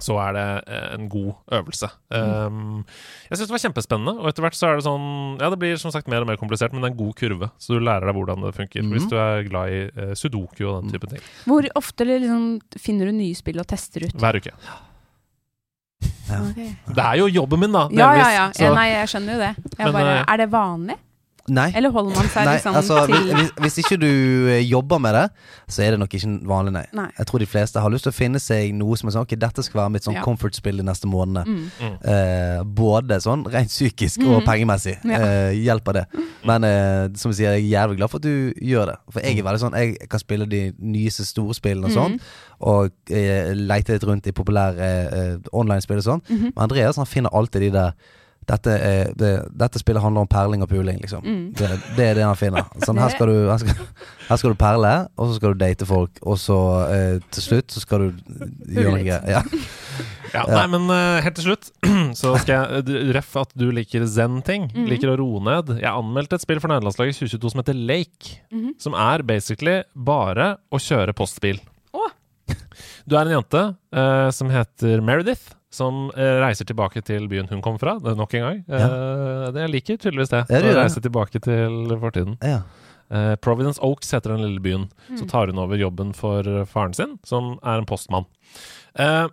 [0.04, 1.90] så er det eh, en god øvelse.
[2.14, 2.84] Um,
[3.30, 5.08] jeg syns det var kjempespennende, og etter hvert så er det sånn
[5.42, 7.50] Ja, det blir som sagt mer og mer komplisert, men det er en god kurve,
[7.58, 8.86] så du lærer deg hvordan det funker.
[8.92, 11.24] Hvis du er glad i uh, sudoku og den type ting.
[11.46, 14.16] Hvor ofte liksom, finner du nye spill og tester ut?
[14.22, 14.54] Hver uke.
[16.28, 16.42] Ja.
[16.52, 16.74] Okay.
[16.92, 17.86] Det er jo jobben min, da.
[17.96, 18.46] Ja, ja, ja.
[18.52, 18.74] så- ja.
[18.76, 19.52] Nei, jeg skjønner jo det.
[19.64, 20.98] Jeg Men, bare, eh, er det vanlig?
[21.48, 21.70] Nei.
[21.80, 24.08] Eller holder man seg Nei, liksom altså, til hvis, hvis ikke du
[24.52, 25.24] eh, jobber med det,
[25.72, 26.82] så er det nok ikke vanlig, nei.
[26.98, 27.06] Nei.
[27.18, 29.36] Jeg tror de fleste har lyst til å finne seg noe som er sånn Ok,
[29.40, 30.26] dette skal være mitt sånn Ja.
[30.26, 31.46] comfort-spill de neste månedene.
[31.80, 31.96] Mm.
[32.12, 34.98] Eh, både sånn rent psykisk og pengemessig.
[35.08, 35.22] Ja.
[35.24, 36.06] Eh, hjelper det.
[36.48, 38.98] Men eh, som jeg sier, jeg er jævlig glad for at du gjør det.
[39.16, 42.20] For jeg er veldig sånn Jeg kan spille de nyeste store spillene og sånn,
[42.68, 46.24] og eh, leite litt rundt i populære eh, online-spill og sånn.
[46.28, 47.94] Men Andreas han finner alltid de der
[48.48, 51.26] dette, er, det, dette spillet handler om perling og puling, liksom.
[51.58, 51.68] Det,
[51.98, 52.68] det er det han finner.
[52.86, 53.82] Sånn, her, skal du, her, skal,
[54.30, 57.76] her skal du perle, og så skal du date folk, og så eh, til slutt
[57.76, 58.10] så skal du
[58.72, 59.22] gjøre noe.
[59.38, 59.44] Ja.
[60.34, 61.70] Ja, Nei, men uh, helt til slutt
[62.20, 64.68] så skal jeg eh, Ref at du liker zen-ting.
[64.74, 64.88] Mhm.
[64.92, 65.78] Liker å roe ned.
[65.80, 68.38] Jeg anmeldte et spill for nederlandslaget i 2022 som heter Lake.
[68.54, 68.74] Mhm.
[68.84, 71.62] Som er basically bare å kjøre postbil.
[71.96, 72.12] Oh.
[73.08, 73.64] Du er en jente
[73.96, 75.56] uh, som heter Meredith.
[75.78, 78.60] Som eh, reiser tilbake til byen hun kom fra, nok en gang.
[78.66, 80.44] Eh, det jeg liker tydeligvis det.
[80.50, 80.76] Ja, det.
[80.80, 82.38] reise tilbake til fortiden.
[82.42, 82.64] Ja.
[83.10, 84.88] Eh, Providence Oaks heter den lille byen.
[85.16, 88.28] Så tar hun over jobben for eh, faren sin, som er en postmann.
[89.00, 89.28] Eh,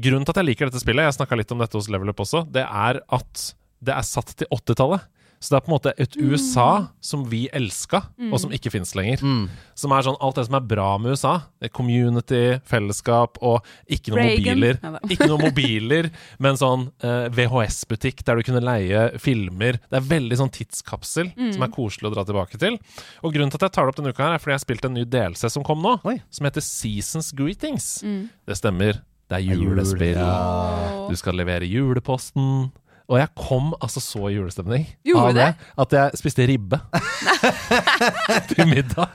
[0.00, 2.22] grunnen til at jeg liker dette spillet, jeg snakka litt om dette hos Level Up
[2.24, 3.44] også, det er at
[3.84, 5.04] det er satt til 80-tallet.
[5.44, 8.00] Så det er på en måte et USA som vi elska,
[8.32, 9.20] og som ikke fins lenger.
[9.20, 9.42] Mm.
[9.76, 11.34] Som er sånn alt det som er bra med USA.
[11.60, 14.80] Det community, fellesskap og ikke noen mobiler.
[15.14, 16.08] Ikke noen mobiler,
[16.42, 19.76] men sånn eh, VHS-butikk der du kunne leie filmer.
[19.90, 22.78] Det er veldig sånn tidskapsel som er koselig å dra tilbake til.
[23.22, 24.64] Og grunnen til at jeg tar det opp denne uka, her er fordi jeg har
[24.64, 26.16] spilt en ny DLC som kom nå, Oi.
[26.32, 27.98] som heter Seasons Greetings.
[28.06, 28.22] Mm.
[28.48, 29.02] Det stemmer.
[29.30, 30.18] Det er julespill.
[30.20, 31.06] Ja.
[31.08, 32.70] Du skal levere juleposten.
[33.08, 35.48] Og jeg kom altså så i julestemning Gjorde av det?
[35.84, 36.78] at jeg spiste ribbe
[38.50, 39.10] til middag.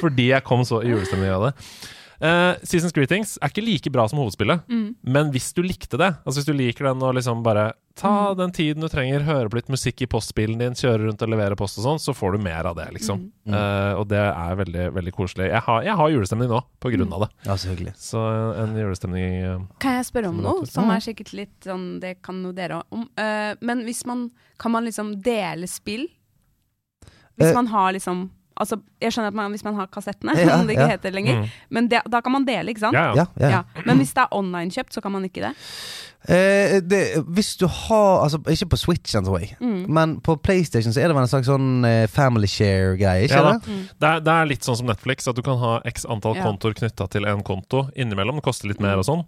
[0.00, 1.52] Fordi jeg kom så i julestemning av det.
[2.22, 4.94] Uh, Seasons Greetings er ikke like bra som hovedspillet, Mm.
[5.02, 8.52] men hvis du likte det, altså hvis du liker den og liksom bare ta den
[8.54, 11.78] tiden du trenger, høre på litt musikk i postbilen din, kjøre rundt og levere post
[11.80, 13.26] og sånn, så får du mer av det, liksom.
[13.46, 15.50] Eh, og det er veldig, veldig koselig.
[15.52, 17.30] Jeg har, jeg har julestemning nå på grunn av det.
[17.50, 17.92] ja, så hyggelig.
[18.00, 18.22] Så
[18.62, 22.40] en julestemning uh, Kan jeg spørre om noe som er sikkert litt sånn Det kan
[22.44, 23.04] jo dere om.
[23.18, 26.08] Uh, men hvis man Kan man liksom dele spill?
[27.36, 27.54] Hvis Eh.
[27.54, 28.30] man har liksom
[28.60, 30.92] Altså, jeg skjønner at man, hvis man har kassettene, Ja, som det ikke ja.
[30.92, 31.38] heter lenger.
[31.40, 31.46] Mm.
[31.72, 32.94] Men det, da kan man dele, ikke sant?
[32.94, 33.24] Ja, ja.
[33.40, 33.62] Ja, ja.
[33.74, 33.82] Ja.
[33.88, 35.54] Men hvis det er online-kjøpt, så kan man ikke det?
[36.28, 37.00] Eh, det,
[37.34, 38.78] hvis du har Altså, ikke på
[39.26, 39.56] tror jeg.
[39.60, 39.86] Mm.
[39.90, 43.52] Men på PlayStation så er det vel en slags sånn eh, family share-greie, ikke Ja
[43.58, 43.76] det?
[43.98, 46.44] Det er, det er litt sånn som Netflix, at du kan ha x antall Ja.
[46.46, 48.36] kontoer knytta til en konto innimellom.
[48.38, 49.24] Det koster litt mer og sånn.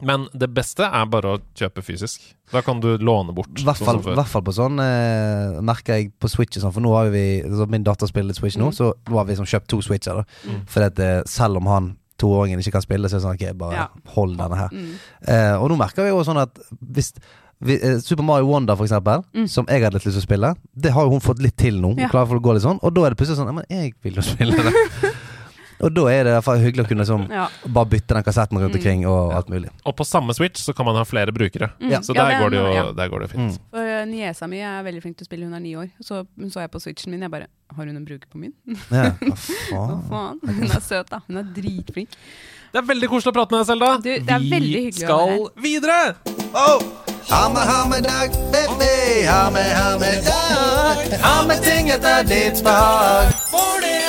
[0.00, 2.20] Men det beste er bare å kjøpe fysisk.
[2.52, 3.48] Da kan du låne bort.
[3.58, 6.80] I hvert fall, sånn hvert fall på sånn eh, merker jeg på Switch sånn, for
[6.80, 8.76] nå har vi altså Min datter spiller litt Switch nå, Mm.
[8.78, 10.14] så nå har vi liksom kjøpt to Switcher.
[10.14, 10.66] da Mm.
[10.68, 13.58] For at eh, selv om han toåringen ikke kan spille, så er det sånn ok,
[13.58, 13.86] bare Ja.
[14.14, 14.68] hold denne her.
[14.72, 14.94] Mm.
[15.28, 17.12] Eh, og nå merker vi jo sånn at hvis
[17.60, 19.48] vi, eh, Super Mario Wonder, for eksempel, Mm.
[19.48, 21.74] som jeg hadde litt lyst til å spille, det har jo hun fått litt til
[21.80, 21.88] nå.
[21.94, 22.08] Hun Ja.
[22.08, 24.14] klarer for å gå litt sånn Og da er det plutselig sånn men jeg vil
[24.14, 24.72] jo spille det.
[25.80, 27.48] og da er det i hvert fall hyggelig å kunne liksom Ja.
[27.66, 28.78] bare bytte den kassetten rundt Mm.
[28.80, 29.70] omkring og alt mulig.
[29.86, 31.70] Og på samme Switch så kan man ha flere brukere.
[31.80, 32.02] Mm.
[32.02, 32.92] Så Ja, der, det er går det jo, ja.
[32.92, 33.52] der går det fint.
[33.52, 33.58] Mm.
[33.70, 35.90] For uh, niesa mi er veldig flink til å spille, hun er ni år.
[36.02, 38.52] Så hun så jeg på switchen min, jeg bare Har hun en bruker på min?
[38.90, 39.36] Ja, hva
[39.70, 40.08] Hva faen?
[40.08, 40.54] faen?
[40.56, 41.20] Hun er søt, da.
[41.28, 42.08] Hun er dritflink.
[42.72, 43.90] Det er veldig koselig å prate med deg, Selda.
[44.00, 46.16] Du, det er veldig hyggelig å skal videre!
[46.54, 46.80] Oh!
[47.28, 49.26] Ha med, ha med dag, baby.
[49.28, 51.20] Ha med, ha med dag.
[51.20, 53.32] Ha med ting etter ditt behag.
[53.52, 54.00] For det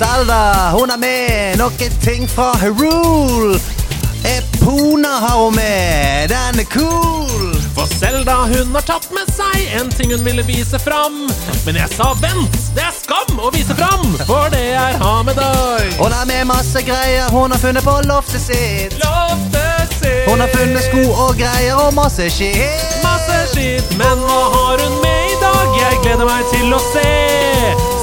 [0.00, 1.58] Selda, hun er med.
[1.60, 3.58] Noen ting fra Herul.
[4.24, 6.30] Epona har hun med.
[6.32, 7.50] Den er cool.
[7.76, 11.26] For Selda, hun har tatt med seg en ting hun ville vise fram.
[11.66, 15.36] Men jeg sa vent, det er skam å vise fram, for det er ha med
[15.36, 15.92] deg.
[16.00, 18.96] Hun er med masse greier hun har funnet på loftet sitt.
[19.04, 20.24] Loftet sitt.
[20.30, 22.96] Hun har funnet sko og greier og masse skitt.
[23.04, 25.76] Masse skitt, men hva har hun med i dag?
[25.82, 27.06] Jeg gleder meg til å se.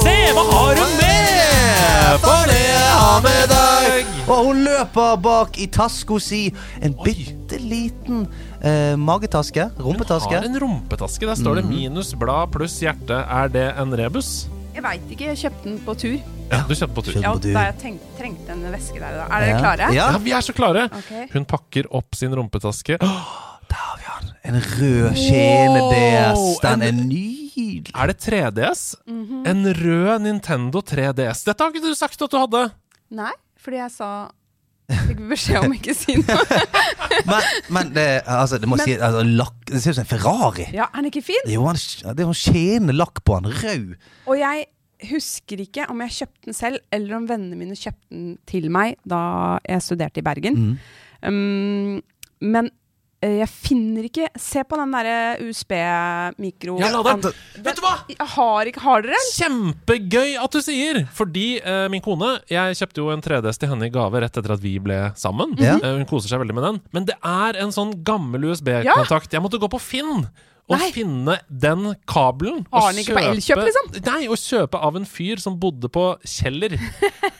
[0.06, 0.97] Se, hva har hun med?
[4.28, 6.40] Og hun løper bak i taska si
[6.84, 8.26] en bitte liten
[8.60, 9.70] eh, magetaske.
[9.80, 11.24] Hun har en rumpetaske.
[11.30, 13.22] Der står det minus blad pluss hjerte.
[13.24, 14.48] Er det en rebus?
[14.76, 16.18] Jeg veit ikke, jeg kjøpte den på tur.
[16.52, 17.12] Ja, du kjøpte på tur.
[17.16, 17.54] Kjøpte Ja, på tur.
[17.56, 19.16] da jeg tenk, trengte en veske der.
[19.16, 19.24] Da.
[19.32, 19.58] Er dere Ja.
[19.64, 19.88] klare?
[19.96, 20.10] Ja.
[20.12, 20.84] Ja, vi er så klare.
[21.00, 21.26] Okay.
[21.32, 22.98] Hun pakker opp sin rumpetaske.
[23.00, 24.30] Der har vi han.
[24.44, 26.36] En rød kjele-DS.
[26.36, 27.90] Wow, Den er nydelig.
[27.94, 28.94] Er det 3DS?
[29.08, 31.44] En rød Nintendo 3DS.
[31.48, 32.70] Dette har ikke du sagt at du hadde.
[33.10, 34.10] Nei, fordi jeg sa
[34.88, 36.58] Fikk beskjed om ikke å si noe.
[37.28, 40.08] Men, men det, altså, det må Men- si altså, lakk, Det ser ut som en
[40.08, 40.64] Ferrari.
[40.72, 41.50] Ja, Er den ikke fin?
[41.52, 41.76] Jo, han,
[42.16, 43.50] det er skjene lakk på han.
[43.52, 43.90] Rød.
[44.32, 44.64] Og jeg
[45.10, 48.96] husker ikke om jeg kjøpte den selv, eller om vennene mine kjøpte den til meg
[49.08, 49.20] da
[49.68, 50.56] jeg studerte i Bergen.
[50.56, 50.72] Mm.
[51.28, 52.00] Um,
[52.40, 52.70] men
[53.18, 56.76] Jeg finner ikke Se på den derre USB-mikro...
[56.78, 57.24] Ja, la den.
[57.24, 57.94] Den- Vet du hva?
[58.12, 59.32] Jeg har ikke Har dere den?
[59.34, 61.00] Kjempegøy at du sier!
[61.18, 64.54] Fordi uh, min kone Jeg kjøpte jo en 3DS til henne i gave rett etter
[64.54, 65.56] at vi ble sammen.
[65.56, 65.82] Mm -hmm.
[65.82, 66.80] uh, hun koser seg veldig med den.
[66.92, 69.32] Men det er en sånn gammel USB-kontakt.
[69.32, 70.28] Jeg måtte gå på Finn
[70.76, 70.90] Nei.
[70.92, 72.66] finne den kabelen.
[72.72, 73.86] Har den ikke på Elkjøp, liksom?
[74.04, 76.74] Nei, å kjøpe av en fyr som bodde på Kjeller.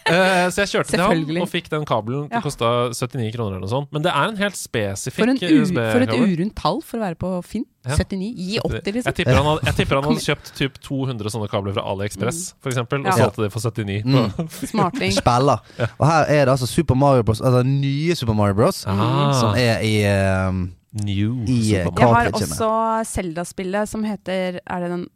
[0.09, 2.29] uh, så jeg kjørte til ham og fikk den kabelen.
[2.31, 2.41] Det Ja.
[2.41, 3.93] kosta 79 kroner eller noe sånt.
[3.93, 7.35] Men det er en helt spesifikk USB-kabel for et urundt tall for å være på
[7.45, 7.67] Finn.
[7.89, 7.97] Ja.
[7.97, 8.33] 79.
[8.37, 9.15] Gi 80, Jeg liksom.
[9.17, 12.73] tipper, han hadde, jeg tipper han hadde kjøpt typ 200 sånne kabler fra AliExpress, for
[12.73, 13.29] eksempel, og Ja.
[13.29, 14.03] solgte det for 79.
[14.05, 14.49] Mm.
[14.73, 15.13] Smarting.
[15.13, 15.61] Spiller.
[16.01, 17.41] Og her er det altså Super Mario Bros.
[17.41, 18.85] Altså nye Super Mario Bros.
[18.87, 19.33] Ah.
[19.41, 20.73] Som er i ehm,
[21.05, 22.71] New I, eh, Jeg har også
[23.09, 25.07] Zelda-spillet som heter Er det den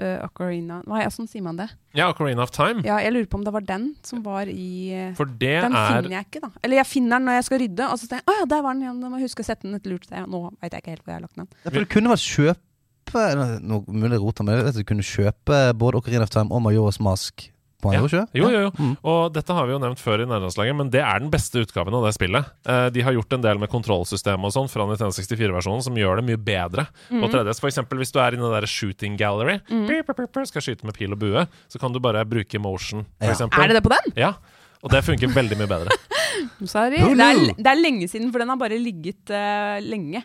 [0.00, 1.68] uh, Ocarina Nei, sånn sier man det.
[1.96, 2.82] Ja, Ocarina of Time.
[2.86, 5.78] Ja, jeg lurer på om det var den som var i eh, For det Den
[5.78, 6.52] er finner jeg ikke, da.
[6.62, 8.66] Eller jeg finner den når jeg skal rydde, og så tenker jeg å ja, der
[8.66, 9.00] var den igjen.
[9.06, 10.28] Jeg må huske å sette den et lurt sted.
[10.32, 11.50] Nå veit jeg ikke helt hvor jeg har lagt den.
[11.62, 12.68] Ja, for det kunne vært kjøpe
[13.12, 16.54] Nå mulig jeg roter, men jeg vet at du kunne kjøpe både Ocarina of Time
[16.54, 17.48] og Majora's Mask
[17.82, 18.00] på en, Ja.
[18.04, 18.38] gjorde du ikke?
[18.40, 18.70] Jo, jo, jo.
[18.78, 18.92] Mm.
[19.12, 21.94] Og dette har vi jo nevnt før i nærlandslaget, men det er den beste utgaven
[21.98, 22.52] av det spillet.
[22.64, 26.22] Eh, de har gjort en del med kontrollsystemet og sånn fra Nintendo 64-versjonen som gjør
[26.22, 27.60] det mye bedre Og 3DS.
[27.60, 30.14] For eksempel hvis du er inne i den der shooting gallery, pip,
[30.46, 33.34] skal skyte med pil og bue, så kan du bare bruke motion, for Ja.
[33.34, 33.62] eksempel.
[33.62, 34.12] Er det det på den?
[34.16, 34.34] Ja.
[34.82, 35.94] Og det funker veldig mye bedre.
[36.66, 36.98] Sorry.
[36.98, 40.22] Det er, det er lenge siden, for den har bare ligget uh, lenge.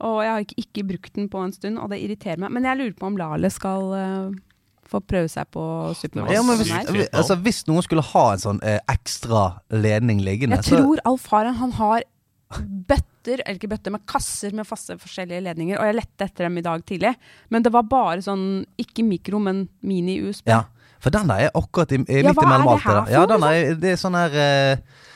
[0.00, 2.50] Og jeg har ikke, ikke brukt den på en stund, og det irriterer meg.
[2.56, 4.38] Men jeg lurer på om Lale skal eh,
[4.90, 5.62] få prøve seg på
[5.98, 10.60] Super var Ja, hvis, altså, hvis noen skulle ha en sånn eh, ekstra ledning liggende
[10.60, 11.50] Jeg tror Alf har.
[11.60, 12.06] Han har
[12.50, 15.78] bøtter, eller ikke bøtter, men kasser med faste forskjellige ledninger.
[15.78, 17.14] Og jeg lette etter dem i dag tidlig.
[17.52, 20.50] Men det var bare sånn, ikke mikro, men mini-USB.
[20.50, 20.64] Ja,
[21.00, 23.12] for den der er akkurat i, i Ja, midt er imellom alt det der.
[23.14, 25.06] Ja, den er, det er sånn her eh,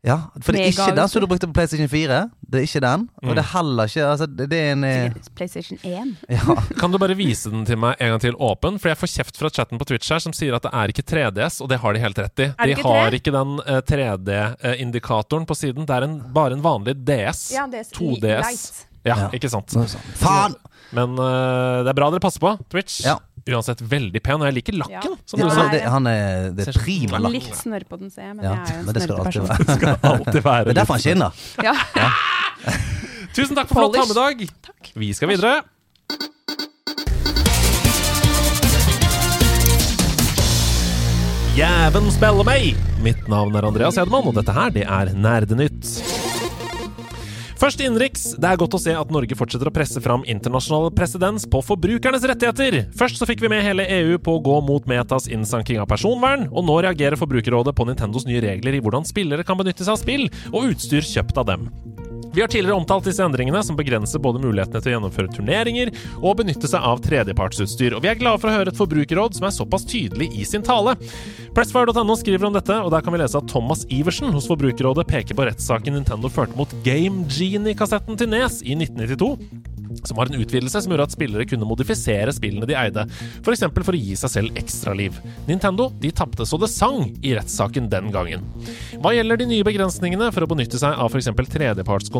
[0.00, 2.18] Ja, for det er ikke den som du brukte på PlayStation 4.
[2.40, 3.02] Det er ikke den.
[3.20, 6.14] Og det er heller ikke altså, det, det er en eh, Sikkert PlayStation 1.
[6.38, 6.54] Ja.
[6.80, 8.78] Kan du bare vise den til meg en gang til åpen?
[8.80, 11.04] For jeg får kjeft fra chatten på Twitch her som sier at det er ikke
[11.04, 12.48] 3DS, og det har de helt rett i.
[12.62, 15.84] De ikke har ikke den uh, 3D-indikatoren på siden.
[15.84, 17.50] Det er en, bare en vanlig DS.
[17.58, 18.86] Ja, er 2DS.
[19.04, 19.28] Ja, Ja.
[19.36, 19.72] ikke sant.
[20.20, 20.56] Faen!
[20.96, 22.50] Men uh, det er bra dere passer på.
[22.72, 23.02] Twitch.
[23.06, 23.18] Ja.
[23.50, 25.14] Uansett veldig pen, og jeg liker lakken.
[25.16, 25.24] Ja.
[25.26, 25.64] Som Ja, du sa.
[25.72, 27.32] det, han er, det er prima lakk.
[27.38, 29.16] Litt snørr på den, ser jeg, men Ja, jeg er jo en men det skal
[29.16, 29.76] det alltid være.
[29.80, 31.44] skal alltid være Det er derfor han skinner.
[31.66, 31.74] Ja.
[33.36, 34.46] Tusen takk for flott hammedag.
[34.98, 35.60] Vi skal videre.
[41.58, 42.76] Jæven spiller meg!
[43.04, 45.88] Mitt navn er Andreas Hedman, og dette her, det er Nerdenytt.
[47.60, 48.22] Først innenriks.
[48.40, 52.24] Det er godt å se at Norge fortsetter å presse fram internasjonal presedens på forbrukernes
[52.30, 52.78] rettigheter.
[52.96, 56.48] Først så fikk vi med hele EU på å gå mot Metas innsanking av personvern,
[56.48, 60.00] og nå reagerer Forbrukerrådet på Nintendos nye regler i hvordan spillere kan benytte seg av
[60.00, 61.68] spill og utstyr kjøpt av dem.
[62.32, 66.36] Vi har tidligere omtalt disse endringene, som begrenser både mulighetene til å gjennomføre turneringer og
[66.38, 69.56] benytte seg av tredjepartsutstyr, og vi er glade for å høre et forbrukerråd som er
[69.56, 70.94] såpass tydelig i sin tale.
[71.56, 75.34] Pressfire.no skriver om dette, og der kan vi lese at Thomas Iversen hos Forbrukerrådet peker
[75.34, 80.82] på rettssaken Nintendo førte mot Game Genie-kassetten til Nes i 1992 som var en utvidelse
[80.82, 83.06] som gjorde at spillere kunne modifisere spillene de eide,
[83.42, 83.64] f.eks.
[83.66, 85.16] For, for å gi seg selv ekstra liv.
[85.48, 88.46] Nintendo de tapte så det sang i rettssaken den gangen.
[89.02, 91.32] Hva gjelder de nye begrensningene for å benytte seg av f.eks.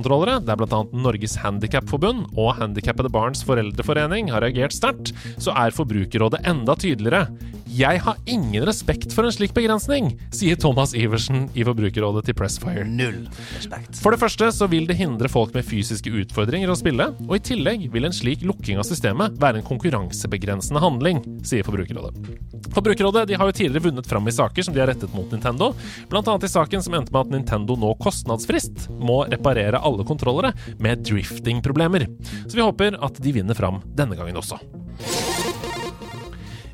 [0.01, 0.81] tredjepartskontrollere, der bl.a.
[0.93, 7.29] Norges Handikapforbund og Handikappede Barns Foreldreforening har reagert sterkt, så er Forbrukerrådet enda tydeligere.
[7.71, 12.83] Jeg har ingen respekt for en slik begrensning, sier Thomas Iversen i Forbrukerrådet til Pressfire.
[12.83, 14.01] Null respekt.
[14.03, 17.43] For det første så vil det hindre folk med fysiske utfordringer å spille, og i
[17.47, 22.41] tillegg vil en slik lukking av systemet være en konkurransebegrensende handling, sier Forbrukerrådet.
[22.75, 25.71] Forbrukerrådet de har jo tidligere vunnet fram i saker som de har rettet mot Nintendo,
[26.11, 26.37] bl.a.
[26.43, 32.09] i saken som endte med at Nintendo nå kostnadsfrist må reparere alle kontrollere med drifting-problemer.
[32.49, 34.59] Så vi håper at de vinner fram denne gangen også.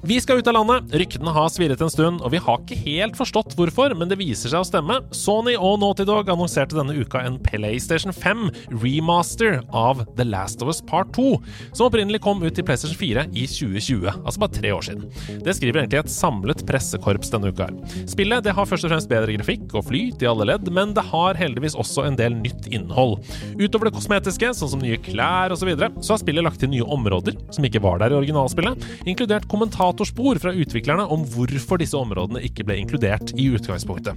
[0.07, 0.93] Vi skal ut av landet.
[0.95, 4.53] Ryktene har svirret en stund, og vi har ikke helt forstått hvorfor, men det viser
[4.53, 5.01] seg å stemme.
[5.11, 8.45] Sony og Naughty Dog annonserte denne uka en PlayStation 5
[8.85, 11.25] remaster av The Last of Us Part 2,
[11.73, 15.09] som opprinnelig kom ut til PlayStation 4 i 2020, altså bare tre år siden.
[15.43, 17.67] Det skriver egentlig et samlet pressekorps denne uka.
[18.07, 21.07] Spillet det har først og fremst bedre grafikk og flyt i alle ledd, men det
[21.11, 23.17] har heldigvis også en del nytt innhold.
[23.59, 26.71] Utover det kosmetiske, sånn som nye klær osv., så, videre, så har spillet lagt til
[26.71, 31.79] nye områder som ikke var der i originalspillet, inkludert kommentator kommentatorspor fra utviklerne om hvorfor
[31.81, 34.17] disse områdene ikke ble inkludert i utgangspunktet.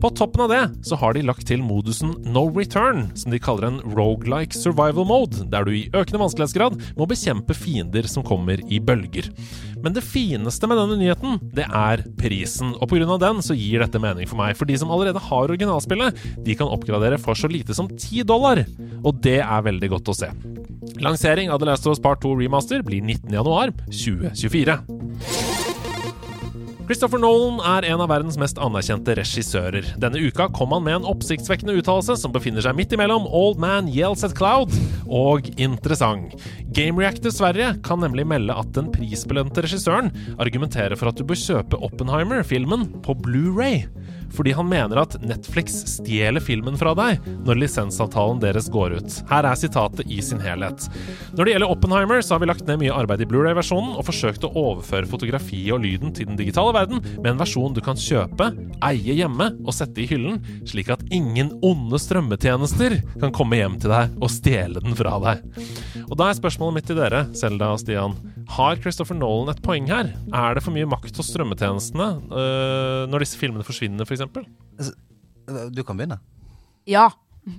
[0.00, 3.68] På toppen av det så har de lagt til modusen No Return, som de kaller
[3.68, 8.80] en rogelike survival mode, der du i økende vanskelighetsgrad må bekjempe fiender som kommer i
[8.80, 9.28] bølger.
[9.84, 13.16] Men det fineste med denne nyheten, det er prisen, og pga.
[13.20, 14.56] den så gir dette mening for meg.
[14.58, 16.10] For de som allerede har originalspillet,
[16.44, 18.56] de kan oppgradere for så lite som 10 dollar,
[19.04, 20.28] og det er veldig godt å se.
[21.00, 25.49] Lansering av The Last of Us Part 2 Remaster blir 19.1.2024.
[26.90, 29.92] Christopher Nolan er en av verdens mest anerkjente regissører.
[30.02, 33.86] Denne uka kom han med en oppsiktsvekkende uttalelse som befinner seg midt imellom Old Man
[33.86, 34.74] Yells at Cloud
[35.06, 36.34] og interessant.
[36.74, 40.10] Game Reactor Sverige kan nemlig melde at den prisbelønte regissøren
[40.42, 43.84] argumenterer for at du bør kjøpe Oppenheimer-filmen på Blu-ray
[44.34, 49.18] fordi han mener at Netflix stjeler filmen fra deg når lisensavtalen deres går ut.
[49.30, 50.86] Her er sitatet i sin helhet.
[51.36, 54.46] Når det gjelder Oppenheimer, så har vi lagt ned mye arbeid i Blu-ray-versjonen og forsøkt
[54.46, 58.50] å overføre fotografiet og lyden til den digitale verden med en versjon du kan kjøpe,
[58.86, 63.92] eie hjemme og sette i hyllen, slik at ingen onde strømmetjenester kan komme hjem til
[63.92, 65.46] deg og stjele den fra deg.
[66.10, 68.16] Og da er spørsmålet mitt til dere, Selda og Stian.
[68.56, 70.10] Har Christopher Nolan et poeng her?
[70.34, 74.90] Er det for mye makt hos strømmetjenestene uh, når disse filmene forsvinner, f.eks.?
[75.74, 76.18] Du kan begynne.
[76.90, 77.08] Ja.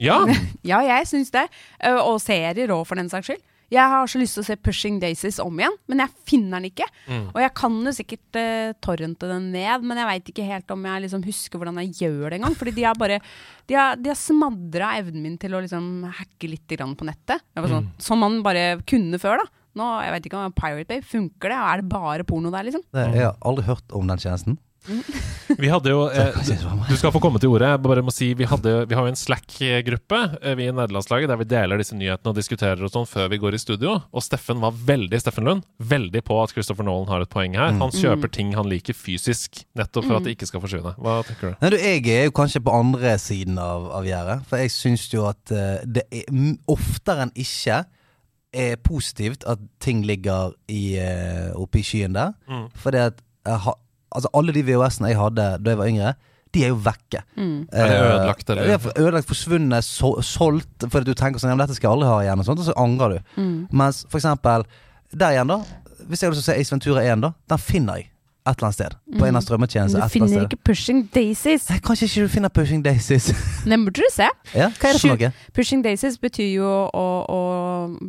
[0.01, 0.19] Ja!
[0.67, 1.47] Ja, jeg syns det.
[1.79, 3.41] Eh, Og serier òg, for den saks skyld.
[3.71, 6.67] Jeg har så lyst til å se Pushing Daisies om igjen, men jeg finner den
[6.73, 6.83] ikke.
[7.31, 10.83] Og jeg kan jo sikkert uh, torrente den ned, men jeg veit ikke helt om
[10.89, 12.57] jeg liksom husker hvordan jeg gjør det engang.
[12.59, 13.21] Fordi de har bare
[13.71, 15.87] De har, de har smadra evnen min til å liksom
[16.19, 17.39] hacke litt grann på nettet.
[17.47, 19.60] Sånn, var sånn, Som man bare kunne før, da.
[19.77, 22.67] Nå, jeg vet ikke om Pirate Bay funker det, og er det bare porno der,
[22.67, 22.83] liksom?
[22.91, 24.59] Det, jeg har aldri hørt om den tjenesten.
[25.61, 26.37] Vi hadde jo eh,
[26.89, 27.69] du skal få komme til ordet.
[27.69, 31.29] Jeg bare må si Vi, hadde, vi har jo en Slack-gruppe eh, Vi i nederlandslaget
[31.29, 33.99] der vi deler disse nyhetene og diskuterer og sånn før vi går i studio.
[34.09, 37.75] Og Steffen var veldig Steffen Lund, veldig på at Christopher Nolan har et poeng her.
[37.77, 40.95] Han kjøper ting han liker fysisk, nettopp for at det ikke skal forsvinne.
[41.01, 41.61] Hva tenker du?
[41.61, 44.41] Nei, du, Jeg er jo kanskje på andre siden av, av gjerdet.
[44.49, 46.29] For jeg syns jo at eh, det er
[46.71, 47.83] oftere enn ikke
[48.53, 52.33] er positivt at ting ligger i, uh, oppe i skyen der.
[52.49, 52.67] Mm.
[52.75, 53.73] Fordi at jeg ha,
[54.11, 56.13] altså alle de VHS-ene jeg hadde da jeg var yngre,
[56.51, 57.21] de er jo vekke.
[57.71, 58.77] Er det er ødelagt, eller?
[58.83, 60.83] For- ødelagt, forsvunnet, so solgt.
[60.91, 62.65] Fordi du tenker sånn ja, men 'Dette skal jeg aldri ha igjen', og sånt, og
[62.67, 63.19] så angrer du.
[63.71, 64.65] Mens for eksempel
[65.15, 65.61] der igjen, da.
[66.09, 67.31] Hvis jeg har lyst til å se Ace Ventura 1, da.
[67.49, 68.10] Den finner jeg
[68.41, 68.95] et eller annet sted.
[69.19, 70.05] På en av strømmetjenestene.
[70.07, 71.67] Du finner ikke Pushing Daisies.
[71.69, 73.27] Nei, Kanskje ikke du finner Pushing Daisies.
[73.69, 74.29] Den burde du se.
[74.55, 75.29] ja, hva er det for noe?
[75.53, 77.41] Pushing Daisies betyr jo å, å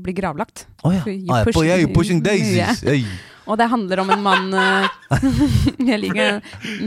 [0.05, 0.65] bli gravlagt.
[0.85, 1.03] Å ja.
[1.05, 1.45] Ah, ja.
[1.45, 2.23] push- på- jeg er jo Pushing.
[2.25, 2.81] Daisies.
[2.89, 3.05] Øy.
[3.43, 5.17] Og det handler om en mann eh,
[5.91, 6.37] Jeg liker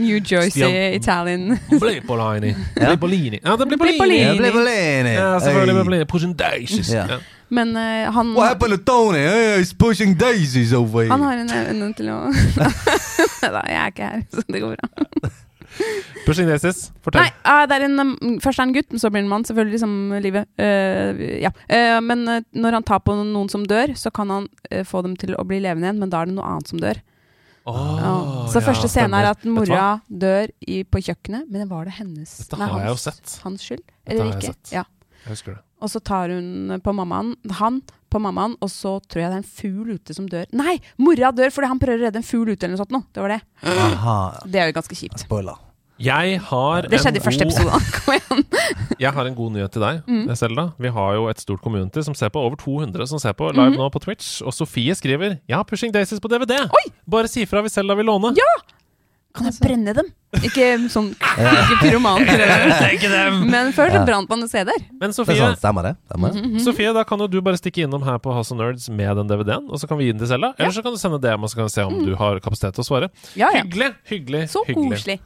[0.00, 0.94] New Jersey.
[0.96, 1.58] Italian.
[1.68, 2.54] Blipolini.
[2.74, 3.40] Blipolini.
[3.44, 4.22] Ja, det blir Blipolini.
[4.24, 4.76] Jeg ble.
[5.12, 5.74] Ja, selvfølgelig.
[5.76, 6.08] Blipolini.
[6.10, 6.90] Pushing daisies.
[6.96, 7.20] Ja.
[7.48, 9.22] Men uh, han What happened to Tony?
[9.58, 11.12] He's pushing daisies over here.
[11.12, 12.16] Han har en evne til å
[13.56, 15.30] Nei, jeg er ikke her, så det går bra.
[16.26, 16.88] Pushing daisies.
[17.04, 17.22] Fortell.
[17.22, 19.44] Nei, uh, det er en, um, først er han gutt, men så blir han mann,
[19.46, 19.92] selvfølgelig, som
[20.24, 20.48] livet.
[20.58, 21.52] Uh, ja.
[21.70, 24.48] Eh, men når han tar på noen som dør, så kan han
[24.88, 26.98] få dem til å bli levende igjen, men da er det noe annet som dør.
[27.66, 28.14] Oh, Ja.
[28.50, 32.36] Så ja, første scene er at mora dør i, på kjøkkenet, men var det hennes
[32.44, 33.38] Dette nei, hans, jeg jo sett.
[33.42, 33.82] hans skyld?
[33.86, 34.52] Dette Eller ikke.
[34.52, 34.74] jeg sett.
[34.76, 34.84] Ja.
[35.24, 35.62] Jeg husker det.
[35.82, 39.42] Og så tar hun på mammaen, han på mammaen, og så tror jeg det er
[39.42, 40.46] en fugl ute som dør.
[40.56, 40.78] Nei!
[41.02, 43.04] Mora dør fordi han prøver å redde en fugl ute, eller noe sånt noe.
[43.12, 43.40] Det var det.
[43.66, 44.18] Aha.
[44.46, 45.20] Det er jo ganske kjipt.
[45.26, 45.58] Spoiler.
[45.96, 47.78] Jeg har, Det skjedde i første god- episode.
[47.96, 48.42] Kom igjen.
[49.04, 50.26] jeg har en god nyhet til deg, Mm.
[50.36, 50.66] Selda.
[50.78, 52.40] Vi har jo et stort community som ser på.
[52.44, 53.78] Over 200 som ser på live mm.
[53.80, 54.42] nå på Twitch.
[54.44, 56.68] Og Sofie skriver 'Jeg har Pushing Daisies på DVD'.
[57.08, 58.34] Bare si fra hvis Selda vil låne.
[59.36, 60.08] Kan jeg brenne dem?
[60.44, 61.10] Ikke sånn
[61.62, 62.24] ikke pyroman.
[63.50, 64.82] Men før så brant man CD-er.
[65.00, 65.94] Men Sofie, er stemmer det?
[66.08, 66.64] Stemmer Mm -hmm.
[66.64, 69.28] Sofie, da kan jo du bare stikke innom her på House of Nerds med den
[69.28, 70.52] DVD-en, og så kan vi gi den til Selda.
[70.58, 72.74] Eller så kan du sende DM, og så kan vi se om du har kapasitet
[72.74, 73.08] til å svare.
[73.36, 73.62] Ja, ja.
[73.62, 74.90] Hyggelig, hyggelig, Så hyggelig.
[74.90, 75.20] koselig.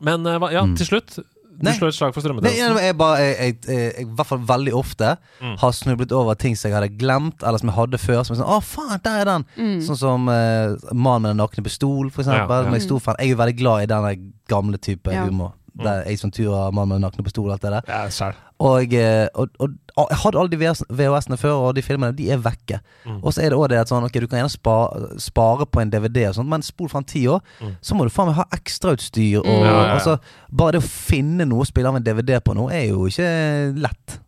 [0.00, 0.76] Men eh, ja, Mm.
[0.76, 1.18] til slutt.
[1.60, 2.74] Du slår et slag for strømmetjenesten.
[2.76, 5.56] Nei, jeg, bare, jeg, jeg, jeg, jeg, i hvert fall veldig ofte Mm.
[5.60, 8.22] har snublet over ting som jeg hadde glemt, eller som jeg hadde før.
[8.24, 9.76] Som er sånn, å faen, der er den Mm.
[9.86, 12.48] Sånn som uh, Mannen med den nakne pistol, for eksempel.
[12.48, 12.76] Ja, ja.
[12.76, 14.14] Jeg, er jeg er jo veldig glad i denne
[14.48, 15.24] gamle type Ja.
[15.24, 15.52] humor.
[15.76, 15.84] Mm.
[15.84, 17.82] Der Ace Ventura, Mannen med den nakne pistol og alt det der.
[17.88, 18.34] Ja, sjæl.
[18.58, 22.16] Og, eh, og, og, og jeg hadde alle de VHS VHS-ene før, og de filmene
[22.16, 22.78] de er vekke.
[23.04, 23.18] Mm.
[23.22, 25.82] Og så er det også det at sånn, ok, du kan gjerne spare, spare på
[25.82, 27.74] en DVD, og sånt, men spol fram ti år, Mm.
[27.84, 29.40] så må du faen meg ha ekstrautstyr.
[29.42, 29.64] Og, Mm.
[29.64, 29.92] Ja, ja, ja.
[29.98, 30.16] Altså,
[30.52, 33.28] bare det å finne noe å spille av en DVD på nå, er jo ikke
[33.76, 34.18] lett.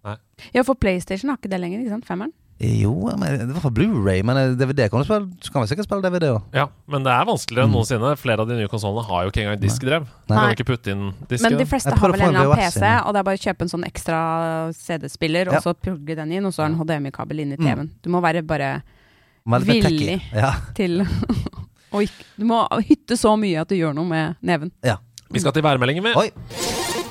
[0.54, 2.06] Ja, for PlayStation har ikke det lenger, ikke sant?
[2.06, 2.32] Femmeren?
[2.58, 5.68] Jo, men, i hvert fall Blu-ray, men eh, DVD kan du spille, så kan vi
[5.70, 6.40] sikkert spille DVD òg.
[6.56, 7.76] Ja, men det er vanskeligere enn Mm.
[7.78, 8.10] noensinne.
[8.18, 10.08] Flere av de nye konsollene har jo ikke engang diskdrev.
[10.28, 10.36] Nei.
[10.40, 13.06] kan ikke putte inn disk Men de fleste har vel en eller annen PC, inn.
[13.06, 14.18] og det er bare å kjøpe en sånn ekstra
[14.74, 15.56] CD-spiller, Ja.
[15.58, 17.90] og så plugge den inn, og så har en HDMI-kabel inn i TV-en.
[18.02, 18.82] Du må være bare
[19.46, 20.20] Villig.
[20.34, 20.52] Ja.
[20.74, 21.00] til
[21.94, 24.70] Og ikke, du må hytte så mye at du gjør noe med neven.
[24.84, 24.96] Ja.
[25.30, 26.12] Vi skal til værmeldingen, vi.
[26.16, 27.06] Oi.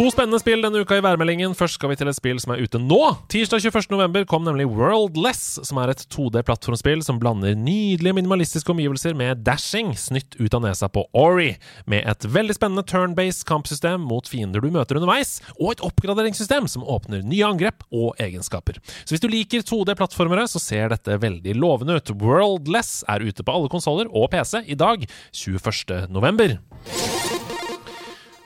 [0.00, 1.52] To spennende spill denne uka i værmeldingen.
[1.52, 2.96] Først skal vi til et spill som er ute nå.
[3.28, 3.90] Tirsdag 21.
[3.92, 9.92] november kom nemlig Worldless, som er et 2D-plattformspill som blander nydelige minimalistiske omgivelser med dashing
[10.00, 11.50] snytt ut av nesa på Ori,
[11.84, 16.88] med et veldig spennende turn-based kampsystem mot fiender du møter underveis, og et oppgraderingssystem som
[16.88, 18.80] åpner nye angrep og egenskaper.
[19.04, 22.16] Så hvis du liker 2D-plattformere, så ser dette veldig lovende ut.
[22.24, 25.04] Worldless er ute på alle konsoller og PC i dag,
[25.44, 26.56] 21.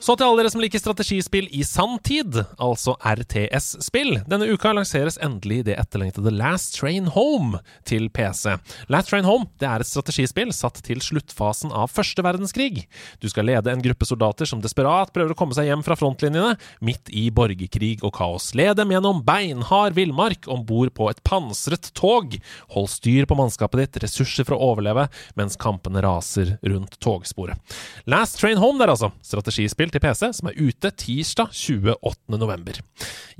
[0.04, 4.18] Så til alle dere som liker strategispill i sanntid, altså RTS-spill.
[4.28, 8.58] Denne uka lanseres endelig det etterlengtede Last Train Home til PC.
[8.92, 12.82] Last Train Home det er et strategispill satt til sluttfasen av første verdenskrig.
[13.24, 16.58] Du skal lede en gruppe soldater som desperat prøver å komme seg hjem fra frontlinjene,
[16.84, 18.50] midt i borgerkrig og kaos.
[18.52, 22.36] Led dem gjennom beinhard villmark om bord på et pansret tog.
[22.76, 25.08] Hold styr på mannskapet ditt, ressurser for å overleve,
[25.40, 27.80] mens kampene raser rundt togsporet.
[28.04, 29.14] Last Train Home der, altså.
[29.24, 32.38] Strategispill til PC som er ute tirsdag 28.
[32.40, 32.80] november.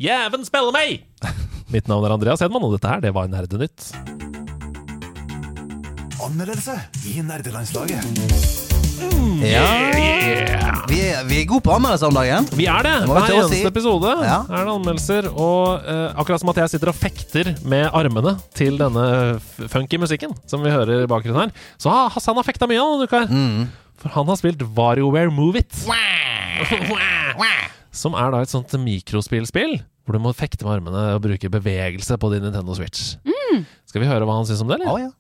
[0.01, 1.02] Jæven spille meg!
[1.74, 3.90] Mitt navn er Andreas Hedman, og dette her, det var Nerdenytt.
[6.24, 6.76] Anmeldelse
[7.10, 8.06] i nerdelandslaget.
[9.44, 9.64] Ja.
[10.89, 12.47] Vi, er, vi er gode på anmeldelser om dagen.
[12.56, 12.94] Vi er det!
[13.02, 13.62] Det Hver eneste si.
[13.68, 14.39] episode Ja.
[14.47, 15.28] er det anmeldelser.
[15.32, 19.06] Og uh, akkurat som at jeg sitter og fekter med armene til denne
[19.72, 23.09] funky musikken som vi hører i bakgrunnen her, så har Hassan har fekta mye denne
[23.10, 23.24] uka.
[23.28, 23.64] Mm.
[24.01, 25.85] For han har spilt WarioWare Move It.
[27.94, 32.18] Som er da et sånt mikrospillspill hvor du må fekte med armene og bruke bevegelse
[32.20, 33.16] på din Nintendo Switch.
[33.89, 34.90] Skal vi høre hva han syns om det, eller?
[34.93, 35.10] Å ja.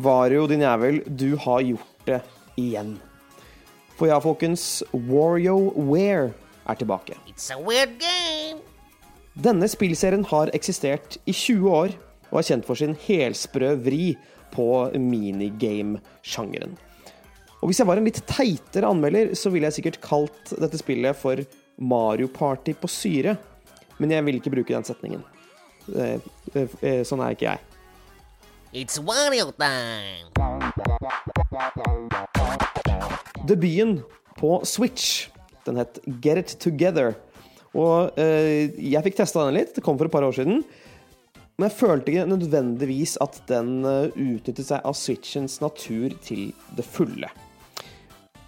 [0.00, 2.20] Vario, din jævel, du har gjort det
[2.60, 2.96] igjen.
[3.98, 6.32] For ja, folkens, WarioWare
[6.64, 7.14] er tilbake.
[7.28, 8.60] It's a weird game.
[9.36, 11.88] Denne spillserien har eksistert i 20 år
[12.30, 14.14] og er kjent for sin helsprø vri
[14.54, 14.66] på
[14.98, 16.76] minigame-sjangeren.
[17.60, 21.18] Og hvis jeg var en litt teitere anmelder, så ville jeg sikkert kalt dette spillet
[21.18, 21.42] for
[21.76, 23.36] Mario Party på syre.
[24.00, 25.26] Men jeg vil ikke bruke den setningen.
[25.92, 26.16] Eh,
[26.54, 27.60] eh, eh, Sånn er ikke jeg.
[28.72, 30.30] It's Wario time.
[33.44, 33.98] Debuten
[34.38, 35.28] på Switch,
[35.66, 37.16] den het Get It Together.
[37.76, 40.62] Og eh, jeg fikk testa den litt, det kom for et par år siden.
[41.60, 46.86] Men jeg følte ikke nødvendigvis at den eh, utnyttet seg av Switchens natur til det
[46.88, 47.28] fulle.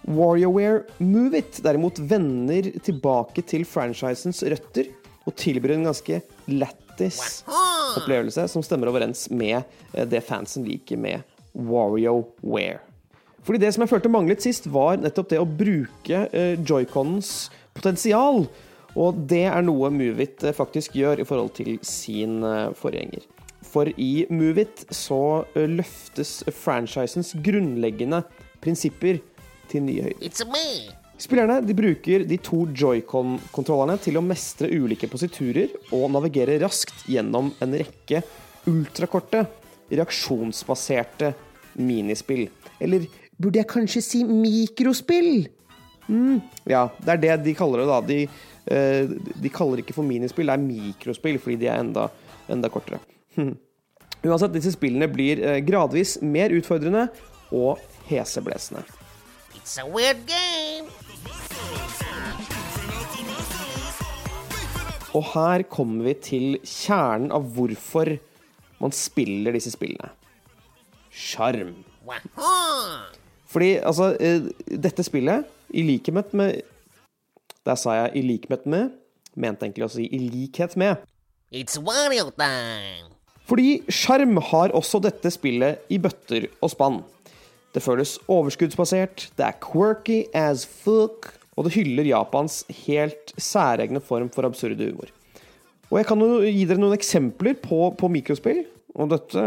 [0.09, 4.89] WarioWare Move It derimot vender tilbake til franchisens røtter
[5.29, 7.21] og tilbyr en ganske lættis
[7.99, 11.21] opplevelse som stemmer overens med eh, det fansen liker med
[11.53, 12.81] WarioWare.
[13.45, 18.47] Fordi det som jeg følte manglet sist, var nettopp det å bruke eh, joyconens potensial.
[18.99, 23.25] Og det er noe Movit eh, faktisk gjør i forhold til sin eh, forgjenger.
[23.65, 28.21] For i Movit så eh, løftes franchisens grunnleggende
[28.63, 29.21] prinsipper
[29.71, 30.43] til nye høyder.
[31.23, 37.51] Spillerne de bruker de to joycon-kontrollerne til å mestre ulike positurer og navigere raskt gjennom
[37.63, 38.23] en rekke
[38.69, 39.45] ultrakorte,
[39.93, 41.33] reaksjonsbaserte
[41.79, 42.47] minispill.
[42.81, 43.05] Eller
[43.37, 45.47] burde jeg kanskje si mikrospill?
[46.09, 47.99] Mm, ja, det er det de kaller det, da.
[48.03, 48.19] De,
[48.65, 52.07] de kaller det ikke for minispill, det er mikrospill, fordi de er enda,
[52.51, 53.01] enda kortere.
[54.23, 57.09] Uansett, disse spillene blir eh, gradvis mer utfordrende
[57.51, 58.85] og heseblesende.
[59.57, 60.87] It's a weird game.
[65.13, 68.15] Og her kommer vi til kjernen av hvorfor
[68.81, 70.09] man spiller disse spillene.
[71.13, 71.75] Sjarm.
[73.51, 76.63] Fordi altså, eh, dette spillet, i likhet med
[77.65, 78.91] Der sa jeg 'i likhet med',
[79.35, 80.97] mente egentlig å si 'i likhet med'.
[81.51, 83.13] It's Wario time.
[83.45, 87.03] Fordi sjarm har også dette spillet i bøtter og spann.
[87.73, 94.29] Det føles overskuddsbasert, det er quirky as fuck, og det hyller Japans helt særegne form
[94.29, 95.07] for absurd humor.
[95.89, 98.65] Og jeg kan jo gi dere noen eksempler på, på mikrospill.
[98.95, 99.41] Og dette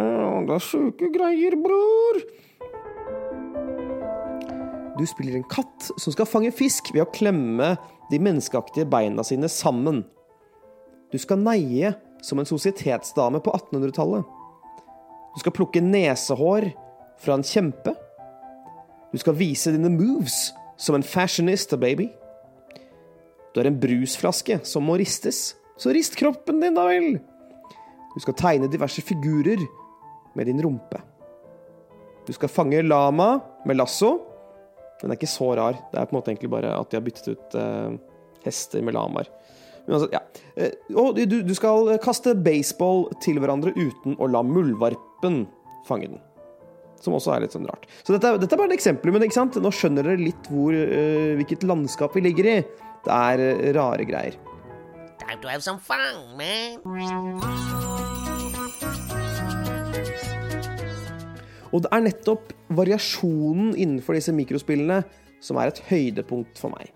[0.47, 2.21] det er sjuke greier, bror!
[4.97, 7.77] Du spiller en katt som skal fange fisk ved å klemme
[8.11, 10.05] de menneskeaktige beina sine sammen.
[11.13, 14.27] Du skal neie som en sosietetsdame på 1800-tallet.
[15.35, 16.71] Du skal plukke nesehår
[17.21, 17.93] fra en kjempe.
[19.13, 20.51] Du skal vise dine moves
[20.81, 22.09] som en fashionista, baby.
[23.55, 27.19] Du er en brusflaske som må ristes, så rist kroppen din, da vel.
[28.13, 29.61] Du skal tegne diverse figurer
[30.37, 31.01] med din rumpe.
[32.27, 34.17] Du skal fange lama med lasso.
[35.01, 35.79] Den er ikke så rar.
[35.93, 37.99] Det er på en måte egentlig bare at de har byttet ut eh,
[38.47, 39.29] hester med lamaer.
[39.87, 40.23] Altså, ja.
[40.99, 45.45] Og du, du skal kaste baseball til hverandre uten å la muldvarpen
[45.87, 46.25] fange den.
[47.05, 47.87] Som også er litt sånn rart.
[48.03, 51.69] Så dette, dette er bare et eksempel, men nå skjønner dere litt hvor, eh, hvilket
[51.69, 52.59] landskap vi ligger i.
[53.07, 54.41] Det er rare greier.
[55.23, 57.86] Time to have some fun, man.
[61.77, 65.03] Og det er nettopp variasjonen innenfor disse mikrospillene
[65.45, 66.89] som er et høydepunkt for meg.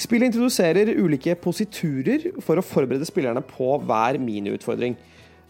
[0.00, 4.96] Spillet introduserer ulike positurer for å forberede spillerne på hver miniutfordring.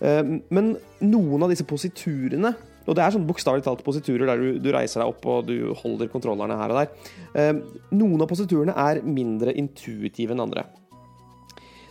[0.02, 2.52] Eh, Men noen av disse positurene
[2.85, 5.70] og det er sånn bokstavelig talt positurer der du, du reiser deg opp og du
[5.81, 7.12] holder kontrollerne her og der.
[7.32, 7.55] Eh,
[7.97, 10.66] Noen av positurene er mindre intuitive enn andre.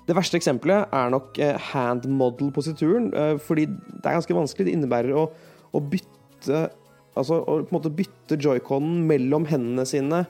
[0.05, 3.09] Det verste eksempelet er nok eh, hand model-posituren,
[3.41, 4.67] fordi det er ganske vanskelig.
[4.67, 5.25] Det innebærer å,
[5.73, 10.23] å bytte Altså å på en måte bytte joyconen mellom hendene sine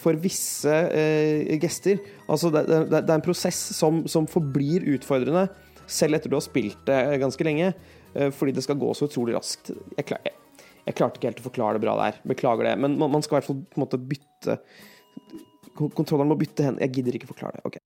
[0.00, 1.98] for visse eh, gester.
[2.30, 5.48] Altså det, det, det er en prosess som, som forblir utfordrende
[5.90, 7.72] selv etter du har spilt det ganske lenge,
[8.14, 9.72] eh, fordi det skal gå så utrolig raskt.
[9.96, 12.96] Jeg, klar, jeg, jeg klarte ikke helt å forklare det bra der, beklager det, men
[13.00, 14.60] man, man skal i hvert fall på en måte bytte
[15.80, 17.60] Kontrolleren må bytte hendene Jeg gidder ikke forklare det.
[17.64, 17.80] Okay.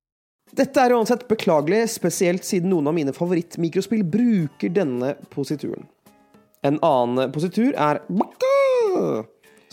[0.56, 5.86] Dette er uansett beklagelig, spesielt siden noen av mine favorittmikrospill bruker denne posituren.
[6.64, 8.00] En annen positur er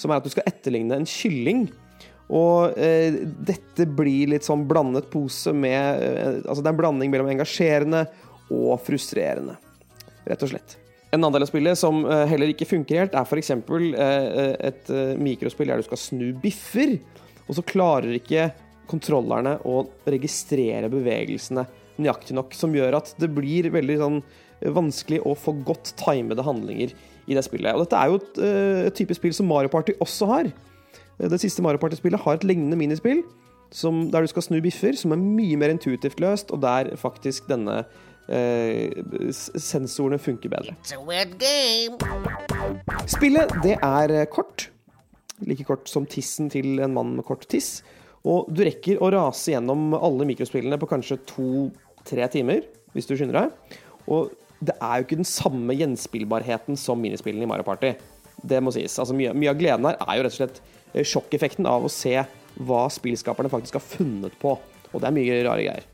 [0.01, 1.65] som er at du skal etterligne en kylling.
[2.31, 7.11] Og eh, dette blir litt sånn blandet pose med eh, Altså det er en blanding
[7.11, 8.05] mellom engasjerende
[8.51, 9.57] og frustrerende,
[10.27, 10.77] rett og slett.
[11.11, 13.51] En annen del av spillet som eh, heller ikke funker helt, er f.eks.
[13.51, 16.95] Eh, et eh, mikrospill der du skal snu biffer,
[17.47, 18.47] og så klarer ikke
[18.91, 21.65] kontrollerne å registrere bevegelsene
[22.01, 24.21] nøyaktig nok, som gjør at det blir veldig sånn
[24.61, 26.93] vanskelig å få godt timede handlinger
[27.27, 27.73] i det spillet.
[27.73, 30.51] Og dette er jo et, eh, et type spill som Mario Party også har.
[31.21, 33.21] Det siste Mario Party-spillet har et lignende minispill
[33.71, 37.47] som, der du skal snu biffer, som er mye mer intuitivt løst, og der faktisk
[37.51, 37.83] denne
[38.27, 40.75] eh, sensorene funker bedre.
[43.11, 44.69] Spillet det er eh, kort.
[45.45, 47.79] Like kort som tissen til en mann med kort tiss.
[48.27, 53.39] Og du rekker å rase gjennom alle mikrospillene på kanskje to-tre timer, hvis du skynder
[53.39, 53.79] deg.
[54.11, 57.95] Og det er jo ikke den samme gjenspillbarheten som minispillene i Mario Party.
[58.41, 58.93] Det må sies.
[59.01, 60.59] Altså, mye, mye av gleden her er jo rett og slett
[60.93, 62.13] eh, sjokkeffekten av å se
[62.61, 64.53] hva spillskaperne faktisk har funnet på.
[64.91, 65.87] Og det er mye rare greier.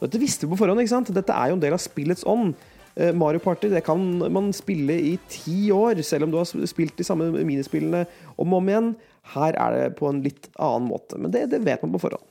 [0.00, 0.80] Dette visste vi på forhånd.
[0.80, 1.12] ikke sant?
[1.16, 2.54] Dette er jo en del av spillets ånd.
[2.96, 4.00] Eh, Mario Party det kan
[4.32, 8.06] man spille i ti år, selv om du har spilt de samme minispillene
[8.36, 8.94] om og om igjen.
[9.34, 12.24] Her er det på en litt annen måte, men det, det vet man på forhånd.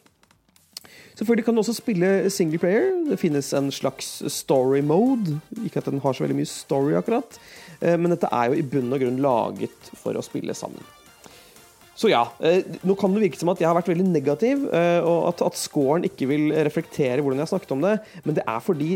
[1.24, 2.90] Selvfølgelig kan du også spille single player.
[3.08, 5.38] Det finnes en slags story mode.
[5.64, 7.38] Ikke at den har så veldig mye story, akkurat,
[7.80, 10.84] eh, men dette er jo i bunn og grunn laget for å spille sammen.
[11.96, 15.00] Så ja, eh, nå kan det virke som at jeg har vært veldig negativ, eh,
[15.00, 17.96] og at, at scoren ikke vil reflektere hvordan jeg har snakket om det,
[18.26, 18.92] men det er fordi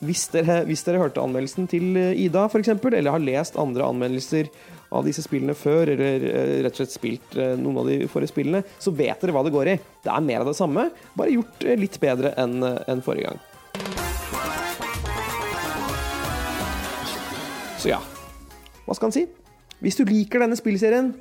[0.00, 4.50] hvis dere, hvis dere hørte anmeldelsen til Ida, f.eks., eller har lest andre anmeldelser
[4.90, 8.32] av disse spillene før, eller eh, rett og slett spilt eh, noen av de forrige
[8.32, 9.76] spillene, så vet dere hva det går i.
[10.02, 13.46] Det er mer av det samme, bare gjort eh, litt bedre enn en forrige gang.
[17.80, 18.00] Så ja,
[18.84, 19.24] hva skal han si?
[19.80, 21.14] Hvis du liker denne spillserien,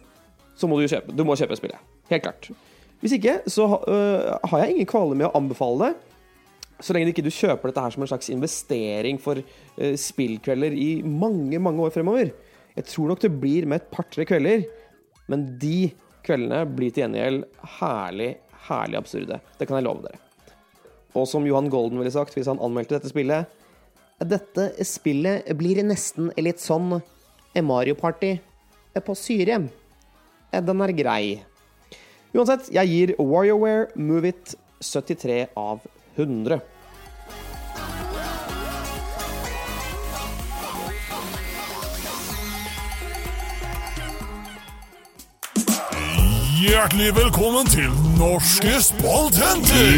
[0.60, 1.80] så må du kjøpe, du må kjøpe spillet.
[2.10, 2.50] Helt klart.
[3.00, 5.92] Hvis ikke, så uh, har jeg ingen kvaler med å anbefale det.
[6.84, 10.90] Så lenge du ikke kjøper dette her som en slags investering for uh, spillkvelder i
[11.06, 12.34] mange, mange år fremover.
[12.78, 14.66] Jeg tror nok det blir med et par-tre kvelder,
[15.32, 15.92] men de
[16.26, 17.46] kveldene blir til gjengjeld
[17.80, 18.34] herlig,
[18.68, 19.40] herlig absurde.
[19.58, 20.20] Det kan jeg love dere.
[21.18, 23.58] Og som Johan Golden ville sagt hvis han anmeldte dette spillet
[24.20, 27.00] Dette spillet blir nesten litt sånn
[27.66, 28.36] Mario Party
[29.00, 29.70] på Syrien.
[30.52, 31.24] Den er grei.
[32.36, 35.82] Uansett, jeg gir WarioWare Move It 73 av
[36.16, 36.60] 100.
[46.60, 47.88] Hjertelig velkommen til
[48.18, 49.94] Norske spaltenter!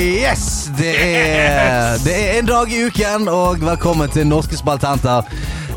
[0.00, 0.70] Yes!
[0.78, 5.28] Det er, det er en dag i uken, og velkommen til Norske spaltenter.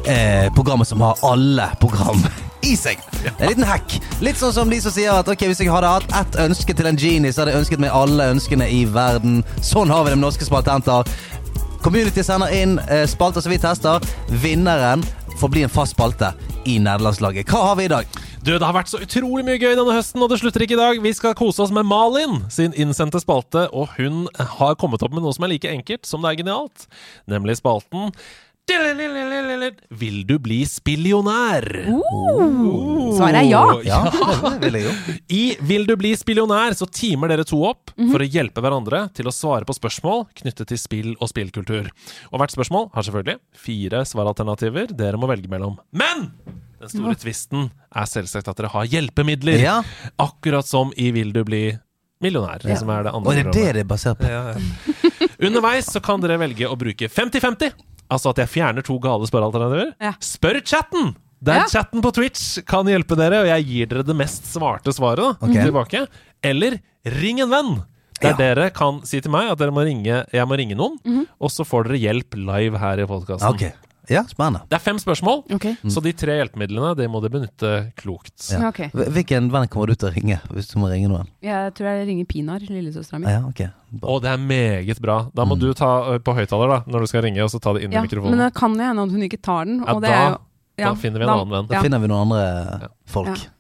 [0.08, 2.24] Eh, programmet som har alle program
[2.64, 3.02] i seg.
[3.34, 3.98] En liten hack.
[4.24, 6.88] Litt sånn som de som sier at ok, hvis jeg hadde hatt ett ønske til
[6.88, 9.42] en genie, så hadde jeg ønsket meg alle ønskene i verden.
[9.60, 11.12] Sånn har vi det med Norske spaltenter.
[11.84, 14.00] Community sender inn eh, spalter som vi tester.
[14.46, 15.04] Vinneren
[15.42, 16.32] får bli en fast spalte
[16.70, 17.50] i nederlandslaget.
[17.50, 18.20] Hva har vi i dag?
[18.44, 20.80] Du, Det har vært så utrolig mye gøy denne høsten, og det slutter ikke i
[20.80, 21.02] dag.
[21.04, 25.26] Vi skal kose oss med Malin sin innsendte spalte, og hun har kommet opp med
[25.26, 26.88] noe som er like enkelt som det er genialt.
[27.30, 28.14] Nemlig spalten
[30.00, 31.66] Vil du bli spillionær?
[33.18, 33.64] Svaret er ja.
[33.88, 34.00] Ja,
[34.60, 34.94] det vil jeg jo.
[35.36, 35.42] I
[35.72, 39.34] Vil du bli spillionær så teamer dere to opp for å hjelpe hverandre til å
[39.36, 41.90] svare på spørsmål knyttet til spill og spillkultur.
[42.32, 45.78] Og hvert spørsmål har selvfølgelig fire svaralternativer dere må velge mellom.
[45.92, 46.30] Men
[46.80, 49.60] den store tvisten er selvsagt at dere har hjelpemidler.
[49.60, 49.78] Ja.
[50.22, 51.66] Akkurat som i Vil du bli
[52.24, 54.30] millionær, som er det andre Og det er det det er basert på.
[54.30, 55.28] Ja, ja.
[55.40, 57.89] Underveis så kan dere velge å bruke 50-50.
[58.10, 59.94] Altså at jeg fjerner to gale spørrealternativer.
[60.02, 60.14] Ja.
[60.20, 61.16] Spør chatten!
[61.42, 61.66] Der Ja.
[61.72, 65.30] chatten på Twitch kan hjelpe dere, og jeg gir dere det mest svarte svaret da,
[65.40, 65.64] okay.
[65.64, 66.02] tilbake.
[66.44, 67.84] Eller ring en venn!
[68.20, 68.36] Der Ja.
[68.36, 70.98] dere kan si til meg at dere må ringe, jeg må ringe noen,
[71.40, 73.48] og så får dere hjelp live her i podkasten.
[73.48, 73.72] Ok.
[74.10, 74.64] Ja, spennende.
[74.70, 75.66] Det er fem spørsmål, Ok.
[75.94, 78.34] så de tre hjelpemidlene det må du benytte klokt.
[78.52, 78.68] Ja.
[78.70, 78.90] Okay.
[78.94, 81.28] Hvilken venn kommer du til å ringe hvis du må ringe noen?
[81.46, 83.28] Jeg tror jeg ringer Pinar, lillesøstera mi.
[83.30, 83.70] Ja, okay.
[84.02, 85.20] Og det er meget bra.
[85.34, 87.92] Da må du ta på høyttaler når du skal ringe, og så ta det inn
[87.94, 88.36] Ja, i mikrofonen.
[88.38, 89.80] men det kan jo hende at hun ikke tar den.
[89.86, 90.38] Ja, det da- er jo,
[90.90, 91.68] da finner vi en annen venn.
[91.70, 93.28] Da finner vi noen andre folk.
[93.38, 93.54] Ja.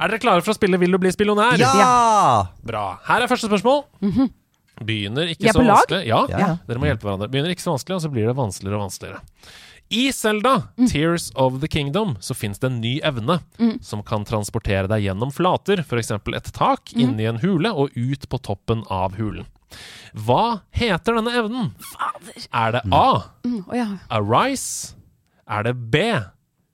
[0.00, 1.58] Er dere klare for å spille Vil du bli spillionær?
[1.60, 2.46] Ja!
[2.64, 2.98] Bra.
[3.04, 3.84] Her er første spørsmål.
[4.82, 6.06] Begynner ikke så vanskelig.
[6.08, 6.56] Ja, Ja, ja.
[6.66, 7.28] dere må hjelpe hverandre.
[7.30, 9.20] Begynner ikke så vanskelig, og så blir det vanskeligere og vanskeligere.
[9.92, 13.38] I Selda, Tears of the Kingdom, så fins det en ny evne
[13.84, 16.10] som kan transportere deg gjennom flater, f.eks.
[16.16, 19.44] et tak, inni en hule og ut på toppen av hulen.
[20.12, 21.70] Hva heter denne evnen?
[22.52, 23.06] Er det A.
[23.44, 23.88] Mm, å ja.
[24.12, 24.96] Arise?
[25.48, 26.02] Er det B.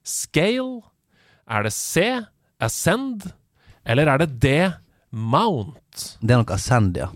[0.07, 0.83] Scale?
[1.49, 2.07] Er det C.
[2.63, 3.31] Ascend?
[3.87, 4.55] Eller er det D.
[5.11, 6.09] Mount?
[6.21, 7.11] Det er nok Ascend, ja.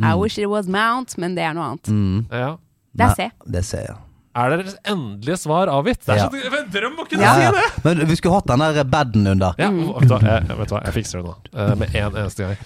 [0.00, 1.90] I wish it was Mount, men det er noe annet.
[1.90, 2.22] Mm.
[2.30, 2.54] Ja.
[2.94, 3.50] Det er Nei, C.
[3.58, 3.98] Det C, jeg.
[4.30, 6.04] Er deres endelige svar avgitt?
[6.06, 6.26] Det er Ja.
[6.28, 7.64] så, det er en drøm å kunne Ja, si det!
[7.84, 9.54] Men vi skulle hatt den der baden under.
[9.58, 11.34] Ja, vet, du hva, jeg, vet du hva, jeg fikser det nå.
[11.50, 12.56] eh, med en eneste gang.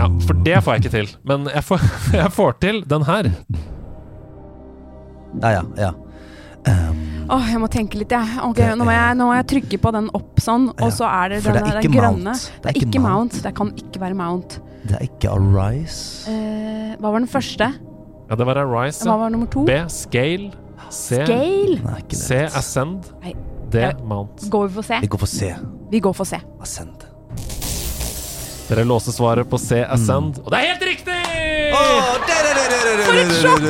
[0.00, 1.12] Ja, for det får jeg ikke til.
[1.30, 1.84] Men jeg får,
[2.18, 3.30] jeg får til den her.
[5.42, 5.62] Ja, ja.
[5.78, 5.92] ja.
[6.66, 6.98] Um,
[7.32, 8.36] Åh, jeg må tenke litt, jeg.
[8.42, 11.06] Ok, nå, må jeg nå må jeg trykke på den opp sånn, Ja, og så
[11.08, 12.34] er det den, det er den ikke grønne.
[12.34, 12.52] Mount.
[12.62, 13.38] Det er ikke Mount.
[13.46, 14.58] Det kan ikke være Mount.
[14.82, 16.26] det er ikke Arise.
[16.30, 17.70] Uh, hva var den første?
[18.32, 19.04] Ja, det var Arise.
[19.04, 19.66] Hva var nummer to?
[19.68, 19.74] B.
[19.92, 20.46] Scale.
[20.88, 21.18] C.
[21.20, 21.74] Scale.
[21.84, 22.38] Nei, ikke C.
[22.56, 23.10] Ascend.
[23.20, 23.34] Nei.
[23.68, 23.82] D.
[24.08, 24.46] Mount.
[24.48, 25.00] Går vi for C?
[25.02, 25.50] Vi går for C.
[25.92, 26.38] Vi går for C.
[26.64, 27.04] Ascend.
[28.70, 29.82] Dere låser svaret på C.
[29.84, 30.40] Ascend.
[30.40, 30.46] Mm.
[30.46, 31.18] Og det er helt riktig!
[33.04, 33.68] For et sjokk!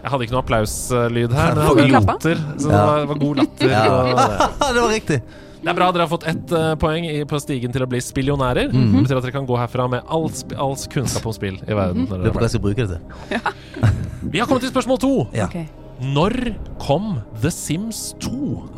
[0.00, 2.42] Jeg hadde ikke noe applauslyd her, men jeg hadde latter.
[2.56, 3.76] Så det var, det var god latter.
[3.76, 3.86] Ja.
[4.74, 5.20] det var riktig.
[5.60, 8.00] Det er bra dere har fått ett uh, poeng i, på stigen til å bli
[8.00, 8.70] spillionærer.
[8.72, 8.94] Mhm.
[8.94, 11.76] Det betyr at dere kan gå herfra med all, sp all kunnskap om spill i
[11.76, 12.06] verden.
[12.08, 13.40] når Det er jeg skal bruke det til.
[14.32, 15.14] Vi har kommet til spørsmål to.
[15.36, 15.48] Ja.
[15.50, 15.66] Okay.
[16.00, 18.30] Når kom The Sims 2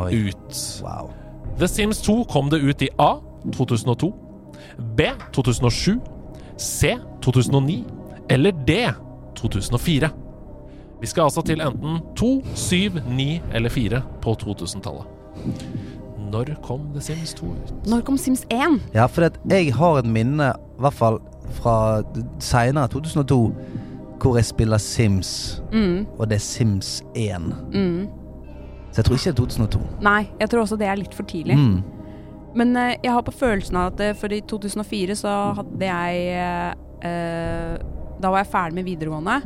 [0.02, 0.10] Oi.
[0.26, 0.58] ut?
[0.82, 1.12] Wow.
[1.58, 3.12] The Sims 2 kom det ut i A
[3.54, 4.10] 2002,
[4.96, 6.00] B 2007,
[6.58, 7.84] C 2009
[8.30, 8.88] eller D
[9.38, 10.10] 2004.
[11.02, 15.06] Vi skal altså til enten 2, 7, 9 eller 4 på 2000-tallet.
[16.32, 17.72] Når kom The Sims 2 ut?
[17.90, 18.80] Når kom Sims 1?
[18.94, 21.18] Ja, for at jeg har et minne, i hvert fall
[21.58, 21.74] fra
[22.40, 23.38] seinere, 2002,
[24.22, 27.40] hvor jeg spiller Sims, Mm, og det er Sims 1.
[27.74, 28.08] mm.
[28.92, 29.80] Så jeg tror ikke det er 2002.
[30.04, 31.56] Nei, jeg tror også det er litt for tidlig.
[31.58, 31.82] Mm.
[32.54, 36.26] Men uh, jeg har på følelsen av at uh, for i 2004 så hadde jeg
[36.36, 36.74] eh,
[37.08, 37.78] eh,
[38.22, 39.38] Da var jeg ferdig med videregående.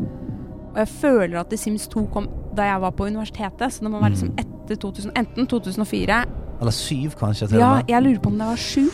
[0.72, 2.26] Og jeg føler at The Sims 2 kom
[2.56, 4.38] da jeg var på universitetet, så det må være liksom Mm.
[4.42, 6.24] etter 2000, enten 2004
[6.60, 7.48] Eller syv, kanskje.
[7.52, 7.90] Til Ja, og med.
[7.94, 8.86] jeg lurer på om det var sju.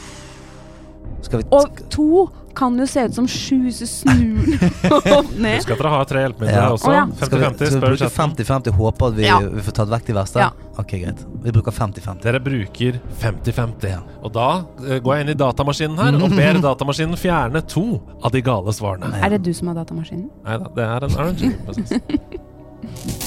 [1.22, 4.58] Skal vi Og to kan jo se ut som sju, så snur den
[5.16, 5.54] opp ned.
[5.62, 6.64] Husk at dere har tre hjelpemidler Ja.
[6.66, 6.90] her også.
[6.90, 7.04] Å, ja.
[7.16, 8.34] skal vi, 50-50, skal vi spør bruke chatten.
[8.44, 9.38] 50-50 håper at vi, Ja.
[9.40, 10.42] vi får tatt vekk de verste?
[10.42, 10.50] Ja.
[10.82, 11.22] Ok, greit.
[11.46, 12.20] Vi bruker 50-50.
[12.26, 13.88] Dere bruker 50-50.
[13.88, 14.02] Ja.
[14.22, 14.48] Og da
[14.84, 17.86] eh, går jeg inn i datamaskinen her og ber datamaskinen fjerne to
[18.22, 19.14] av de gale svarene.
[19.22, 20.28] Er det du som har datamaskinen?
[20.44, 21.96] Nei da, det er en RNG-prosess.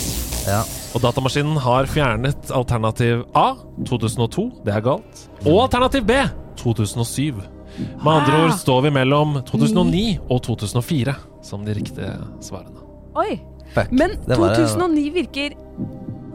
[0.46, 0.62] Ja.
[0.96, 3.56] Og datamaskinen har fjernet alternativ A
[3.88, 6.20] 2002, det er galt, og alternativ B
[6.62, 7.42] 2007.
[7.76, 12.14] Med andre ord står vi mellom 2009 og 2004 som de riktige
[12.46, 12.80] svarene.
[13.20, 13.40] Oi!
[13.76, 13.90] Fuck.
[13.92, 14.68] Men Det var det.
[14.70, 15.58] 2009 virker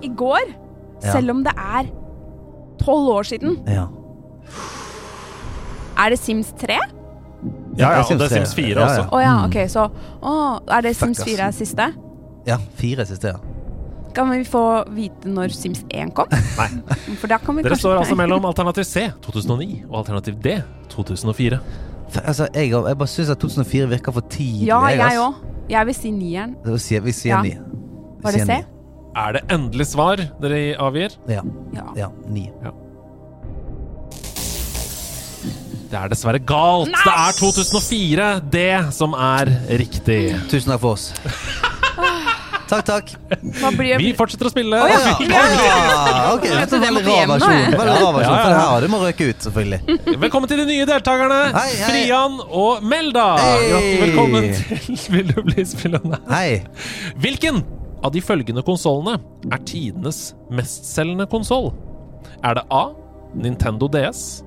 [0.02, 0.50] i går,
[1.02, 1.12] Ja.
[1.12, 1.86] selv om det er
[2.84, 3.56] tolv år siden.
[3.66, 3.86] ja.
[5.98, 6.78] Er det Sims 3?
[7.78, 9.02] Ja, ja, og det er Sims 4 også.
[9.02, 9.08] ja.
[9.12, 9.44] Å ja, Mm.
[9.48, 9.90] ok, så
[10.22, 11.94] å, Er det Sims 4 er siste?
[12.46, 13.36] Ja, fire siste, ja.
[14.14, 14.62] Kan vi få
[14.94, 16.26] vite når Sims 1 kom?
[16.58, 16.68] Nei.
[17.20, 20.56] For da kan vi Dere kanskje står altså mellom alternativ C 2009 og alternativ D
[20.90, 21.60] 2004.
[22.10, 24.66] For, altså, jeg, jeg bare syns at 2004 virker for tidlig.
[24.72, 25.34] Ja, jeg òg.
[25.70, 26.56] Jeg vil si nieren.
[26.64, 27.42] Da vi sier Ja.
[27.42, 27.54] ni.
[27.54, 28.52] Vi Var det C?
[28.58, 28.62] ni.
[29.16, 31.14] Er det endelig svar dere avgir?
[31.28, 31.42] Ja.
[31.74, 31.86] Ja.
[31.96, 32.08] ja.
[32.26, 32.50] Ni.
[35.90, 36.90] Det er dessverre galt.
[36.92, 37.02] Nei!
[37.02, 39.50] Det er 2004, det som er
[39.80, 40.20] riktig.
[40.50, 41.10] Tusen takk for oss.
[42.70, 43.08] Takk, takk.
[43.74, 44.78] Blir Vi fortsetter å spille.
[44.78, 45.14] Oh, ja.
[45.26, 47.56] Ja, ok, Dette er veldig rar versjon.
[47.74, 49.96] Veldig rar versjon, For det her, må røke ut, selvfølgelig.
[50.22, 51.88] Velkommen til de nye deltakerne, Hei, hei.
[51.90, 53.24] Frian og Melda.
[53.42, 53.80] Hei.
[54.04, 56.20] Velkommen til Vil du bli spillende?
[56.30, 56.60] Hei.
[57.24, 57.62] Hvilken
[58.06, 59.18] av de følgende konsollene
[59.50, 60.22] er tidenes
[60.54, 61.72] mestselgende konsoll?
[62.46, 62.84] Er det A.
[63.34, 64.44] Nintendo DS?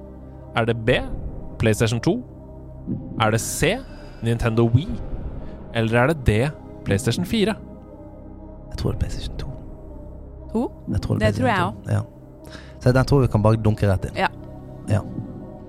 [0.55, 0.95] Er det B.
[1.59, 2.15] PlayStation 2?
[3.23, 3.75] Er det C.
[4.23, 4.87] Nintendo Wii?
[5.75, 6.39] Eller er det D.
[6.87, 7.55] PlayStation 4?
[8.73, 9.51] Jeg tror det er PlayStation 2.
[10.53, 10.63] To?
[10.93, 11.91] Jeg tror Det det tror jeg òg.
[11.93, 12.01] Ja.
[12.83, 14.17] Så den tror vi kan bare dunke rett inn.
[14.19, 14.27] Ja.
[14.89, 14.99] Ja.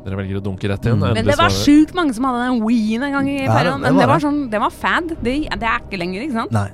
[0.04, 0.98] Dere velger å dunke rett inn.
[1.00, 1.14] Mm.
[1.16, 3.80] Men det var sjukt mange som hadde den Ween en gang i Ja, perioden.
[3.84, 4.24] Men det var det.
[4.26, 5.14] sånn, det var fad.
[5.22, 6.52] Det, det er ikke lenger, ikke sant?
[6.52, 6.68] Nei.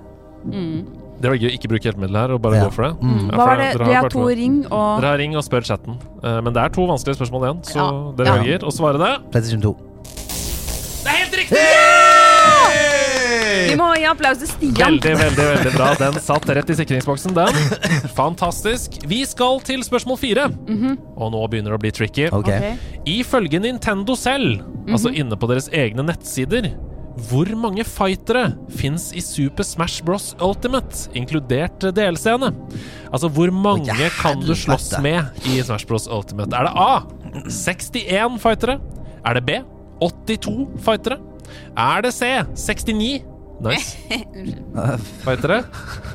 [0.46, 0.86] Mm.
[1.20, 2.64] Dere velger å ikke bruke hjelpemiddel her og bare Ja.
[2.64, 2.92] gå for det?
[3.04, 3.28] Mm.
[3.30, 3.94] Ja, Hva for var dere det?
[4.00, 5.98] har to ring og Dere har ring og spør chatten.
[6.24, 8.12] Uh, Men det er to vanskelige spørsmål igjen, så Ja.
[8.16, 8.42] dere Ja.
[8.42, 9.30] velger å svare det.
[9.30, 9.76] PlayStation 2.
[11.04, 11.69] Det er helt riktig!
[13.68, 14.76] Vi må gi applaus til Stian.
[14.80, 15.90] Veldig, veldig veldig bra.
[16.00, 17.60] Den satt rett i sikringsboksen, den.
[18.20, 19.00] Fantastisk.
[19.10, 20.50] Vi skal til spørsmål fire.
[21.16, 22.28] Og nå begynner det å bli tricky.
[22.40, 22.74] Okay.
[22.74, 23.00] okay.
[23.20, 26.72] Ifølge Nintendo selv, altså inne på deres egne nettsider,
[27.28, 30.30] hvor mange fightere fins i Super Smash Bros.
[30.40, 32.52] Ultimate, inkludert DLC-ene?
[33.10, 36.08] Altså, hvor mange oh, kan du slåss med i Smash Bros.
[36.08, 36.54] Ultimate?
[36.56, 38.78] Er det A 61 fightere?
[39.26, 39.58] Er det B
[40.00, 41.18] 82 fightere?
[41.76, 43.20] Er det C 69?
[43.60, 43.96] Nice.
[45.24, 45.62] Fightere?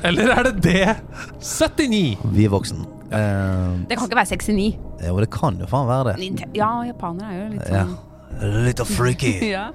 [0.04, 0.72] Eller er det D
[1.40, 2.16] 79?
[2.34, 2.80] Vi er voksen.
[3.06, 4.78] Eh, Det kan ikke være 69.
[5.06, 6.16] jo, det kan jo faen være det.
[6.24, 7.84] Ninte- Ja, japanere er jo litt Ja.
[7.86, 9.50] sånn Litt freaky.
[9.56, 9.68] ja.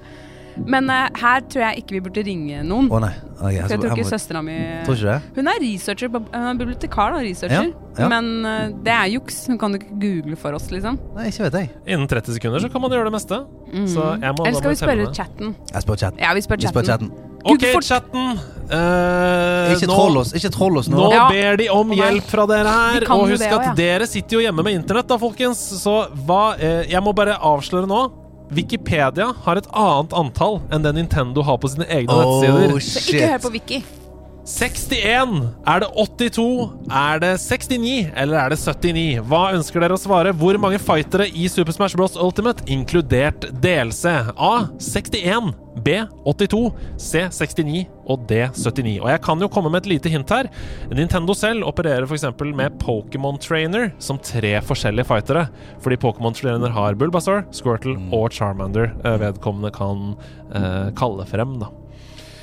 [0.68, 2.90] Men eh, her tror jeg ikke vi burde ringe noen.
[2.92, 3.14] Å nei.
[3.40, 4.52] Ok, For jeg tror ikke søstera mi
[4.84, 5.22] Tror ikke det?
[5.38, 7.70] Hun er researcher, på- hun er bibliotekar, da, researcher.
[7.72, 8.08] Ja, ja.
[8.12, 9.46] Men eh, det er juks.
[9.48, 11.00] Hun kan jo ikke google for oss, liksom.
[11.16, 11.70] Nei, ikke vet jeg.
[11.88, 13.40] Innen 30 sekunder så kan man gjøre det meste.
[13.88, 15.14] Så jeg må Eller skal bare vi spørre ned.
[15.16, 15.56] chatten?
[15.72, 16.20] Jeg spør chatten.
[16.20, 17.10] Ja, vi spør Vi spør chatten.
[17.44, 17.84] Ok, Gud, fort.
[17.84, 18.38] chatten.
[18.72, 20.96] Eh, Ikke nå- troll oss, ikke troll oss nå.
[20.96, 21.28] Nå Ja.
[21.28, 23.00] ber de om hjelp fra dere her.
[23.00, 23.74] De kan Og jo husk det at også, ja.
[23.74, 25.58] dere sitter jo hjemme med internett, da, folkens.
[25.82, 28.12] Så hva eh, Jeg må bare avsløre nå.
[28.52, 32.80] Wikipedia har et annet antall enn det Nintendo har på sine egne Oh, nettsider.
[32.80, 33.42] Så ikke hør shit.
[33.42, 33.82] på Vicky.
[34.44, 35.54] 61.
[35.66, 36.44] Er det 82?
[36.90, 38.10] Er det 69?
[38.16, 39.20] Eller er det 79?
[39.30, 40.32] Hva ønsker dere å svare?
[40.34, 42.18] Hvor mange fightere i Super Smash Bros.
[42.18, 44.10] Ultimate, inkludert DLC?
[44.34, 44.54] A.
[44.82, 45.52] 61.
[45.86, 45.94] B.
[46.26, 46.62] 82.
[46.98, 47.22] C.
[47.30, 47.84] 69.
[48.10, 48.40] Og D.
[48.50, 48.96] 79.
[49.04, 50.50] Og jeg kan jo komme med et lite hint her.
[50.90, 52.26] Nintendo selv opererer f.eks.
[52.42, 55.46] med Pokémon Trainer som tre forskjellige fightere.
[55.84, 60.16] Fordi Pokémon Trainer har Bulbasaur, Squirtle og Charmander eh, vedkommende kan
[60.50, 61.70] eh, kalle frem, da.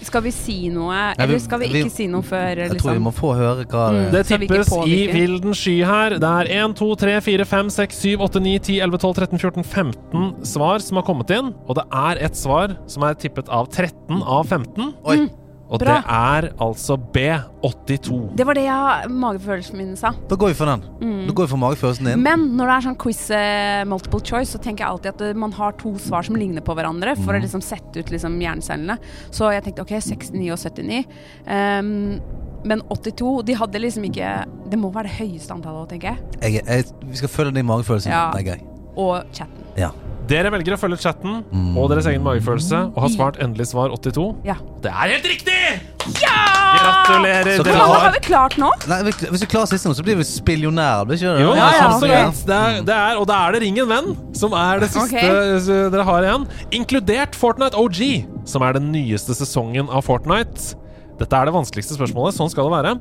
[0.01, 2.99] Skal vi si noe, eller skal vi vi- ikke si noe før, Jeg tror vi
[2.99, 3.03] liksom?
[3.03, 4.11] må få høre hva Mm.
[4.11, 6.09] Det tippes i vilden sky her.
[6.19, 9.37] Det er 1, 2, 3, 4, 5, 6, 7, 8, 9, 10, 11, 12, 13,
[9.39, 11.53] 14, 15 svar som har kommet inn.
[11.67, 14.93] Og det er et svar som er tippet av 13 av 15.
[15.05, 15.29] Oi.
[15.69, 15.99] Og Bra.
[15.99, 18.35] det er altså B82.
[18.37, 20.11] Det var det jeg, magefølelsen min sa.
[20.29, 20.81] Da går vi for den.
[21.03, 21.27] Mm.
[21.27, 22.23] Da går vi for magefølelsen din.
[22.25, 25.39] Men når det er sånn quiz uh, multiple choice, så tenker jeg alltid at uh,
[25.39, 27.37] man har to svar som ligner på hverandre, for Mm.
[27.37, 28.97] å liksom sette ut liksom hjernecellene.
[29.29, 31.05] Så jeg tenkte ok, 69 og 79.
[31.45, 32.19] Um,
[32.65, 34.31] men 82 De hadde liksom ikke
[34.67, 36.41] Det må være det høyeste antallet, tenker jeg.
[36.41, 38.09] Jeg, jeg, vi skal følge din magefølelse.
[38.11, 38.25] Ja.
[38.33, 38.65] Det er gøy.
[38.97, 39.65] Og chatten.
[39.77, 39.91] Ja.
[40.29, 41.77] Dere velger å følge chatten Mm.
[41.77, 44.35] og deres egen magefølelse og har svart endelig svar 82.
[44.45, 44.55] Ja.
[44.83, 45.61] Det er helt riktig!
[46.21, 46.35] ja!
[46.79, 47.55] Gratulerer!
[47.57, 48.69] Så Hvor Dere mange har har vi klart nå?
[48.87, 51.09] Nei, hvis vi klarer siste nå, så blir vi spillionærer.
[51.09, 51.17] Det?
[51.23, 52.43] Jo, Ja, ja, absolutt.
[52.45, 55.17] Det er, det er, og da er det Ring en venn som er det siste
[55.17, 55.89] okay.
[55.95, 56.45] dere har igjen.
[56.77, 57.99] Inkludert Fortnite OG,
[58.45, 60.75] som er den nyeste sesongen av Fortnite.
[61.19, 62.37] Dette er det vanskeligste spørsmålet.
[62.37, 62.95] Sånn skal det være.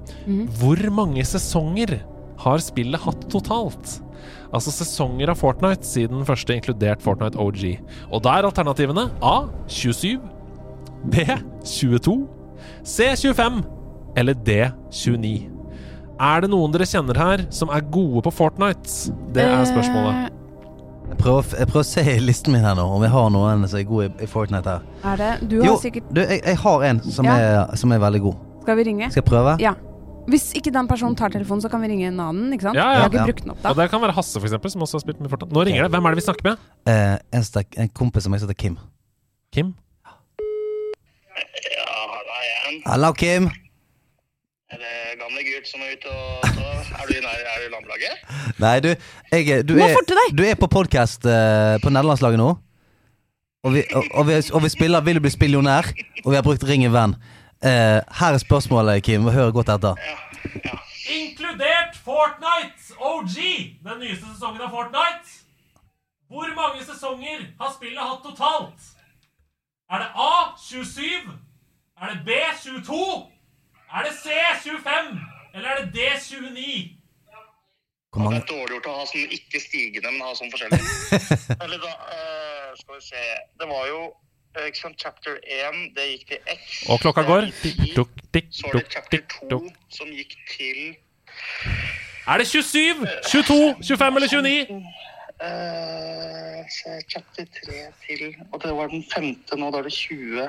[0.58, 1.98] Hvor mange sesonger
[2.40, 3.98] har spillet hatt totalt?
[4.54, 7.64] Altså sesonger av Fortnite siden den første, inkludert Fortnite OG.
[8.12, 9.34] Og da er alternativene A
[9.68, 10.16] 27,
[11.12, 11.26] B
[11.68, 12.14] 22,
[12.82, 13.60] C 25
[14.16, 14.56] eller D
[14.90, 15.50] 29.
[16.18, 19.12] Er det noen dere kjenner her som er gode på Fortnite?
[19.36, 20.24] Det er spørsmålet.
[20.24, 20.34] Eh,
[21.08, 23.62] Jeg prøver, jeg prøver å se i listen min her nå, om jeg har noen
[23.68, 24.82] som er god i, i Fortnite her.
[25.12, 27.36] er det Du har Jo, sikkert du, jeg, jeg har en som, Ja.
[27.38, 28.34] er, som er veldig god.
[28.64, 29.08] Skal vi ringe?
[29.12, 29.54] Skal jeg prøve?
[29.62, 29.72] Ja.
[30.28, 32.52] Hvis ikke den personen tar telefonen, så kan vi ringe en annen.
[32.52, 32.76] ikke sant?
[32.76, 32.92] Ja, ja.
[32.92, 33.26] Jeg har ikke Ja.
[33.30, 33.70] brukt den opp da.
[33.70, 35.52] Og det kan være Hasse, for eksempel, som også har spilt med Fortnite.
[35.56, 35.90] Nå ringer det.
[35.94, 36.58] Hvem er det vi snakker med?
[36.86, 38.76] Eh, en, stek, en kompis som jeg heter Kim.
[39.54, 39.74] Kim?
[41.78, 42.82] Ja, halla igjen.
[42.86, 43.48] Hallo, Kim.
[44.68, 46.64] Er det gamle Gult som er ute og så
[46.98, 48.58] Er du i nær, er du landlaget?
[48.60, 48.88] Nei, du,
[49.32, 49.96] jeg, du, er,
[50.36, 52.50] du er på podkast eh, på nederlandslaget nå.
[53.64, 55.88] Og vi, og, og, vi, og vi spiller Vil du bli spillionær?
[56.24, 57.16] Og vi har brukt Ring en venn.
[57.62, 59.22] Eh, her er spørsmålet, Kim.
[59.22, 59.94] Hør godt etter.
[61.10, 63.36] Inkludert Fortnite OG,
[63.86, 65.28] den nyeste sesongen av Fortnite.
[66.28, 68.80] Hvor mange sesonger har spillet hatt totalt?
[69.90, 70.34] Er det A
[70.68, 71.02] 27?
[72.02, 72.30] Er det B
[72.62, 73.26] 22?
[73.96, 75.18] Er det C25,
[75.54, 76.94] eller er det D29?
[78.12, 80.80] Hvor Det er dårlig gjort å ha sånn ikke stigende, men ha sånn forskjellig.
[81.62, 83.24] Eller da, uh, skal vi se
[83.60, 83.98] Det var jo
[84.98, 86.82] chapter 1, det gikk til X.
[86.88, 87.50] Og klokka går.
[87.62, 87.76] Tikk,
[88.32, 89.20] tikk, Så var det chapter
[89.50, 90.96] 2 som gikk til
[92.28, 94.66] Er det 27, 22, 25 eller 29?
[95.38, 96.64] Uh,
[97.08, 97.72] chapter 3
[98.06, 100.48] til Og det var den femte nå, da er det 20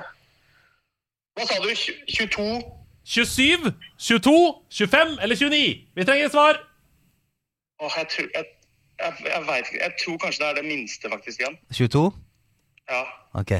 [1.36, 1.70] Hva sa du?
[2.18, 2.62] 22?
[3.06, 5.88] 27, 22, 25 eller 29?
[5.96, 6.60] Vi trenger et svar.
[7.80, 8.46] Åh, jeg tror jeg,
[9.00, 9.84] jeg, jeg vet ikke.
[9.84, 11.58] Jeg tror kanskje det er det minste, faktisk, igjen.
[11.74, 12.12] 22?
[12.90, 13.04] Ja.
[13.34, 13.52] Ok.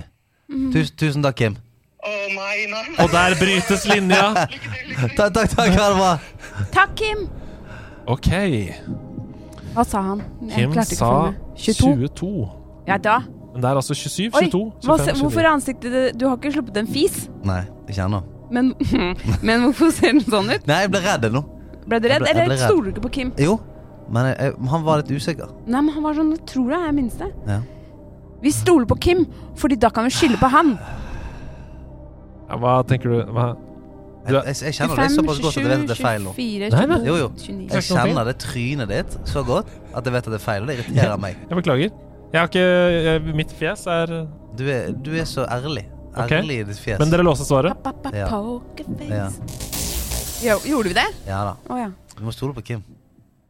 [0.50, 1.58] Tusen, tusen takk, Kim.
[2.00, 2.84] Å nei, nei.
[3.04, 4.30] Og der brytes linja.
[5.18, 6.12] Takk, takk, takk, Arva.
[6.74, 7.26] Takk, Kim!
[8.10, 8.30] OK.
[9.76, 10.24] Hva sa han?
[10.50, 11.10] Jeg Kim ikke sa
[11.60, 12.08] 22?
[12.10, 12.32] 22.
[12.90, 13.18] Ja, da.
[13.54, 16.52] Men det er altså 27, 22, Oi, 25, hvorfor er ansiktet ditt Du har ikke
[16.54, 17.16] sluppet en fis,
[17.50, 18.20] Nei, ikke ennå.
[18.54, 18.70] men,
[19.48, 20.68] men hvorfor ser den sånn ut?
[20.70, 21.42] Nei, jeg ble redd nå.
[21.90, 23.32] Ble du redd, ble- jeg ble eller stoler du ikke på Kim?
[23.42, 23.56] Jo,
[24.10, 25.54] men jeg, jeg, han var litt usikker.
[25.66, 27.30] Nei, men han var sånn, jeg tror det er minste.
[27.50, 27.60] Ja.
[28.44, 29.26] Vi stoler på Kim,
[29.60, 30.76] fordi da kan vi skylde på han.
[32.50, 33.18] Ja, hva tenker du?
[33.36, 33.50] Hva?
[34.30, 36.32] Jeg, jeg, jeg kjenner det såpass godt at jeg vet at det er feil nå.
[36.36, 36.98] 24, Nei, nei.
[37.00, 37.30] 22, Jo, jo.
[37.74, 40.70] Jeg kjenner det trynet ditt så godt at jeg vet at det er feil, og
[40.70, 41.40] det irriterer meg.
[41.50, 41.94] Jeg beklager.
[42.30, 42.66] Jeg har ikke
[43.08, 44.12] jeg, Mitt fjes er
[44.60, 45.88] Du er, du er så ærlig.
[46.20, 47.00] Ærlig Ærlig i ditt fjes.
[47.02, 47.80] Men dere låste svaret?
[47.86, 48.28] Pa, pa, Ja.
[48.30, 49.10] pokerface.
[49.10, 49.30] Ja.
[50.54, 51.08] Jo, gjorde vi det?
[51.28, 51.54] ja da.
[51.70, 51.90] Oh, ja.
[52.18, 52.84] Du må stole på Kim.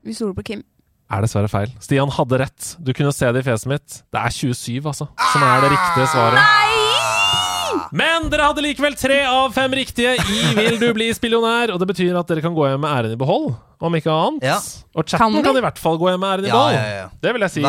[0.06, 0.64] Vi stoler på Kim.
[1.10, 1.72] Er dessverre feil.
[1.81, 2.76] Stian hadde rett.
[2.77, 4.02] Du kunne se det i fjeset mitt.
[4.14, 7.88] Det er 27, altså, som er det riktige svaret.
[7.95, 11.88] Men dere hadde likevel tre av fem riktige i Vil du bli spillionær, og det
[11.90, 14.45] betyr at dere kan gå hjem med æren i behold, om ikke annet.
[14.45, 14.60] Ja.
[14.94, 16.77] Og chatten kan, kan i hvert fall gå hjem med æren i behold.
[16.77, 17.07] ja, ja.
[17.26, 17.64] Det vil jeg si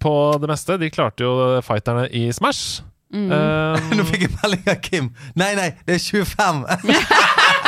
[0.00, 0.78] på det meste.
[0.80, 1.34] De klarte jo
[1.66, 2.80] fighterne i Smash.
[3.12, 3.28] Mm.
[3.32, 5.12] Um, Nå fikk jeg melding av Kim.
[5.36, 6.64] Nei, nei, det er 25!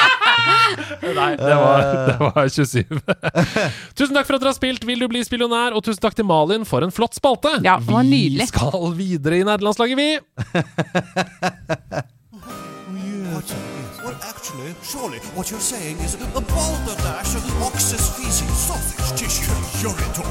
[1.16, 3.00] Nei, det var, det var 27.
[3.98, 6.26] tusen takk for at dere har spilt Vil du bli spillionær, og tusen takk til
[6.28, 7.56] Malin for en flott spalte.
[7.64, 8.46] Ja, det var nydelig.
[8.46, 10.08] Vi skal videre i nederlandslaget, vi.
[13.30, 13.46] What,
[14.04, 19.54] what actually, surely, what you're saying is a balderdash of ox's feces, sausage tissue,
[19.86, 20.26] urine talk.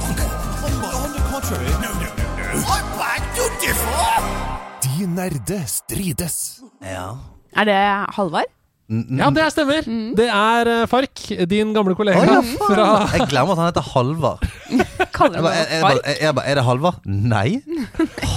[0.66, 0.74] On,
[1.04, 2.64] on the contrary, no, no, no, no.
[2.68, 4.60] I beg to differ!
[4.84, 6.60] De nerde strides.
[6.82, 7.16] Ja.
[7.56, 7.80] Er det
[8.16, 8.52] Halvard?
[8.90, 9.86] Ja, det stemmer.
[10.18, 11.22] Det er eh, Fark,
[11.52, 12.88] din gamle kollega oh, ja, fra
[13.20, 14.46] Jeg glemmer at han heter Halvard.
[15.20, 16.98] Kaller bare, det jeg, bare, er det Halvard?
[17.06, 17.60] Nei.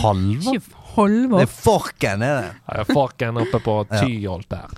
[0.03, 0.61] Halvard?
[0.93, 2.49] Det er Forken, er det.
[2.69, 4.75] Ja, Farken oppe på Tyholt der.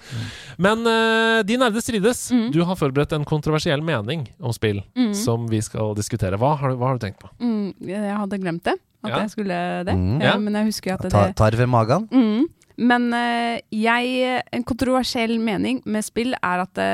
[0.62, 2.28] Men uh, de nerde strides.
[2.54, 4.78] Du har forberedt en kontroversiell mening om spill
[5.18, 6.38] som vi skal diskutere.
[6.38, 7.32] Hva har, du- hva har du tenkt på?
[7.42, 8.78] Mm, jeg hadde glemt det.
[9.04, 9.18] At Ja.
[9.26, 9.92] jeg skulle det.
[9.98, 10.20] Mm.
[10.22, 12.06] Ja, men jeg husker at det Ta, ta det magen.
[12.14, 12.46] mm.
[12.76, 16.88] Men eh, jeg En kontroversiell mening med spill er at det,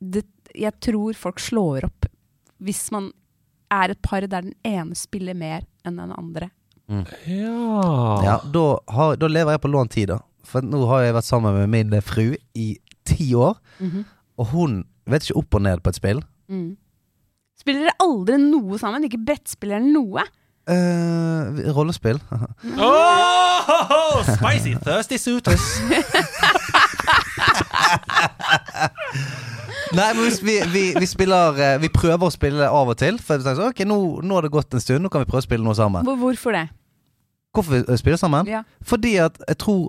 [0.00, 0.22] det,
[0.56, 2.06] jeg tror folk slår opp
[2.60, 3.10] hvis man
[3.72, 6.50] er et par der den ene spiller mer enn den andre.
[6.90, 10.18] Ja, Ja, da, har, da lever jeg på lånt tid, da.
[10.44, 12.66] For nå har jeg vært sammen med min fru i
[13.08, 14.04] ti år, Mhm.
[14.36, 16.20] og hun vet ikke opp og ned på et spill.
[16.50, 16.76] Mm.
[17.60, 19.04] Spiller dere aldri noe sammen?
[19.08, 20.24] Ikke brettspill eller noe?
[20.68, 22.20] Eh, rollespill.
[23.70, 25.60] Oh, spicy thirsty suitors.
[29.94, 33.18] Nei, men vi, vi, vi spiller eh, Vi prøver å spille av og til.
[33.22, 33.96] For vi tenker sånn, ok, nå,
[34.26, 36.06] nå har det gått en stund, nå kan vi prøve å spille noe sammen.
[36.06, 36.64] Hvorfor det?
[37.56, 38.50] Hvorfor vi eh, spiller sammen?
[38.50, 38.62] Ja.
[38.86, 39.80] Fordi at jeg tror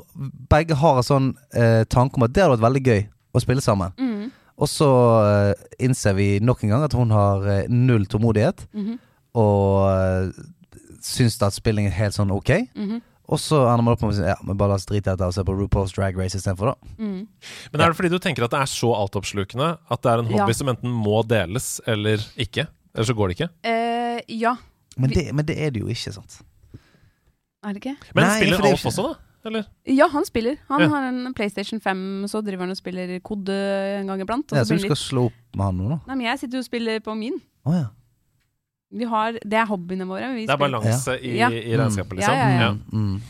[0.52, 3.02] begge har en sånn eh, tanke om at det hadde vært veldig gøy
[3.38, 3.94] å spille sammen.
[4.02, 4.30] Mm.
[4.62, 4.90] Og så
[5.26, 5.54] eh,
[5.88, 8.98] innser vi nok en gang at hun har eh, null tålmodighet, Mhm.
[9.42, 10.28] og uh,
[11.04, 12.52] syns at spilling er helt sånn ok.
[12.76, 13.02] Mhm.
[13.32, 15.12] Og så ender man opp med å si ja, men bare la oss drite i
[15.14, 16.90] dette og se på RuPaul's Drag Race istedenfor, da.
[17.00, 17.28] Mm.
[17.72, 20.28] Men er det fordi du tenker at det er så altoppslukende at det er en
[20.34, 20.42] Ja.
[20.44, 22.68] hobby som enten må deles eller ikke?
[22.94, 23.50] Eller så går det ikke?
[23.64, 24.56] Eh, ja.
[24.98, 26.42] Men det, men det er det jo ikke, sant.
[27.64, 27.96] Er det ikke?
[28.16, 29.16] Men Nei, spiller er Alf også, da?
[29.46, 29.66] Eller?
[29.88, 30.58] Ja, han spiller.
[30.68, 30.88] Han Ja.
[30.90, 33.50] har en PlayStation 5, så driver han og spiller kode
[34.02, 34.52] en gang iblant.
[34.52, 34.98] Og Ja, så så du skal litt...
[34.98, 36.00] slå opp med han nå, da?
[36.08, 37.40] Nei, men jeg sitter jo og spiller på min.
[37.66, 37.86] Oh, ja.
[38.92, 40.34] Vi har, det er hobbyene våre.
[40.36, 41.48] Vi Det er balanse i, Ja.
[41.50, 42.36] i regnskapet, liksom?
[42.36, 42.72] Ja, ja, ja.
[42.92, 43.22] Mm.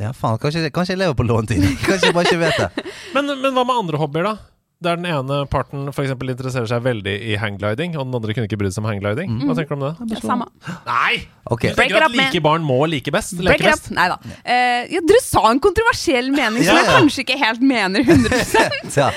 [0.00, 0.38] Ja, faen.
[0.38, 1.64] Kanskje, kanskje jeg lever på låntid.
[1.86, 2.84] Kanskje jeg bare ikke vet det.
[3.14, 4.36] Men, men hva med andre hobbyer, da?
[4.80, 8.46] Der den ene parten for eksempel interesserer seg veldig i hanggliding, og den andre kunne
[8.48, 9.28] ikke brydd seg om hanggliding.
[9.28, 9.42] Mm.
[9.50, 10.06] Hva tenker du om det?
[10.14, 10.46] Det samme.
[10.86, 11.18] Nei!
[11.50, 11.74] Okay.
[11.76, 12.30] Break it up, man.
[12.30, 13.34] like barn må like best?
[13.36, 13.90] Break Leke it up!
[13.92, 14.16] Nei da.
[14.40, 18.96] Uh, ja, dere sa en kontroversiell mening som Ja, jeg kanskje ikke helt mener 100%
[19.02, 19.10] Ja,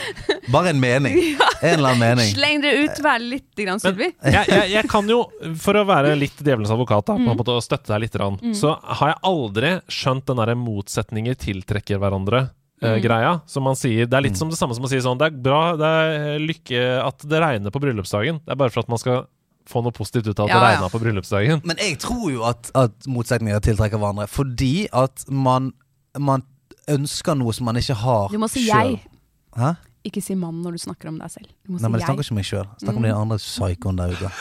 [0.51, 1.15] bare en mening.
[1.63, 2.33] En eller annen mening.
[2.35, 4.09] Sleng dere ut, vær litt grann Men Sylvi.
[4.33, 5.21] jeg, jeg, jeg kan jo,
[5.63, 7.29] for å være litt djevelens advokat, da, på Mm.
[7.31, 11.37] en måte å støtte deg litt, grann, så har jeg aldri skjønt den derre motsetninger
[11.39, 12.49] tiltrekker hverandre
[12.81, 14.27] eh, greia som man sier Det er Mm.
[14.29, 17.17] litt som det samme som å si sånn Det er bra, det er lykke at
[17.29, 18.39] det regner på bryllupsdagen.
[18.45, 19.25] Det er bare for at man skal
[19.69, 20.89] få noe positivt ut av at Ja, det ja.
[20.89, 21.61] på bryllupsdagen.
[21.63, 25.71] Men jeg tror jo at, at motsetninger tiltrekker hverandre, fordi at man,
[26.19, 26.43] man
[26.89, 28.97] ønsker noe som man ikke har Du må si selv.
[28.97, 29.01] jeg.
[29.55, 29.73] Hæ?
[30.03, 31.47] Ikke si mann når du snakker om deg selv.
[31.63, 32.67] Du må Nei, men si jeg snakker ikke om meg sjøl.
[32.83, 34.29] Snakker om de andre psykoene der ute.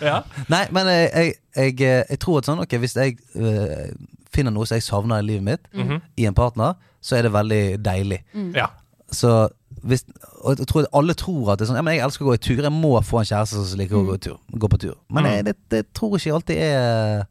[0.00, 0.22] Ja.
[0.48, 1.78] Nei, men jeg, jeg, jeg,
[2.10, 3.88] jeg tror at sånn Ok, hvis jeg øh,
[4.34, 6.00] finner noe som jeg savner i livet mitt, Mhm.
[6.18, 8.22] i en partner, så er det veldig deilig.
[8.54, 8.66] ja.
[9.14, 9.48] Så
[9.84, 10.02] hvis
[10.44, 12.34] Og jeg tror alle tror at det er sånn Ja, men jeg elsker å gå
[12.34, 12.62] i tur.
[12.62, 14.94] Jeg må få en kjæreste som liker å gå, i tur, gå på tur.
[15.10, 15.30] Men Mm.
[15.30, 17.26] jeg, det, det tror ikke alltid er,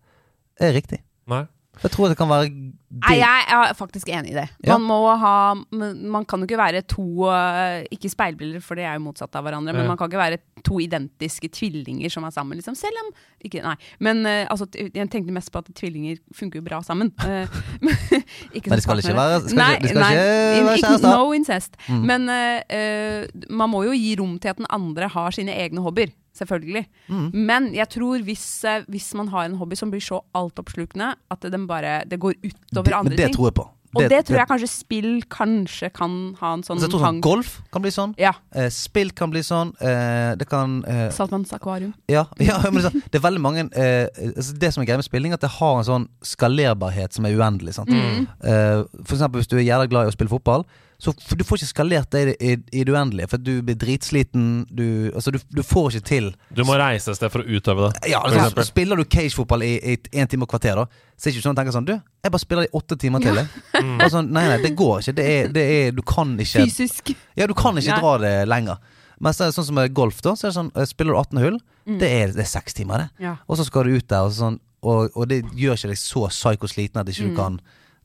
[0.59, 0.99] er riktig.
[1.27, 1.45] Nei.
[1.81, 2.51] Jeg tror det kan være
[2.93, 4.43] Nei, jeg er faktisk enig i det.
[4.61, 4.75] Ja.
[4.77, 8.93] Man må ha Man kan jo ikke være to eh, Ikke speilbilder, for det er
[8.99, 9.73] jo motsatt av hverandre.
[9.73, 9.87] Men Ja.
[9.89, 12.75] man kan ikke være to identiske tvillinger som er sammen, liksom.
[12.77, 13.09] Selv om
[13.43, 13.73] ikke, Nei.
[13.99, 17.09] Men eh, altså, jeg tenkte mest på at tvillinger funker jo bra sammen.
[17.25, 17.47] Eh,
[18.55, 21.09] ikke Men de skal ikke være- skal Nei, ikke- skal nei, ikke være kjærester.
[21.17, 21.77] No incest.
[21.89, 22.05] Mm.
[22.05, 26.13] Men eh, man må jo gi rom til at den andre har sine egne hobbyer.
[26.43, 26.85] Selvfølgelig.
[27.07, 27.29] Mm.
[27.33, 31.41] Men jeg tror hvis, eh, hvis man har en hobby som blir så altoppslukende at
[31.41, 33.39] det, den bare, det går utover det, andre det ting.
[33.39, 33.69] tror jeg på.
[33.93, 37.51] Og det, tror jeg kanskje spill kanskje kan ha en sånn jeg tror sånn Golf
[37.73, 38.15] kan bli sånn.
[38.21, 38.31] Ja.
[38.57, 39.73] Eh, spill kan bli sånn.
[39.77, 41.93] Eh, det kan eh, Saltvanns akvarium.
[42.09, 44.89] Ja, ja men det, er sånn, det er veldig mange eh, altså Det som er
[44.89, 47.77] greia med spilling, at det har en sånn skalerbarhet som er uendelig.
[47.85, 48.25] Mm.
[48.25, 50.65] Eh, for eksempel hvis du er jævla glad i å spille fotball,
[51.03, 53.27] så du får ikke skalert det i, i, det uendelige.
[53.31, 54.63] For du blir dritsliten.
[54.71, 57.89] Du, altså, du, du får ikke til Du må reise et sted for å utøve
[57.89, 58.13] det.
[58.13, 58.63] ja, altså.
[58.67, 60.87] Spiller du cagefotball i, i en time og kvarter, da
[61.23, 62.95] så er det ikke sånn at du tenker sånn Du, jeg bare spiller i åtte
[62.99, 63.61] timer til, jeg.
[63.77, 63.93] Mm.
[64.01, 65.13] Bare Sånn, nei, nei, det går ikke.
[65.15, 67.13] Det er, det er, du kan ikke Fysisk.
[67.39, 68.01] Ja, du kan ikke Nei.
[68.03, 68.99] dra det lenger.
[69.23, 70.33] Men så er det sånn som med golf, da.
[70.35, 71.61] Så er det sånn, eh, Spiller du 18 hull,
[72.01, 73.25] det er, det er seks timer, det.
[73.27, 73.37] Ja.
[73.47, 76.25] Og så skal du ut der, og, sånn, og, og det gjør ikke deg så
[76.31, 77.59] psyko-sliten at ikke du kan,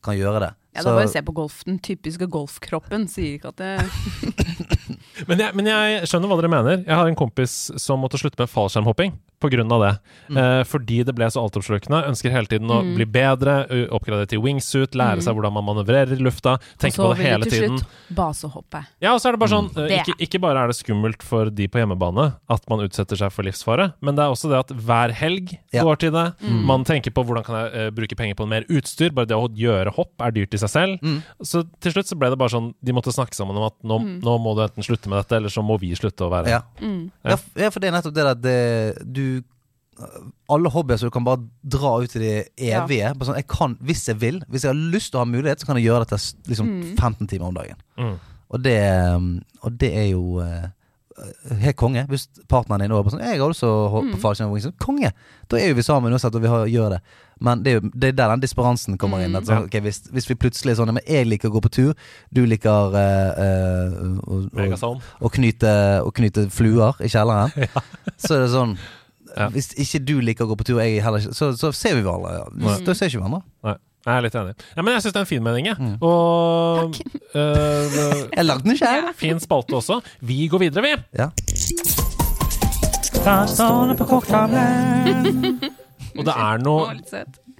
[0.04, 0.52] kan gjøre det.
[0.76, 1.62] Ja, da bare se på golf.
[1.66, 3.72] Den typiske golfkroppen sier ikke at det
[5.28, 6.82] Men jeg, men jeg skjønner hva dere mener.
[6.84, 9.64] Jeg har en kompis som måtte slutte med fallskjermhopping pga.
[9.78, 9.92] det.
[10.36, 12.02] Eh, fordi det ble så altoppslukende.
[12.10, 13.60] Ønsker hele tiden å bli bedre,
[13.94, 16.58] oppgradere til wingsuit, lære seg hvordan man manøvrerer i lufta.
[16.78, 17.78] Tenke på det hele tiden.
[17.78, 18.82] Til slutt basehoppe.
[19.02, 20.00] Ja, og så er det bare sånn Det.
[20.00, 23.46] ikke, ikke bare er det skummelt for de på hjemmebane at man utsetter seg for
[23.46, 25.84] livsfare, men det er også det at hver helg Ja.
[25.84, 26.26] går til det.
[26.42, 26.64] Mm.
[26.68, 29.12] Man tenker på hvordan kan jeg uh, bruke penger på mer utstyr.
[29.14, 31.02] Bare det å gjøre hopp er dyrt i seg selv.
[31.02, 31.22] Mm.
[31.44, 33.98] Så til slutt så ble det bare sånn De måtte snakke sammen om at nå,
[34.24, 36.62] nå må du enten slutte med dette, eller så må vi slutte å være ja.
[36.80, 37.10] Mm.
[37.24, 38.58] Ja, ja, for det er nettopp det der det,
[39.04, 39.27] du
[40.48, 43.00] Alle hobbyer som du kan bare dra ut i det evige.
[43.10, 43.12] Ja.
[43.18, 45.66] sånn, jeg kan, hvis jeg vil, hvis jeg har lyst til å ha mulighet, så
[45.66, 46.96] kan jeg gjøre dette liksom, mm.
[46.96, 47.76] 15 timer om dagen.
[47.98, 48.16] Mm.
[48.48, 48.78] Og det,
[49.62, 50.68] og det er jo eh,
[51.60, 52.06] helt konge.
[52.08, 54.74] Hvis partneren din er på sånn 'Jeg har også holdt på fallskjerm og.
[54.78, 55.10] Konge!
[55.50, 57.00] Da er jo vi sammen uansett, og vi har, gjør det.
[57.40, 59.36] Men det er jo det er der den disparansen kommer inn.
[59.36, 59.80] At sånn, Ja.
[59.80, 61.94] hvis, hvis vi plutselig er sånn Men jeg liker å gå på tur,
[62.32, 67.50] du liker uh, uh, å- å- å knyte, å knyte fluer i kjelleren,
[68.18, 68.78] så er det sånn
[69.36, 69.48] Ja.
[69.54, 72.02] Hvis ikke du liker å gå på tur, jeg heller ikke, så, så ser vi
[72.06, 72.48] hverandre.
[72.64, 72.78] Ja.
[72.86, 73.42] Da ser ikke hverandre.
[73.64, 73.76] Nei,
[74.08, 74.54] jeg er litt enig.
[74.76, 75.76] Ja, men jeg syns det er en fin mening, jeg.
[75.82, 75.96] Mm.
[76.06, 76.96] Og
[77.34, 77.98] uh,
[78.38, 79.10] Jeg lagde den selv.
[79.18, 80.00] fin spalte også.
[80.24, 80.94] Vi går videre, vi.
[81.18, 81.28] Ja.
[86.18, 86.94] Og det er noe.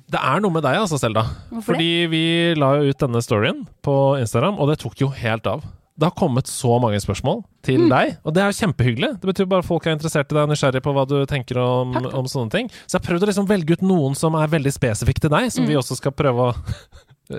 [0.08, 1.26] Det er noe med deg, altså, Selda.
[1.66, 2.22] Fordi vi
[2.56, 5.66] la jo ut denne storyen på Instagram, og det tok jo helt av.
[5.98, 7.88] Det har kommet så mange spørsmål til Mm.
[7.90, 9.08] deg, og det er jo kjempehyggelig.
[9.20, 11.58] Det betyr bare at folk er interessert i deg og nysgjerrig på hva du tenker
[11.58, 12.68] om, om sånne ting.
[12.86, 15.50] Så jeg har prøvd å liksom velge ut noen som er veldig spesifikke til deg,
[15.50, 15.68] som Mm.
[15.68, 16.54] vi også skal prøve å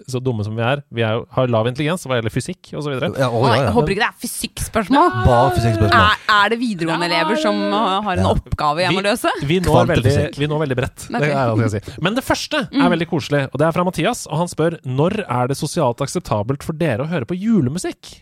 [0.08, 0.84] Så dumme som vi er.
[0.94, 2.92] Vi er har lav intelligens hva gjelder fysikk osv.
[2.94, 3.72] Ja, Å, ja, jeg ja.
[3.74, 5.08] håper ikke det er fysikkspørsmål.
[5.56, 5.96] Fysikkspørsmål.
[5.98, 7.58] Er, er det videregående elever som
[8.06, 8.34] har en Ja.
[8.36, 9.32] oppgave jeg må løse?
[9.50, 11.08] Vi når, veldig, vi når veldig bredt.
[11.10, 11.20] Okay.
[11.26, 11.96] Det er alt jeg si.
[12.06, 14.28] Men det første er veldig koselig, og det er fra Mathias.
[14.30, 18.22] Og han spør når er det sosialt akseptabelt for dere å høre på julemusikk?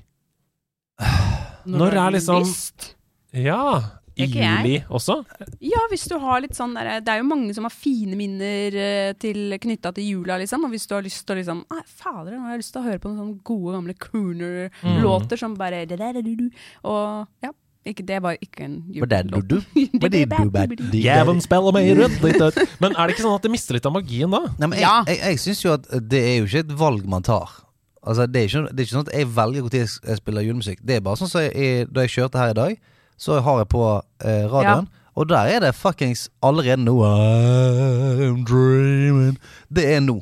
[0.99, 2.93] Når Når er du liksom- lyst?
[3.33, 3.81] Ja.
[4.17, 5.23] I juli også?
[5.61, 8.73] Ja, hvis du har litt sånn der, Det er jo mange som har fine minner
[8.73, 10.63] eh, knytta til jula, liksom.
[10.65, 12.81] Og hvis du har lyst til å liksom Nei, fader, nå har jeg lyst til
[12.81, 16.49] å høre på noen sånne gode, gamle crooner-låter som bare da-da-da-da-du.
[16.83, 17.51] Og ja.
[17.87, 19.63] Ikke, det var ikke en julelåt.
[20.91, 22.57] Jæven spiller meg rødt.
[22.81, 24.41] Men er det ikke sånn at det mister litt av magien da?
[24.59, 25.03] Nei, men jeg, Ja.
[25.07, 27.47] jeg, jeg syns jo at det er jo ikke et valg man tar.
[28.07, 30.79] Altså, det, er ikke, det er ikke sånn at jeg velger når jeg spiller julemusikk.
[30.87, 32.77] Det er bare sånn som så da jeg kjørte her i dag,
[33.19, 33.83] så har jeg på
[34.23, 34.87] eh, radioen.
[35.17, 39.37] Og der er det fuckings allerede nå I'm dreaming.
[39.73, 40.19] Det er nå.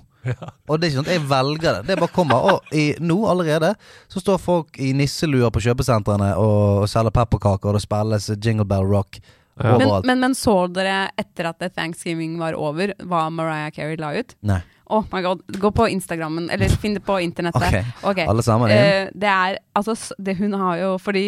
[0.66, 1.82] Og det er ikke sånn at jeg velger det.
[1.90, 2.48] Det bare kommer.
[2.50, 3.74] Og i, nå allerede
[4.12, 8.68] så står folk i nisseluer på kjøpesentrene og, og selger pepperkaker, og det spilles Jingle
[8.70, 9.20] Bell Rock
[9.56, 9.78] Ja.
[9.80, 14.34] Men, men, men så dere etter at Thanksgiving var over, hva Mariah Carey la ut?
[14.44, 14.58] Nei.
[14.88, 15.42] Oh my god.
[15.48, 17.86] Gå på Instagrammen, eller finn det på internettet.
[18.04, 18.26] Ok, Okay.
[18.30, 18.78] alle sammen inn.
[18.78, 21.24] Uh, det er altså det Hun har jo Fordi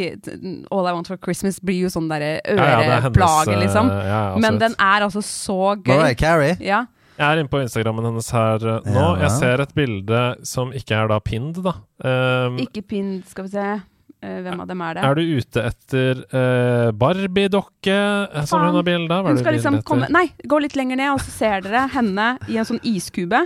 [0.72, 3.90] All I Want for Christmas blir jo sånn derre Ja, ja, øreplage, eh, liksom.
[3.90, 5.96] ja, ja, Men den er altså så gøy.
[5.96, 6.56] Mariah Carey.
[6.62, 6.86] Ja.
[7.18, 9.06] Jeg er inne på Instagrammen hennes her uh, nå.
[9.18, 9.26] Ja.
[9.26, 11.74] Jeg ser et bilde som ikke er da pinned, da.
[12.06, 13.70] Um, Ikke pinned, skal vi se.
[14.18, 15.02] Eh, hvem av dem er det?
[15.06, 17.98] er du ute etter uh, Barbie-dokke
[18.34, 19.28] eh, som hun har bilde av?
[19.30, 20.10] Hun skal liksom komme?
[20.10, 23.44] Nei, gå litt lenger ned, og så ser dere henne i en sånn iskube.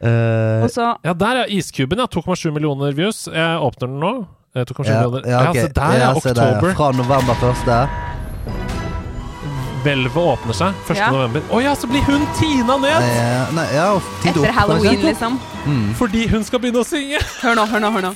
[0.00, 2.08] Uh, Og så Ja, der er iskuben, ja.
[2.08, 3.26] 2,7 millioner views.
[3.28, 4.14] Jeg åpner den nå.
[4.56, 5.28] Eh, 2,7 ja, millioner.
[5.28, 5.60] ja, ok.
[5.60, 6.10] se der, ja.
[6.16, 6.56] Se der, ja.
[6.56, 6.74] Oktober.
[6.80, 7.78] Fra november første.
[9.84, 10.96] Hvelvet åpner seg 1.
[10.96, 11.10] Ja.
[11.12, 11.44] november.
[11.52, 13.08] Å ja, så blir hun tina ned!
[13.52, 13.90] Nei, ja,
[14.24, 15.10] Etter opp, halloween, kanskje?
[15.10, 15.40] liksom.
[15.68, 15.88] Mm.
[16.00, 17.20] Fordi hun skal begynne å synge!
[17.42, 18.14] Hør nå, hør nå, hør nå.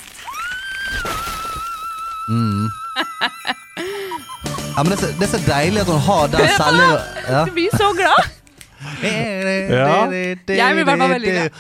[2.29, 2.69] Mm.
[4.79, 7.01] Ja, men det er, så, det er så deilig at hun har den selger...
[7.33, 7.41] Ja.
[7.49, 8.29] Du blir så glad!
[9.03, 10.07] Ja.
[10.07, 11.51] Jeg blir i hvert fall veldig glad.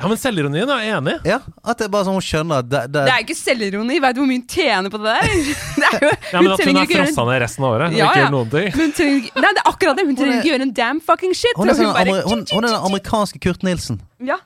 [0.00, 1.30] Ja, men selvironien er jeg enig i.
[1.30, 4.00] Ja, at det er bare sånn hun skjønner at det, det, Det er ikke selvironi.
[4.02, 5.30] Vet du hvor mye hun tjener på det der?
[5.80, 7.86] Det er jo, Ja, men At hun er frossa ned resten av året.
[7.94, 8.26] og Ja, ikke ja.
[8.26, 8.68] gjør noen ting.
[8.80, 10.06] Hun trenger, nei, det er akkurat det.
[10.10, 11.54] Hun trenger er- ikke gjøre en damn fucking shit.
[11.56, 14.02] hun, er sånn, hun bare, hun, hun er den amerikanske Kurt Nilsen.
[14.32, 14.40] Ja,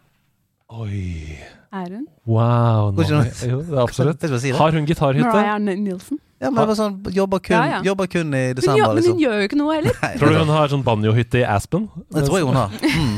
[0.74, 1.38] Oi.
[1.80, 2.04] Er hun?
[2.26, 2.92] Wow.
[2.94, 4.22] Nå, jo, det er absolutt.
[4.60, 5.26] Har hun gitarhytte?
[5.32, 6.20] Mariah Nilsen.
[6.42, 7.76] Ja, men det var sånn, jobber kun, Ja, ja.
[7.86, 9.14] Jobber kun i desember, men liksom.
[9.14, 9.94] hun gjør jo ikke noe heller.
[10.02, 11.86] Nei, Tror du hun har sånn banjohytte i Aspen?
[12.12, 12.74] Det tror jeg hun har.
[12.94, 13.16] Mm.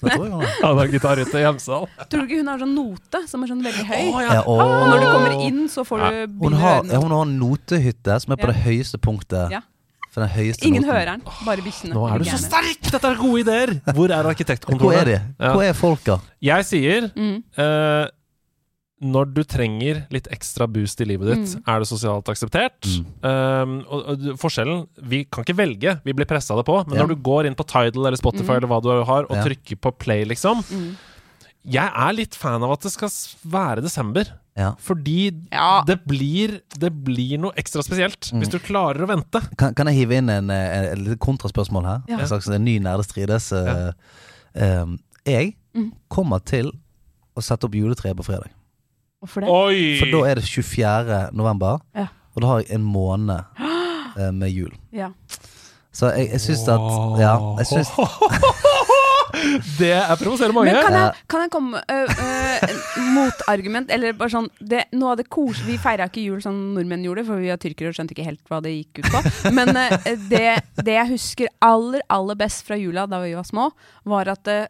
[0.00, 0.48] Det tror jeg hun har.
[0.62, 1.86] Ja, hun har gitarhytte i Hjemsdal.
[2.10, 4.02] Tror du ikke hun har sånn note som er sånn veldig høy?
[4.24, 4.60] Ja, Og
[4.90, 8.48] når du kommer inn, så får du Hun har, hun har notehytte som er på
[8.48, 8.52] Ja.
[8.52, 9.54] det høyeste punktet.
[10.14, 10.94] For den høyeste Ingen noten.
[10.94, 11.94] hører den, bare bikkjene.
[11.96, 12.78] Nå er du så sterk!
[12.86, 13.72] Dette er gode ideer!
[13.96, 14.84] Hvor er arkitektkontoret?
[14.84, 15.16] Hvor er de?
[15.42, 15.52] Ja.
[15.56, 16.20] Hvor er folka?
[16.40, 17.40] Jeg sier Mm.
[17.58, 18.06] uh,
[19.04, 21.64] når du trenger litt ekstra boost i livet ditt, Mm.
[21.66, 22.78] er det sosialt akseptert.
[22.86, 23.06] Mm.
[23.26, 26.78] Um, og, og forskjellen Vi kan ikke velge, vi blir pressa det på.
[26.86, 27.02] Men Ja.
[27.02, 28.56] når du går inn på Tidal eller Spotify Mm.
[28.62, 29.42] eller hva du har, og Ja.
[29.44, 30.94] trykker på play, liksom Mm.
[31.64, 33.08] Jeg er litt fan av at det skal
[33.48, 34.28] være desember.
[34.56, 34.74] Ja.
[34.78, 35.82] Fordi Ja.
[35.86, 38.40] det, blir, det blir noe ekstra spesielt Mm.
[38.42, 39.40] hvis du klarer å vente.
[39.56, 42.02] Kan, kan jeg hive inn en, en, en lite kontraspørsmål her?
[42.08, 42.18] Ja.
[42.20, 43.50] En slags en ny nerdestrides.
[43.52, 43.92] Ja.
[44.54, 44.84] eh,
[45.26, 45.90] jeg Mm.
[46.08, 46.68] kommer til
[47.36, 48.52] å sette opp juletreet på fredag.
[49.24, 49.48] Hvorfor det?
[49.50, 49.98] Oi!
[49.98, 51.30] For da er det 24.
[51.32, 52.06] november, Ja.
[52.36, 54.70] og da har jeg en måned uh, med jul.
[54.92, 55.08] Ja.
[55.90, 57.90] Så jeg, jeg syns at Ja, jeg syns
[59.78, 60.72] Det er provoserer mange.
[60.72, 62.76] Men kan jeg, kan jeg komme øh, øh,
[63.14, 63.90] motargument?
[63.94, 67.26] Eller bare sånn det, Noe av det koselige Vi feira ikke jul som nordmenn gjorde,
[67.28, 69.22] for vi er tyrkere og skjønte ikke helt hva det gikk ut på.
[69.56, 69.96] Men øh,
[70.30, 70.44] det,
[70.80, 73.70] det jeg husker aller, aller best fra jula da vi var små,
[74.10, 74.64] var at øh,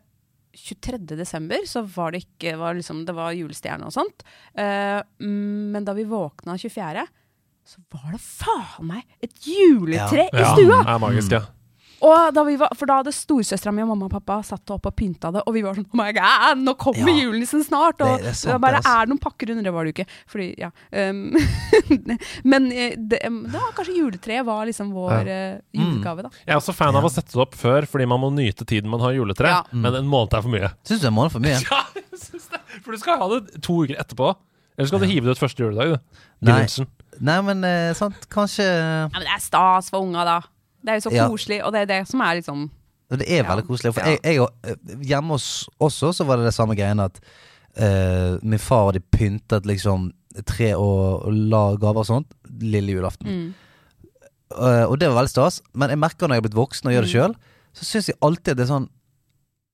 [0.55, 1.01] 23.
[1.19, 4.23] desember så var det ikke var liksom, Det var julestjerne og sånt.
[4.55, 7.03] Men da vi våkna 24.,
[7.67, 10.79] så var det faen meg et juletre i stua!
[10.79, 11.43] Ja, det er magisk, ja.
[12.05, 14.87] Og da vi var, for da hadde storesøstera mi og mamma og pappa satt opp
[14.91, 17.15] og pynta det, og vi var sånn Oh my god, nå kommer Ja.
[17.25, 18.03] julenissen snart!
[18.05, 19.03] Og Det- det er det, sant, bare det, altså.
[19.03, 20.09] er noen pakker under, det var det jo ikke.
[20.29, 20.71] Fordi, ja.
[20.93, 21.33] Um,
[22.53, 26.31] men eh, det, det var kanskje juletreet var liksom vår eh, julegave, da.
[26.45, 28.91] Jeg er også fan av å sette det opp før, fordi man må nyte tiden
[28.93, 29.49] man har juletre.
[29.55, 29.63] Ja.
[29.73, 30.73] Men en måned er for mye.
[30.85, 31.57] Syns du en måned for mye?
[31.71, 32.61] Ja, jeg synes det.
[32.85, 34.35] For du skal ha det to uker etterpå.
[34.77, 35.97] Eller skal du hive det ut første juledag?
[36.43, 36.51] Du.
[36.51, 36.67] Nei.
[37.23, 40.41] Nei, men eh, sant, kanskje Ja, men det er stas for unga, da.
[40.85, 41.29] Det er jo så Ja.
[41.29, 42.71] koselig, og det er det som er liksom
[43.11, 43.49] Det er Ja.
[43.57, 43.95] veldig koselig.
[43.95, 44.11] For Ja.
[44.11, 44.75] jeg, jeg, og- eh,
[45.05, 47.21] hjemme hos oss også så var det det samme greiene at
[47.77, 50.13] eh, min far hadde pyntet liksom
[50.47, 52.27] tre og, og la gaver og sånt
[52.61, 53.27] lille julaften.
[53.27, 53.55] mm.
[54.57, 55.61] Eh, og det var veldig stas.
[55.75, 57.15] Men jeg merker når jeg er blitt voksen og gjør det Mm.
[57.15, 57.35] sjøl,
[57.75, 58.89] så syns jeg alltid at det er sånn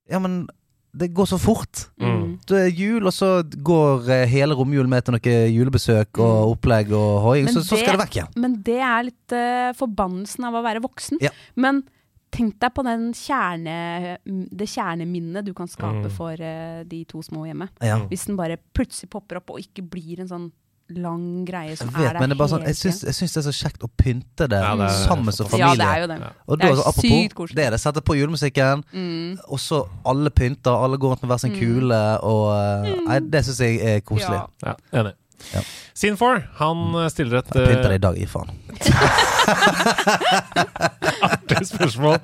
[0.09, 0.47] Ja, men
[0.93, 1.85] det går så fort.
[2.01, 2.39] Mm.
[2.47, 3.29] Det er jul, og så
[3.63, 7.93] går eh, hele romjulen med til noe julebesøk og opplegg og hoiing, så, så skal
[7.93, 8.33] det- det vekk igjen.
[8.43, 11.21] Men det er litt uh, forbannelsen av å være voksen.
[11.23, 11.31] Ja.
[11.55, 11.83] Men
[12.31, 16.11] tenk deg på den kjerne, det kjerneminnet du kan skape Mm.
[16.15, 17.69] for uh, de to små hjemme.
[17.83, 17.99] Ja.
[18.07, 20.51] Hvis den bare plutselig popper opp og ikke blir en sånn
[20.97, 23.33] lang greie som vet, er der men det er bare sånn, jeg syns, jeg syns
[23.33, 25.69] det er så kjekt å pynte det Ja, det er sammen som familie.
[25.69, 26.17] Ja, det er jo det.
[26.21, 26.29] Ja.
[26.47, 27.55] Og Det er altså, sykt koselig.
[27.55, 27.79] det er det.
[27.79, 29.37] Setter på julemusikken, Mm.
[29.47, 32.45] og så alle pynter, alle går rundt med hver sin kule, og
[32.85, 33.05] mm.
[33.07, 34.41] Nei, det syns jeg er koselig.
[34.63, 34.73] Ja.
[34.73, 35.13] Ja, enig.
[35.55, 35.61] Ja.
[35.97, 38.49] Scene4, han eh, stiller et Jeg pynter det eh, i dag, gi faen.
[41.27, 42.19] artig spørsmål.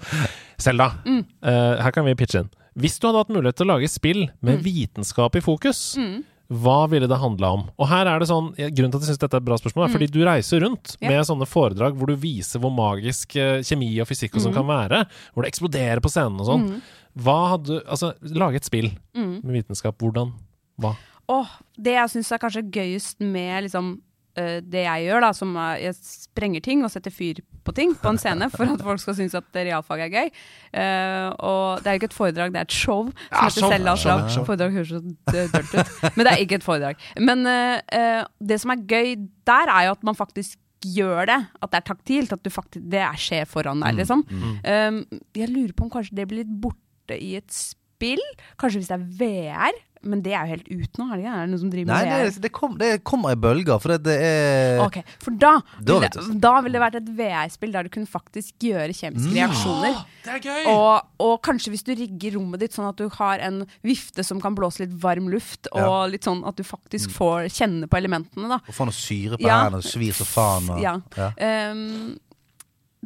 [0.58, 1.24] Selda, Mm.
[1.46, 2.50] uh, her kan vi pitche inn.
[2.78, 6.24] Hvis du hadde hatt mulighet til å lage spill med vitenskap i fokus, Mm.
[6.50, 7.64] Hva ville det handla om?
[7.78, 9.86] Og her er det sånn, Grunnen til at jeg syns dette er et bra spørsmål,
[9.90, 11.02] er fordi du reiser rundt Mm.
[11.02, 11.10] Ja.
[11.10, 14.60] med sånne foredrag hvor du viser hvor magisk eh, kjemi og fysikk og sånn Mm.
[14.62, 15.08] kan være.
[15.36, 16.82] Hvor det eksploderer på scenen og sånn.
[17.18, 19.44] Hva hadde Altså, lage et spill Mm.
[19.44, 19.98] med vitenskap.
[19.98, 20.34] Hvordan?
[20.80, 20.96] Hva?
[21.30, 24.00] Åh, det jeg syns er kanskje gøyest med liksom
[24.40, 27.94] eh, det jeg gjør, da, som er, jeg sprenger ting og setter fyr på ting
[28.00, 30.30] på en scene for at folk skal synes at realfag er gøy.
[30.72, 34.46] Uh, og det er ikke et foredrag, det er et show som Ja, heter show.
[34.48, 37.04] Foredrag høres så dølt ut, men det er ikke et foredrag.
[37.20, 39.16] Men uh, eh, det som er gøy
[39.48, 41.40] der, er jo at man faktisk gjør det.
[41.64, 42.34] At det er taktilt.
[42.36, 44.24] At du faktisk, det er skjer foran deg, liksom.
[44.28, 45.02] Um,
[45.36, 48.24] jeg lurer på om kanskje det blir litt borte i et spill.
[48.62, 49.84] Kanskje hvis det er VR.
[50.08, 51.34] Men det er jo helt ut nå, er det ikke?
[51.36, 52.34] Er det noen som driver Nei, med det?
[52.38, 55.52] det, det, kom, det kommer i bølger, for det, det er Ok, For da
[55.84, 56.10] Da ville
[56.40, 60.00] det, ville det vært et VR-spill der du kunne faktisk gjøre kjemiske reaksjoner.
[60.24, 60.70] Det er gøy!
[60.74, 64.42] Og, og kanskje hvis du rigger rommet ditt sånn at du har en vifte som
[64.44, 68.50] kan blåse litt varm luft, og litt sånn at du faktisk får kjenne på elementene,
[68.52, 68.60] da.
[68.68, 69.64] Og få noe syre på Ja.
[69.66, 70.70] hendene, svir så faen.
[70.76, 70.98] Og, Ja.
[71.18, 71.32] ja.
[71.72, 72.18] Um,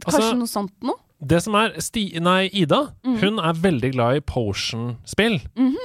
[0.02, 0.98] kanskje Altså- noe sånt noe?
[1.24, 3.18] Det som er Sti nei, Ida, Mm.
[3.22, 5.40] hun er veldig glad i potion-spill.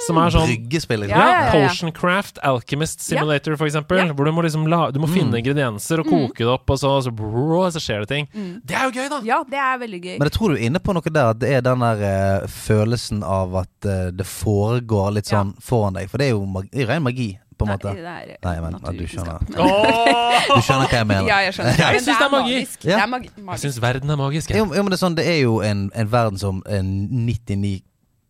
[0.06, 1.16] Som er sånn Bryggespill, liksom.
[1.18, 1.68] Ja, ja, ja, ja.
[1.68, 3.98] Potion Craft, Alchemist Simulator, for eksempel.
[4.00, 4.12] Ja.
[4.14, 5.42] Hvor du må liksom la, Du må finne Mm.
[5.44, 8.28] ingredienser og koke det opp, og så, så, brrr, så skjer det ting.
[8.34, 8.60] Mm.
[8.64, 9.20] Det er jo gøy, da!
[9.24, 10.18] Ja, det er veldig gøy.
[10.18, 12.46] Men jeg tror du er inne på noe der, at det er den der uh,
[12.46, 15.42] følelsen av at uh, det foregår litt Ja.
[15.42, 16.08] sånn foran deg.
[16.08, 17.88] For det er jo, mag det er jo ren magi, på en Nei, måte.
[17.96, 19.38] det er Nei, men, du skjønner.
[20.56, 21.28] Du skjønner hva jeg mener.
[21.30, 21.72] Ja, jeg skjønner.
[21.80, 22.54] Jeg syns det er magi.
[22.54, 22.84] magisk.
[22.84, 22.96] Ja.
[22.96, 24.50] Det er magi Jeg syns verden er magisk.
[24.52, 26.60] Jo, jo, men det er sånn, det er jo en, en verden som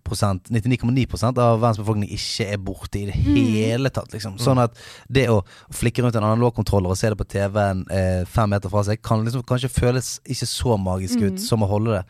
[0.06, 3.34] 99,9% av verdens befolkning ikke er borte i det Mm.
[3.34, 4.12] hele tatt.
[4.14, 4.38] Liksom.
[4.38, 4.72] Sånn at
[5.10, 5.40] det å
[5.74, 9.24] flikke rundt en analogkontroller og se det på TV-en eh, fem meter fra seg, kan
[9.24, 11.26] liksom kanskje føles ikke så magisk Mm.
[11.34, 12.04] ut som å holde det.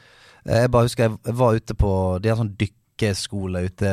[0.52, 3.88] Eh, jeg bare husker jeg var ute på De har sånn dykkeskole ute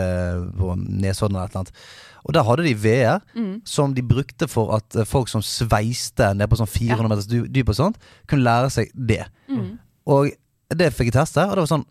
[0.57, 1.71] på Nesodden eller et eller annet.
[2.25, 3.61] Og der hadde de VR, Mm.
[3.65, 7.69] som de brukte for at eh, folk som sveiste ned på sånn 400 meters dyp
[7.69, 7.97] og sånt,
[8.27, 9.25] kunne lære seg det.
[9.49, 9.77] Mm.
[10.07, 10.29] Og
[10.73, 11.85] det fikk jeg teste, og det var sånn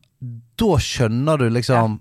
[0.57, 1.97] Da skjønner du liksom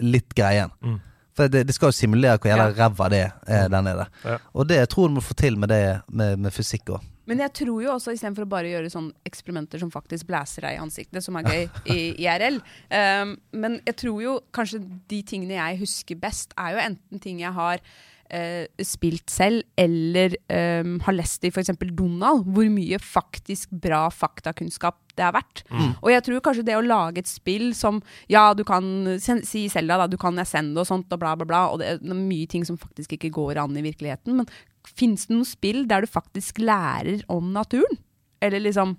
[0.00, 0.70] litt greien.
[0.82, 1.00] Mm.
[1.34, 4.04] For det, det skal jo simulere hvor jævla ræva det er der nede.
[4.24, 4.36] Ja.
[4.54, 7.00] Og det jeg tror du må få til med det med, med fysikk òg.
[7.30, 10.78] Men jeg tror jo også, istedenfor å bare gjøre sånne eksperimenter som faktisk blæser deg
[10.78, 15.56] i ansiktet, som er gøy i IRL um, Men jeg tror jo kanskje de tingene
[15.56, 20.36] jeg husker best, er jo enten ting jeg har uh, spilt selv, eller
[20.82, 21.72] um, har lest i f.eks.
[21.96, 25.62] Donald, hvor mye faktisk bra faktakunnskap det har vært.
[25.70, 25.92] Mm.
[26.02, 30.00] Og jeg tror kanskje det å lage et spill som Ja, du kan si Selda,
[30.02, 32.66] da, du kan sende og sånt, og bla, bla, bla, og det er mye ting
[32.66, 34.50] som faktisk ikke går an i virkeligheten, men
[34.88, 37.98] fins det noen spill der du faktisk lærer om naturen?
[38.42, 38.96] Eller liksom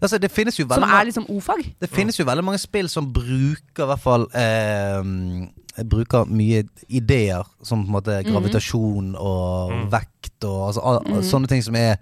[0.00, 1.62] Altså, det finnes jo Som veldig er liksom o-fag?
[1.80, 7.42] Det finnes jo veldig mange spill som bruker i hvert fall eh, Bruker mye ideer
[7.66, 8.30] som på en måte Mhm.
[8.30, 9.90] gravitasjon og Mm.
[9.90, 11.22] vekt og altså, al- Mhm.
[11.22, 11.98] sånne ting som er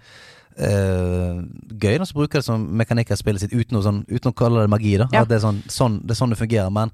[0.57, 1.41] eh,
[1.75, 1.97] gøy.
[2.05, 4.69] Så bruker det som mekanikk i spillet sitt uten å, sånn, uten å kalle det
[4.69, 4.97] magi.
[4.97, 5.21] da Ja.
[5.23, 6.71] At det, er sånn, sånn, det er sånn det fungerer.
[6.71, 6.91] Men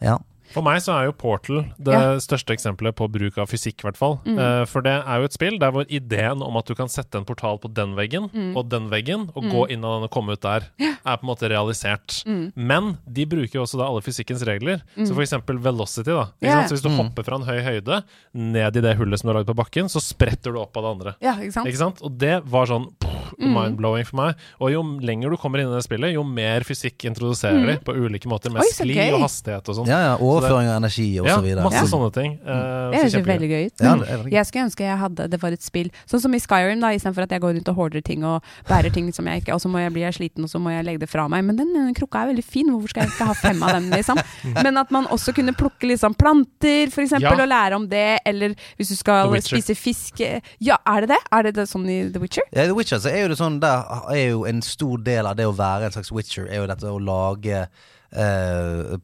[0.00, 0.18] ja.
[0.54, 2.16] For meg så er jo Portal det Ja.
[2.22, 4.20] største eksempelet på bruk av fysikk, i hvert fall.
[4.24, 4.38] Mm.
[4.38, 7.14] Uh, for det er jo et spill der hvor ideen om at du kan sette
[7.18, 8.56] en portal på den veggen Mm.
[8.56, 11.28] og den veggen, og gå inn av den og komme ut der, er på en
[11.28, 12.22] måte realisert.
[12.26, 12.52] Mm.
[12.56, 14.82] Men de bruker jo også da alle fysikkens regler.
[14.96, 16.30] Så for eksempel velocity, da.
[16.42, 16.62] Ikke Ja.
[16.66, 16.96] Så hvis du Mm.
[16.96, 18.02] hopper fra en høy høyde
[18.34, 20.82] ned i det hullet som du har lagd på bakken, så spretter du opp av
[20.82, 21.14] det andre.
[21.20, 21.66] Ja, ikke sant?
[21.68, 22.02] Ikke sant?
[22.02, 22.92] Og det var sånn
[23.38, 23.52] Mm.
[23.54, 24.34] mind-blowing for meg.
[24.60, 27.94] Og jo lenger du kommer inn i det spillet, jo mer fysikk introduserer de på
[27.94, 28.66] ulike måter, med Mm.
[28.66, 29.12] Oi, skli okay.
[29.12, 29.86] og hastighet og sånn.
[29.90, 31.64] ja, ja Overføring av energi og Ja, så videre.
[31.64, 31.90] masse Ja.
[31.90, 32.38] sånne ting.
[32.46, 33.80] Uh, Det høres jo veldig gøy ut.
[33.80, 34.30] Ja, Mm.
[34.30, 37.22] Jeg skulle ønske jeg hadde det var et spill Sånn som i Skyrim, da istedenfor
[37.22, 39.68] at jeg går rundt og hoarder ting og bærer ting som jeg ikke Og så
[39.68, 41.44] må jeg bli sliten, og så må jeg legge det fra meg.
[41.44, 43.90] Men den, den krukka er veldig fin, hvorfor skal jeg ikke ha fem av dem,
[43.90, 44.16] liksom?
[44.64, 47.42] Men at man også kunne plukke liksom planter, for eksempel, Ja.
[47.42, 48.18] og lære om det.
[48.26, 50.20] Eller hvis du skal spise fisk
[50.60, 51.18] Ja, er det det?
[51.32, 52.42] Er det, det sånn i The Witcher?
[52.52, 53.82] Ja, The Witcher så er jo det sånn Der
[54.12, 56.90] er jo en stor del av det å være en slags witcher Er jo dette
[56.92, 57.66] å lage
[58.12, 58.96] eh,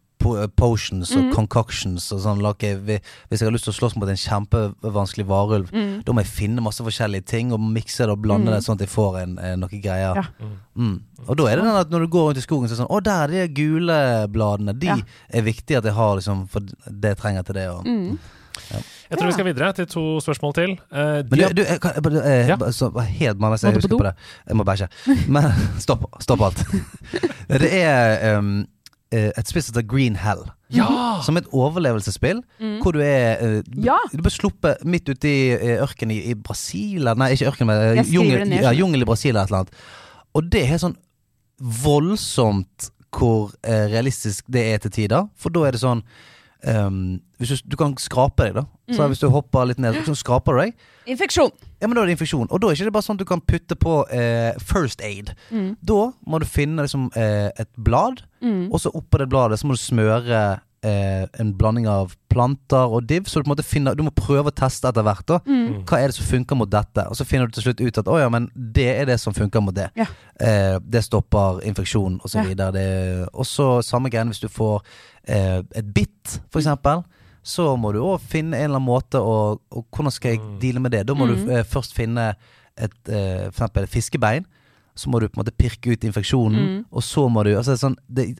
[0.55, 1.30] potions og mm.
[1.34, 2.43] concoctions og sånn.
[2.44, 6.05] Like, hvis jeg har lyst til å slåss mot en kjempevanskelig varulv, Mm.
[6.06, 8.84] da må jeg finne masse forskjellige ting og mikse det og blande det sånn at
[8.86, 10.14] jeg får en, en, noen greier.
[10.14, 10.22] Ja.
[10.78, 10.94] Mm.
[11.26, 12.82] Og da er det den at når du går rundt i skogen, så er det
[12.84, 13.98] sånn Å, der er de gule
[14.30, 14.78] bladene.
[14.78, 14.97] De Ja.
[15.28, 17.68] er viktige at jeg har, liksom, for det jeg trenger til det.
[17.68, 17.84] Og.
[17.84, 18.18] Mm.
[19.12, 20.70] Jeg tror vi skal videre til to spørsmål til.
[20.89, 22.56] Eh, Men du, du jeg, kan- eh, Ja.
[22.72, 24.14] så, Må jeg husker på det.
[24.48, 24.89] Jeg må bæsje.
[25.28, 25.51] Men
[25.84, 26.62] stopp, stopp alt.
[27.62, 28.64] Det er um,
[29.12, 30.47] eh, et spill som heter Green Hell.
[30.72, 31.20] Ja!
[31.22, 32.40] Som et overlevelsesspill.
[32.82, 33.84] Hvor du er Mm.
[33.84, 33.98] Ja.
[34.12, 38.47] Du blir sluppet midt ute i ørkenen i, i Brasil Nei, ikke ørken, men jungel,
[38.48, 39.74] ned, ja, jungel i Brasil eller et eller annet.
[40.34, 40.97] Og det er helt sånn
[41.82, 45.26] voldsomt hvor uh, realistisk det er til tider.
[45.36, 46.01] For da er det sånn
[46.64, 48.64] um, hvis du, du kan skrape deg, da.
[48.93, 48.97] Mm.
[48.98, 50.74] Så hvis du hopper litt ned, så skraper du deg.
[51.09, 51.51] Infeksjon.
[51.81, 52.47] Ja, men Da er det infeksjon.
[52.51, 55.32] Og da er det ikke bare sånn at du kan putte på eh, first aid.
[55.51, 55.77] Mm.
[55.82, 59.74] Da må du finne liksom, eh, et blad, og så oppå det bladet så må
[59.74, 63.94] du smøre eh, en blanding av planter og div, så du på en måte finner
[63.94, 65.24] Du må prøve å teste etter hvert.
[65.27, 65.85] da Mm.
[65.86, 67.05] Hva er det som funker mot dette?
[67.09, 69.32] Og så finner du til slutt ut at å ja, men det er det som
[69.32, 69.90] funker mot det.
[69.97, 70.06] Ja.
[70.40, 72.70] Eh, det stopper infeksjon og så Ja.
[72.73, 74.82] Det- også samme greie hvis du får
[75.28, 77.05] eh, et bitt, for eksempel.
[77.43, 80.81] Så må du òg finne en eller annen måte å og Hvordan skal jeg deale
[80.81, 81.06] med det?
[81.06, 81.44] Da må Mm.
[81.47, 82.35] du eh, først finne
[82.77, 84.44] et, eh, for eksempel et fiskebein.
[84.94, 86.85] Så må du på en måte pirke ut infeksjonen, Mm.
[86.93, 88.36] og så må du altså, sånn, Det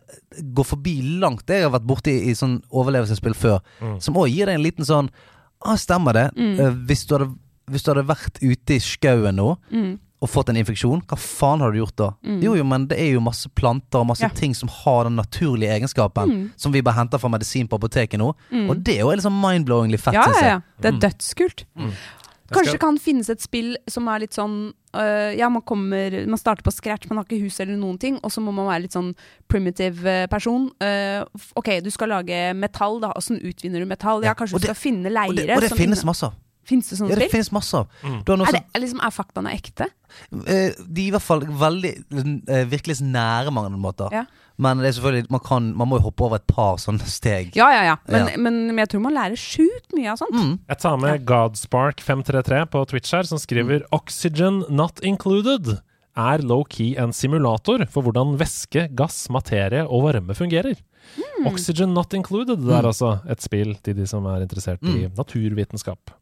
[0.55, 1.47] går forbi langt.
[1.47, 3.61] Jeg har vært borti i, i sånn overlevelsesspill før,
[4.01, 5.11] som òg gir deg en liten sånn
[5.65, 6.35] Ah, stemmer det.
[6.37, 6.59] Mm.
[6.61, 7.35] Eh, hvis, du hadde,
[7.70, 9.99] hvis du hadde vært ute i skauen nå Mm.
[10.23, 12.09] Og fått en infeksjon, hva faen har du gjort da?
[12.23, 14.28] Jo, jo, men det er jo masse planter og masse Ja.
[14.28, 16.51] ting som har den naturlige egenskapen, Mm.
[16.57, 18.28] som vi bare henter fra medisin på apoteket nå.
[18.70, 20.51] Og det er jo litt sånn mind-blowingly fett, Ja, synes ja, jeg.
[20.53, 20.61] ja.
[20.81, 21.65] Det er dødskult.
[21.77, 26.27] Jeg Kanskje det kan finnes et spill som er litt sånn øh, Ja, man kommer
[26.27, 28.66] Man starter på scratch, man har ikke hus eller noen ting, og så må man
[28.66, 29.15] være litt sånn
[29.49, 30.70] primitive øh, person.
[30.82, 31.24] Uh,
[31.57, 33.12] OK, du skal lage metall, da.
[33.16, 34.20] Åssen utvinner du metall?
[34.23, 35.55] Ja, Ja, kanskje og du det- skal finne Og det, leire.
[35.57, 36.35] og det som finnes masse av.
[36.64, 37.34] Finnes det sånne Ja, det spill?
[37.40, 38.20] finnes masse Mm.
[38.24, 39.89] Du har noe Er, det, er, liksom, er faktaene ekte?
[40.47, 41.93] eh, de er i hvert fall veldig
[42.48, 44.12] eh, virkelig nære mange måter.
[44.12, 44.24] Ja.
[44.59, 47.55] Men det er selvfølgelig, man, kan, man må jo hoppe over et par sånne steg.
[47.56, 47.97] Ja, ja, ja.
[48.06, 48.36] Men, Ja.
[48.36, 50.36] Men, men jeg tror man lærer sjukt mye av sånt.
[50.36, 50.59] Mm.
[50.68, 55.80] Jeg tar med Godspark533 på Twitch her, som skriver 'Oxygen not included'
[56.14, 60.76] er low-key en simulator for hvordan væske, gass, materie og varme fungerer.
[61.49, 66.15] Oxygen not included det er altså et spill til de som er interessert i naturvitenskap.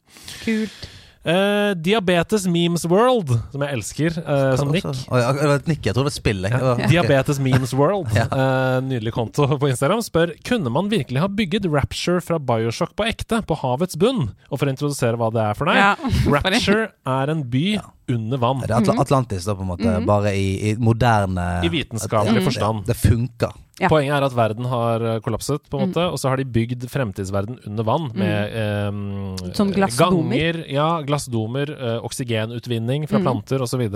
[0.45, 0.89] Kult.
[1.21, 4.87] Uh, Diabetes Memes World, som jeg elsker uh, som Nick.
[4.89, 6.47] Oh, ja, nikk, jeg tror det var et spill.
[6.49, 6.71] Ja.
[6.89, 8.25] Diabetes Memes World, Ja.
[8.33, 13.05] uh, nydelig konto på Instagram, spør kunne man virkelig ha bygget Rapture fra Bioshock på
[13.11, 14.31] ekte, på havets bunn?
[14.49, 16.09] Og for å introdusere hva det er for deg.
[16.33, 16.89] Rapture
[17.21, 17.67] er en by
[18.15, 18.61] under vann.
[18.63, 19.95] Det er Atla Atlantis, da, på en måte.
[20.09, 22.85] Bare i, i moderne I vitenskapelig forstand.
[22.87, 23.57] Det, det funker.
[23.81, 23.89] Ja.
[23.89, 26.85] Poenget er at verden har eh, kollapset, på en måte, og så har de bygd
[26.93, 30.37] fremtidsverden under vann med eh, Som glassdomer.
[30.37, 33.87] ganger, ja, glassdomer, eh, oksygenutvinning fra planter osv.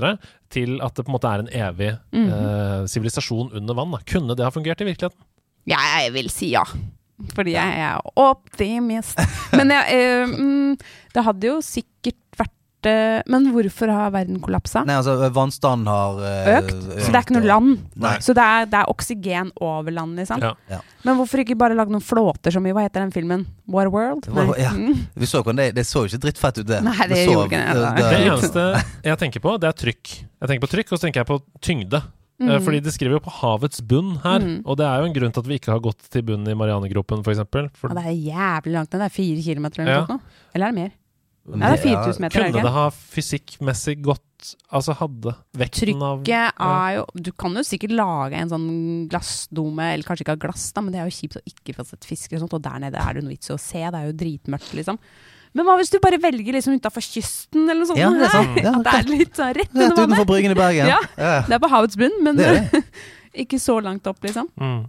[0.55, 3.93] til at det på en måte er en evig eh, sivilisasjon under vann.
[3.93, 4.01] Da.
[4.09, 5.21] Kunne det ha fungert i virkeligheten?
[5.69, 6.65] Ja, jeg vil si ja.
[7.37, 9.21] Fordi jeg er optimist.
[9.55, 10.75] Men jeg, eh, mm,
[11.15, 12.54] det hadde jo sikkert vært eh,
[13.31, 14.83] Men hvorfor har verden kollapsa?
[14.89, 16.73] Nei, altså, vannstanden har uh, Økt?
[17.05, 17.75] Så det er ikke noe land?
[18.05, 18.15] Nei.
[18.25, 20.43] Så det er, det er oksygen over land, liksom?
[20.45, 20.81] Ja.
[21.05, 23.47] Men hvorfor ikke bare lage noen flåter som i Hva heter den filmen?
[23.71, 24.29] Waterworld?
[24.33, 24.73] Hva- ja.
[24.75, 25.07] Mm.
[25.15, 26.83] Vi så det, det så jo ikke drittfett ut, det.
[26.85, 27.95] Nei, det så, ikke det, det.
[28.11, 28.67] Det eneste
[29.11, 30.13] jeg tenker på, det er trykk.
[30.45, 32.03] Jeg tenker på trykk, og så tenker jeg på tyngde.
[32.43, 32.57] Mm.
[32.67, 34.63] Fordi de skriver jo på havets bunn her, Mm.
[34.67, 36.57] og det er jo en grunn til at vi ikke har gått til bunnen i
[36.59, 37.45] Marianegropen, f.eks.
[37.79, 39.01] For, Ja, det er jævlig langt ned.
[39.01, 40.19] Det er fire kilometer eller noe Ja.
[40.55, 40.91] Eller er det mer?
[41.45, 42.41] Ja, det er 4000 meter.
[42.41, 44.23] er kunne det ha fysikkmessig gått
[44.77, 46.49] Altså hadde vekten av Trykket ja.
[46.69, 48.67] er jo Du kan jo sikkert lage en sånn
[49.13, 51.87] glassdome, eller kanskje ikke av glass, da, men det er jo kjipt å ikke få
[51.89, 54.01] sett fisker og sånt, og der nede er det noe vits i å se, det
[54.01, 55.01] er jo dritmørkt, liksom.
[55.55, 58.01] Men hva hvis du bare velger liksom utafor kysten, eller noe sånt?
[58.03, 58.57] Ja, det er sant.
[58.59, 60.29] Ja, At det er litt sånn rett Rett under utenfor.
[60.33, 60.91] Bryggen i Bergen.
[60.91, 60.99] Ja.
[61.15, 61.35] Ja.
[61.47, 62.83] Det er på havets bunn, men Det det.
[63.45, 64.51] ikke så langt opp, liksom.
[64.59, 64.81] Mm.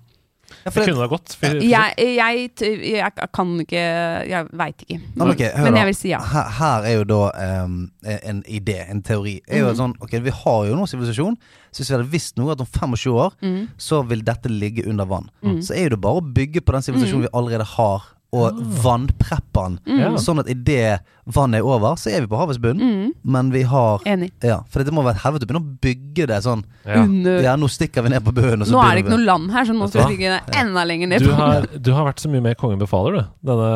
[0.65, 1.35] Ja, for Det det- kunne ha gått.
[1.41, 2.51] Fy- Jeg, jeg,
[2.81, 3.83] jeg kan ikke
[4.29, 4.97] Jeg veit ikke.
[5.15, 6.19] Nei, men hør Men jeg vil si ja.
[6.19, 7.19] Her, her er jo da
[7.65, 9.41] um, en idé, en teori.
[9.47, 9.77] Er jo mm.
[9.79, 11.37] sånn, ok, Vi har jo nå sivilisasjon.
[11.71, 13.67] Så hvis vi hadde visst noe at om 25 år Mm.
[13.77, 15.29] så vil dette ligge under vann.
[15.61, 18.03] Så er jo det bare å bygge på den sivilisasjonen vi allerede har,
[18.35, 19.79] og vannprepper den.
[19.87, 20.17] Mm.
[20.21, 22.77] Sånn at idet vannet er over, så er vi på havets bunn.
[22.77, 23.05] Mm.
[23.33, 24.27] Men vi har Enig.
[24.45, 26.61] Ja, For det må være et helvete å begynne å bygge det sånn.
[26.85, 26.99] Ja.
[27.47, 28.61] Ja, nå stikker vi ned på bunnen.
[28.61, 30.59] og så Nå er det ikke noe land her, så nå skal vi vi det
[30.61, 31.25] enda lenger ned.
[31.25, 33.71] Du har, du har vært så mye med Kongen befaler, du, denne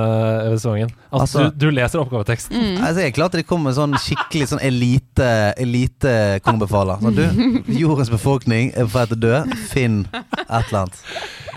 [0.60, 0.94] sesongen.
[1.10, 2.54] Altså, Altså- du, du leser oppgaveteksten.
[2.54, 2.78] Mm.
[2.84, 6.14] Altså, jeg er klar til det kommer sånn skikkelig sånn elite Elite
[6.46, 7.02] Kongen befaler.
[7.02, 9.42] Sånn, du, jordens befolkning er på vei til å dø.
[9.74, 11.02] Finn et eller annet.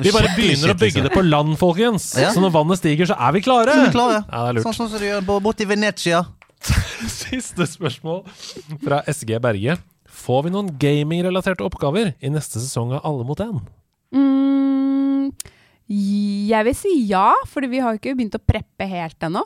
[0.00, 1.08] Vi bare begynner å bygge liksom.
[1.08, 2.06] det på land, folkens.
[2.20, 2.30] Ja.
[2.32, 3.74] Så når vannet stiger, så er vi klare.
[3.74, 4.20] Så er vi klare.
[4.24, 4.66] Ja, det er lurt.
[4.68, 6.22] Sånn, som du gjør bo- borti Venezia.
[7.10, 8.22] Siste spørsmål
[8.84, 9.78] fra SG Berge.
[10.22, 13.56] Får vi noen gamingrelaterte oppgaver i neste sesong av Alle mot én?
[14.14, 15.32] Mm,
[15.88, 19.42] jeg vil si ja, fordi vi har ikke begynt å preppe helt ennå.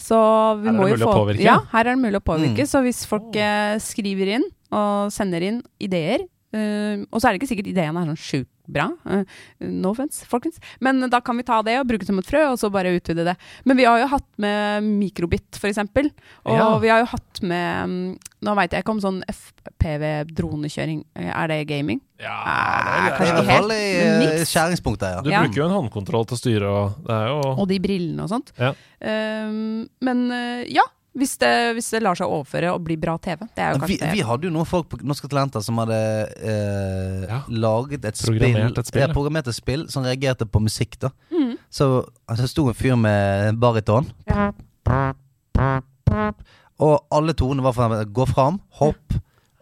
[0.00, 0.16] Så
[0.60, 1.36] vi Her er må jo få.
[1.40, 2.64] Ja, her er det mulig å påvirke.
[2.64, 2.68] Mm.
[2.70, 7.40] Så hvis folk eh, skriver inn og sender inn ideer eh, Og så er det
[7.42, 8.84] ikke sikkert ideene er sånn sjukt bra.
[9.02, 9.24] Uh,
[9.66, 10.60] no offense, folkens.
[10.78, 12.92] Men da kan vi ta det og bruke det som et frø, og så bare
[12.94, 13.34] utvide det.
[13.66, 16.12] Men vi har jo hatt med mikrobit, eksempel.
[16.44, 16.78] Og Ja.
[16.78, 21.02] vi har jo hatt med mm, Nå veit jeg ikke om sånn FPV-dronekjøring.
[21.16, 22.00] Er det gaming?
[22.20, 25.20] Ja, Ah, Det er hvert fall helt, i eh, skjæringspunktet, ja.
[25.20, 25.42] Du Ja.
[25.42, 28.28] bruker jo en håndkontroll til å styre, og det er jo Og de brillene og
[28.30, 28.52] sånt.
[28.58, 28.70] Ja.
[29.02, 30.82] Uh, men uh, ja,
[31.18, 33.40] hvis det, hvis det lar seg overføre og bli bra TV.
[33.56, 35.96] Det er jo Vi, vi hadde jo noen folk på Norske Talenter som hadde
[36.38, 37.40] eh, Ja.
[37.50, 39.12] laget et Programmert spill, et spill, ja, ja.
[39.16, 40.98] programmert et spill som reagerte på musikk.
[41.02, 41.56] da Mm.
[41.70, 44.06] Så altså, det sto en fyr med bariton.
[46.80, 49.14] Og alle tonene var for gå fram, hopp,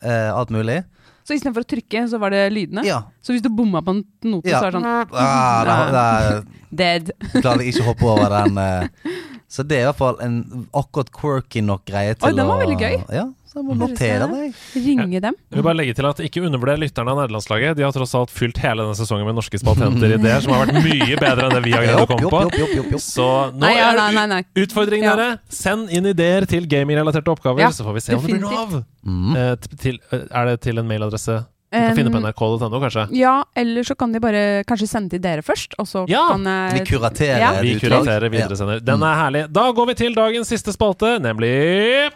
[0.03, 0.83] eh, alt mulig.
[1.27, 2.85] Så istedenfor å trykke, så var det lydene?
[2.89, 3.03] Ja.
[3.20, 4.61] Så hvis du bomma på en note, Ja.
[4.61, 6.43] så er det sånn Ah, da, da
[6.73, 7.11] Dead.
[7.43, 8.59] klarer ikke å hoppe over den.
[8.59, 8.89] eh.
[9.49, 12.59] Så det er i hvert fall en akkurat quirky nok greie til Oi, den var
[12.59, 12.97] å veldig gøy.
[13.16, 14.51] Ja, så jeg må notere det.
[14.85, 15.39] Ringe dem.
[15.49, 17.79] Jeg vil bare legge til at Ikke undervurder lytterne av nederlandslaget.
[17.79, 20.83] De har tross alt fylt hele denne sesongen med norske spaltenter ideer som har vært
[20.85, 22.43] mye bedre enn det vi har greid å komme jopp, på.
[22.45, 23.05] jopp, jopp, jopp, jopp.
[23.09, 24.43] Så nå Nei, ja, er nei, nei, nei.
[24.66, 25.16] utfordringen Ja.
[25.16, 25.41] dere.
[25.49, 28.59] Send inn ideer til gamingrelaterte oppgaver, Ja, så får vi se om det blir noe
[28.66, 28.85] av.
[29.09, 29.37] Mm.
[29.37, 31.47] Eh, t- til, eh, er det til en mailadresse?
[31.70, 33.03] Du kan Um, finne på nrk.no, kanskje?
[33.12, 36.47] Ja, eller så kan de bare kanskje sende til dere først, og så Ja, kan
[36.49, 37.51] jeg Vi kuraterer Ja.
[37.61, 38.81] Vi kuraterer videresender.
[38.81, 39.53] Den er herlig.
[39.53, 42.09] Da går vi til dagens siste spalte, nemlig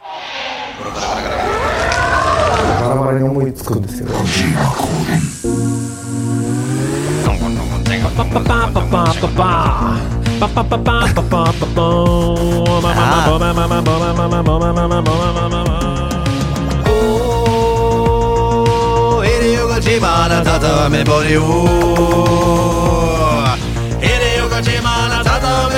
[11.85, 12.73] Oh,
[20.01, 21.45] Natata mi body oh.
[24.01, 25.09] Hideo Kojima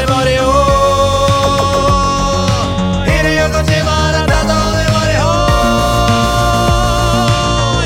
[0.07, 0.45] body oh.
[3.07, 5.27] Hideo Kojima natata mi body oh.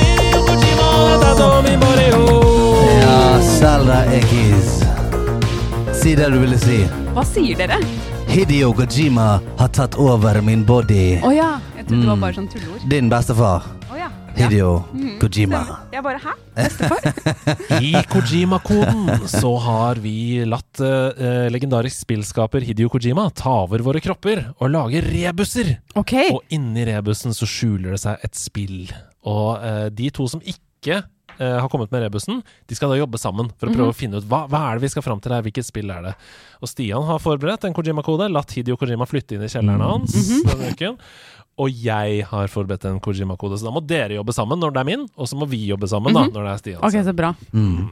[0.01, 0.89] Hideo Kojima
[2.13, 2.85] oh.
[3.01, 4.85] Ja, Zelda Ekiz.
[6.03, 6.85] Si det du ville si.
[7.15, 7.79] Hva sier dere?
[8.29, 11.21] Hideo Kojima har tatt over min body.
[11.25, 11.61] Å ja.
[11.77, 12.21] Jeg trodde det var Mm.
[12.21, 14.09] bare sånn tullord Din bestefar, Å ja.
[14.39, 15.19] Hideo Mhm.
[15.19, 15.61] Kojima.
[15.93, 16.33] Jeg bare hæ?
[16.55, 17.03] Bestefar?
[17.89, 24.45] I Kojima-koden så har vi latt uh, legendarisk spillskaper Hideo Kojima ta over våre kropper
[24.61, 25.75] og lage rebuser.
[25.99, 26.31] Okay.
[26.35, 28.87] Og inni rebusen så skjuler det seg et spill.
[29.27, 32.39] Og uh, de to som ikke eh, har kommet med rebusen,
[32.71, 34.87] de skal da jobbe sammen for å prøve å finne ut hva, hva er det
[34.87, 36.13] vi skal fram til her, hvilket spill er det.
[36.63, 40.71] Og Stian har forberedt en Kojima-kode, latt Hideo Kojima flytte inn i kjelleren hans denne
[40.75, 40.97] uken.
[41.59, 44.87] Og jeg har forberedt en Kojima-kode, så da må dere jobbe sammen når det er
[44.87, 46.83] min, og så må vi jobbe sammen da, når det er Stian.
[46.87, 47.33] Ok, så bra.
[47.51, 47.89] Mm.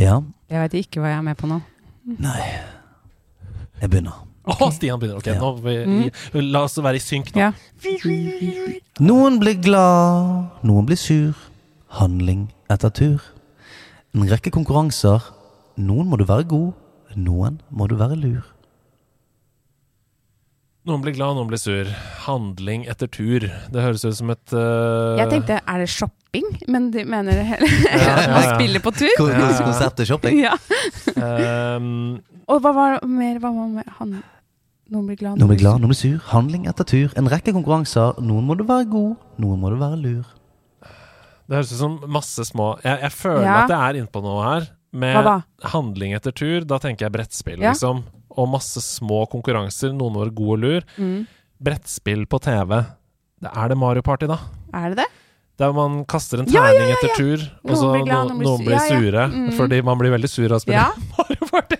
[0.00, 0.20] Ja.
[0.48, 1.58] Jeg veit ikke hva jeg er med på nå.
[2.24, 2.38] Nei.
[3.82, 4.22] Jeg begynner.
[4.44, 5.20] Å, Stian begynner.
[5.20, 7.44] Ok, nå vi, La oss være i synk nå.
[7.44, 7.52] Ja.
[9.04, 11.36] Noen blir glad, noen blir sur.
[12.00, 13.28] Handling etter tur.
[14.16, 15.28] En rekke konkurranser.
[15.76, 16.72] Noen må du være god,
[17.18, 18.53] noen må du være lur.
[20.84, 21.88] Noen blir glad, noen blir sur.
[22.26, 23.46] Handling etter tur.
[23.72, 25.14] Det høres ut som et uh...
[25.16, 26.50] Jeg tenkte, er det shopping?
[26.68, 28.42] Men de mener det hele Ja, ja, ja.
[28.52, 29.08] spiller på tur?
[29.16, 29.48] Kon- Ja, ja.
[29.56, 30.42] kon- Konseptet shopping.
[30.42, 30.52] Ja.
[31.16, 32.18] ehm,
[32.52, 33.38] Og hva var det mer?
[33.40, 33.88] Hva var mer?
[34.00, 34.18] Han
[34.92, 36.18] Noen blir glad, Noen blir glad, noen blir sur.
[36.34, 37.14] Handling etter tur.
[37.16, 38.18] En rekke konkurranser.
[38.20, 40.26] Noen må du være god, noen må du være lur.
[41.48, 43.56] Det høres ut som masse små Jeg, jeg føler Ja.
[43.64, 44.68] at jeg er innpå noe her.
[44.94, 45.16] Med
[45.72, 47.72] handling etter tur, da tenker jeg brettspill, Ja.
[47.72, 48.04] liksom.
[48.40, 49.92] Og masse små konkurranser.
[49.94, 50.86] Noen var god gode og lur.
[50.98, 51.26] Mm.
[51.64, 52.80] Brettspill på TV.
[53.44, 54.38] Er det Mario Party, da?
[54.74, 55.10] Er det det?
[55.60, 57.16] Der man kaster en Ja, ja, terning ja, etter ja.
[57.16, 58.98] tur, og Noen så blir glad, noen blir noen blir ja, ja.
[58.98, 59.26] sure.
[59.30, 59.50] Mm.
[59.54, 60.88] Fordi man blir veldig sur av å spille Ja.
[61.18, 61.78] Mario Party.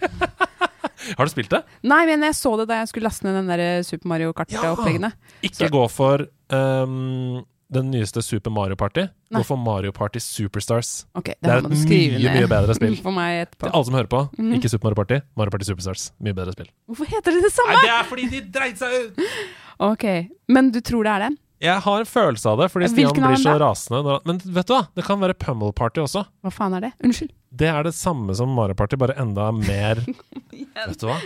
[1.18, 1.60] Har du spilt det?
[1.84, 5.10] Nei, men jeg så det da jeg skulle laste ned den der Super Mario Kart-oppleggene.
[5.44, 6.22] Ikke Så- gå for
[6.54, 7.42] ehm,
[7.74, 9.04] den nyeste Super Mario Party.
[9.30, 9.40] Nei.
[9.40, 11.04] Gå for Mario Party Superstars.
[11.18, 12.38] Okay, det, Det er et mye, ned.
[12.38, 12.96] mye bedre spill.
[13.04, 13.66] For meg etterpå.
[13.66, 14.54] Til alle som hører på, Mhm.
[14.58, 15.20] ikke Super Mario Party.
[15.36, 16.08] Mario Party Superstars.
[16.22, 16.70] Mye bedre spill.
[16.88, 17.74] Hvorfor heter det det samme?
[17.74, 19.24] Nei, det er fordi de dreide seg ut!
[19.84, 20.04] Ok,
[20.48, 21.38] Men du tror det er den?
[21.64, 23.64] Jeg har en følelse av det, fordi Hvilken Stian blir så da?
[23.64, 24.00] rasende.
[24.04, 24.82] Når, men vet du hva?
[24.94, 26.22] Det kan være Pummel Party også.
[26.44, 26.92] Hva faen er det?
[27.02, 27.30] Unnskyld.
[27.54, 30.02] Det er det samme som Mario Party, bare enda mer
[30.86, 31.16] Vet du hva?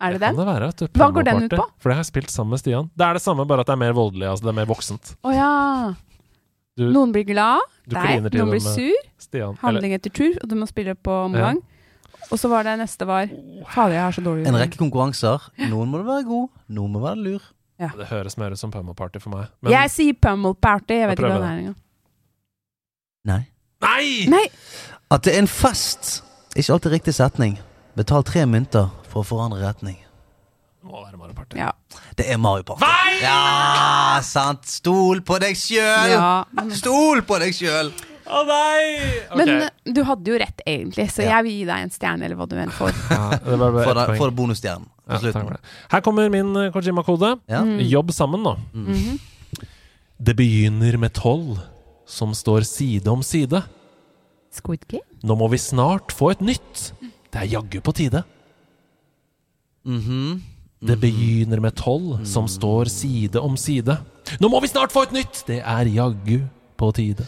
[0.00, 0.36] Er det Kan den?
[0.40, 0.86] det være, vet du.
[0.98, 1.64] Hva går den ut på?
[1.78, 2.90] For det har jeg spilt sammen med Stian.
[2.96, 4.26] Det er det samme, bare at det er mer voldelig.
[4.30, 5.14] Altså det er mer voksent.
[5.22, 5.50] Å ja.
[6.80, 7.60] Du, Noen blir glad,
[7.90, 7.98] til
[8.38, 8.96] noen blir sur.
[9.20, 9.58] Stian.
[9.60, 11.24] Handling etter tur, og du må spille på Ja.
[11.28, 11.60] omgang.
[12.30, 13.26] Og så var det neste var
[13.72, 15.40] Fader, jeg har så dårlig En rekke konkurranser.
[15.68, 17.40] Noen må være god, noen må være lur.
[17.80, 19.48] det høres mer ut som Pummel Party for meg.
[19.62, 21.76] Men Jeg sier Pummel Party, jeg vet jeg ikke hva det er engang.
[23.24, 23.46] Nei.
[23.82, 24.26] Nei!
[24.28, 24.46] Nei!
[25.10, 26.22] At det er en fest.
[26.56, 27.58] Ikke alltid riktig setning.
[28.00, 29.98] Betal tre mynter for å forandre retning.
[30.80, 31.58] Det må være Mario Party.
[31.60, 31.72] Ja.
[32.16, 32.86] Det er Mario Party.
[32.86, 33.18] Nei!
[33.20, 34.64] Ja, sant.
[34.70, 36.14] Stol på deg sjøl!
[36.14, 36.30] ja.
[36.56, 37.90] Men, Stol på deg sjøl!
[38.30, 38.84] Å nei!
[39.26, 39.36] Okay.
[39.40, 41.34] men eh, du hadde jo rett, egentlig, så Ja.
[41.34, 42.94] jeg vil gi deg en stjerne, eller hva du enn får.
[43.10, 45.58] ja, det var bare For, ett for bonusstjernen på slutten.
[45.92, 47.34] Her kommer min eh, Kojima-kode.
[47.50, 47.60] Ja.
[47.66, 47.82] Mm.
[47.90, 48.54] Jobb sammen, nå.
[48.72, 49.18] Mhm.
[50.20, 51.58] Det begynner med tolv
[52.08, 53.60] som står side om side.
[54.52, 55.04] Squid Game?
[55.24, 56.90] Nå må vi snart få et nytt.
[57.30, 58.24] Det er jaggu på tide.
[59.86, 60.40] Mhm.
[60.80, 63.98] Det begynner med tolv som står side om side.
[64.40, 65.42] Nå må vi snart få et nytt!
[65.46, 66.38] Det er jaggu
[66.80, 67.26] på tide.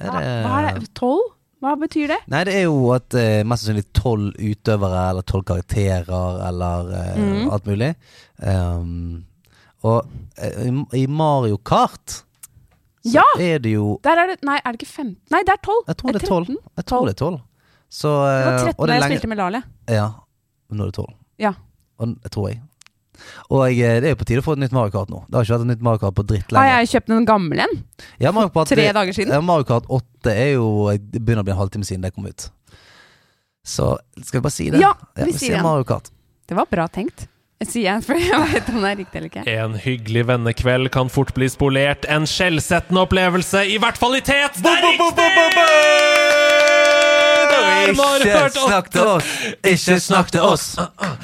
[0.00, 0.88] Er det hva er det?
[0.96, 1.34] Tolv?
[1.64, 2.16] Hva betyr det?
[2.28, 7.20] Nei, det er jo at eh, mest sannsynlig tolv utøvere eller tolv karakterer eller eh,
[7.20, 7.46] mm.
[7.54, 7.90] alt mulig.
[8.40, 9.22] Um,
[9.84, 10.04] og
[10.40, 10.68] eh,
[11.00, 12.18] i- Mario Kart
[13.04, 13.24] så Ja!
[13.40, 15.16] er det jo Der er det Nei, er det ikke 15?
[15.32, 15.80] Nei, det er 12.
[15.88, 16.54] Jeg tror det er tolv.
[16.76, 17.40] Jeg tror det er tolv.
[17.94, 19.64] Så Det var eh, 13 og da det jeg lenge spilte med Lale.
[19.90, 20.06] Ja,
[20.74, 21.12] nå er det tolv.
[21.40, 21.52] Ja.
[22.02, 22.62] Og, jeg tror jeg.
[23.54, 25.20] Og jeg, det er jo på tide å få et nytt Mario Kart nå.
[25.28, 26.64] Det har ikke vært et nytt Mario Kart på dritt lenge.
[26.72, 27.76] Har jeg kjøpt en gammel en?
[28.22, 29.34] Ja, Mario Kart, Tre dager siden?
[29.36, 30.66] Ja, Mario Kart 8 er jo
[30.98, 32.48] Det begynner å bli en halvtime siden det kom ut.
[33.64, 34.82] Så skal vi bare si det?
[34.82, 34.90] Ja,
[35.20, 35.62] vi sier sier det.
[35.64, 36.10] Mario Kart.
[36.50, 37.28] Det var bra tenkt.
[37.64, 39.46] Sier jeg, for jeg vet om det er riktig eller ikke.
[39.54, 42.04] En hyggelig vennekveld kan fort bli spolert.
[42.12, 44.58] En skjellsettende opplevelse, i hvert fall i tet!
[44.60, 46.63] Det er riktig!
[47.54, 49.30] Det Ikke snakk til oss!
[49.72, 50.66] Ikke snakk til oss!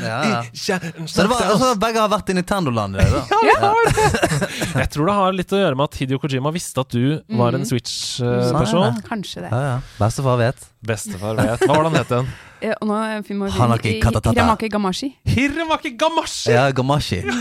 [0.00, 0.40] Ja, ja.
[0.52, 3.72] Så det var, altså, begge har vært i Nintendo-land i dag, da.
[4.82, 7.56] Jeg tror det har litt å gjøre med at Hidio Kojima visste at du var
[7.58, 9.00] en Switch-person.
[9.08, 9.50] Kanskje det.
[9.52, 9.80] Ja, ja.
[10.00, 10.70] Bestefar vet.
[10.86, 11.66] Bestefar vet.
[11.66, 12.32] Hva var det han het igjen?
[12.60, 14.34] Eh, Og nå vi Hanaki Katatata.
[14.34, 15.08] Hiramaki Gamashi.
[15.24, 16.50] Hiramaki Gamashi!
[16.52, 17.22] Ja, Gamashi.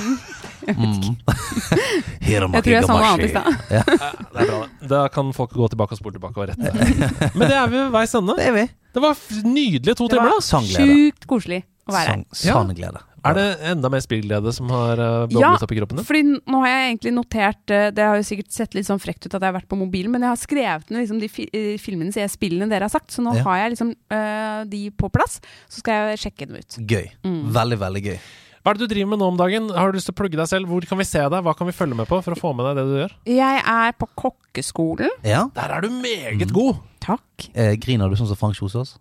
[0.70, 1.16] Mm.
[2.30, 3.48] Jeg tror jeg sa noe annet i stad.
[3.72, 4.90] Det er bra, det.
[4.92, 7.32] Da kan folk gå tilbake og spole tilbake og rette.
[7.34, 8.36] Men det er vi ved veis ende.
[8.38, 8.66] Det er vi.
[8.94, 10.44] Det var f- nydelige to timer, da.
[10.46, 10.84] Sangglede.
[10.86, 12.12] sjukt koselig å være her.
[12.12, 13.02] Sang, sann glede.
[13.26, 16.08] Er det enda mer spillglede som har boblet Ja, opp i kroppen din?
[16.08, 19.26] Fordi nå har jeg egentlig notert eh, Det har jo sikkert sett litt sånn frekt
[19.26, 21.48] ut at jeg har vært på mobilen, men jeg har skrevet ned liksom de fi
[21.54, 23.44] eh, filmene, sier spillene dere har sagt, så nå Ja.
[23.48, 25.40] har jeg liksom uh, de på plass.
[25.70, 26.78] Så skal jeg sjekke dem ut.
[26.90, 27.10] Gøy.
[27.24, 27.42] Mm.
[27.56, 28.20] Veldig, veldig gøy.
[28.60, 29.70] Hva er det du driver med nå om dagen?
[29.72, 30.68] Har du lyst til å plugge deg selv?
[30.68, 31.44] Hvor kan vi se deg?
[31.46, 33.14] Hva kan vi følge med på for å få med deg det du gjør?
[33.32, 35.14] Jeg er på kokkeskolen.
[35.24, 35.46] Ja.
[35.56, 36.82] Der er du meget god!
[37.00, 37.48] Takk.
[37.56, 38.98] Eh, griner du sånn som Frank Kjosås?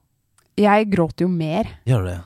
[0.58, 1.68] Jeg gråter jo mer.
[1.86, 2.18] Gjør du det?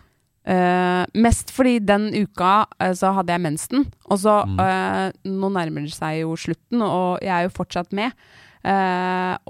[0.45, 4.59] Eh, mest fordi den uka uh, så hadde jeg mensen, og så Mm.
[4.59, 8.11] uh, Nå nærmer det seg jo slutten, og jeg er jo fortsatt med.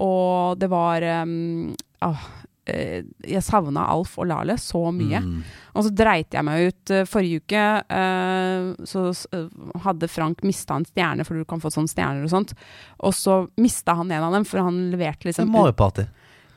[0.01, 1.75] Og det var um,
[2.65, 5.19] Jeg savna Alf og Lale så mye.
[5.21, 5.43] Mm.
[5.75, 7.65] Og så dreit jeg meg ut forrige uke.
[8.89, 9.03] så
[9.83, 12.55] hadde Frank mista en stjerne, for du kan få sånne stjerner og sånt.
[13.05, 16.07] Og så mista han en av dem, for han leverte liksom Mario Party.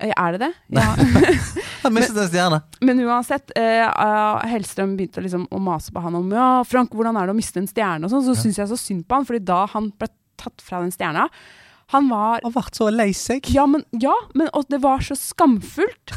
[0.00, 0.52] Er det det?
[0.76, 0.94] Ja.
[1.86, 2.60] Jeg mistet en stjerne.
[2.88, 7.18] Men uansett, eh, eh, Hellstrøm begynte liksom å mase på han om Ja, Frank, hvordan
[7.18, 8.06] er det å miste en stjerne?
[8.06, 10.82] Og sånn, så syns jeg så synd på han, fordi da han ble tatt fra
[10.84, 11.28] den stjerna
[11.94, 13.46] Han var Han ble så lei seg.
[13.54, 16.14] Ja, men, ja, men det var så skamfullt.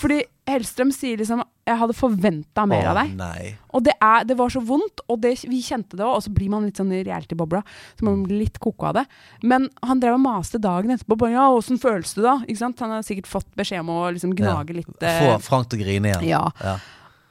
[0.00, 3.10] Fordi Hellstrøm sier liksom 'Jeg hadde forventa mer av deg'.
[3.16, 3.56] nei.
[3.72, 6.16] Og det, er, det var så vondt, og det, vi kjente det òg.
[6.16, 7.60] Og så blir man litt sånn i reality-bobla.
[7.98, 9.04] Så man blir litt koko av det.
[9.44, 11.16] Men han drev og maste dagen etterpå.
[11.20, 12.80] Bare, ja, 'Åssen føles det, da?' Ikke sant?
[12.80, 15.02] Han har sikkert fått beskjed om å liksom gnage litt.
[15.02, 16.26] eh, Få Frank til å grine igjen.
[16.28, 16.50] ja.
[16.64, 16.78] Ja.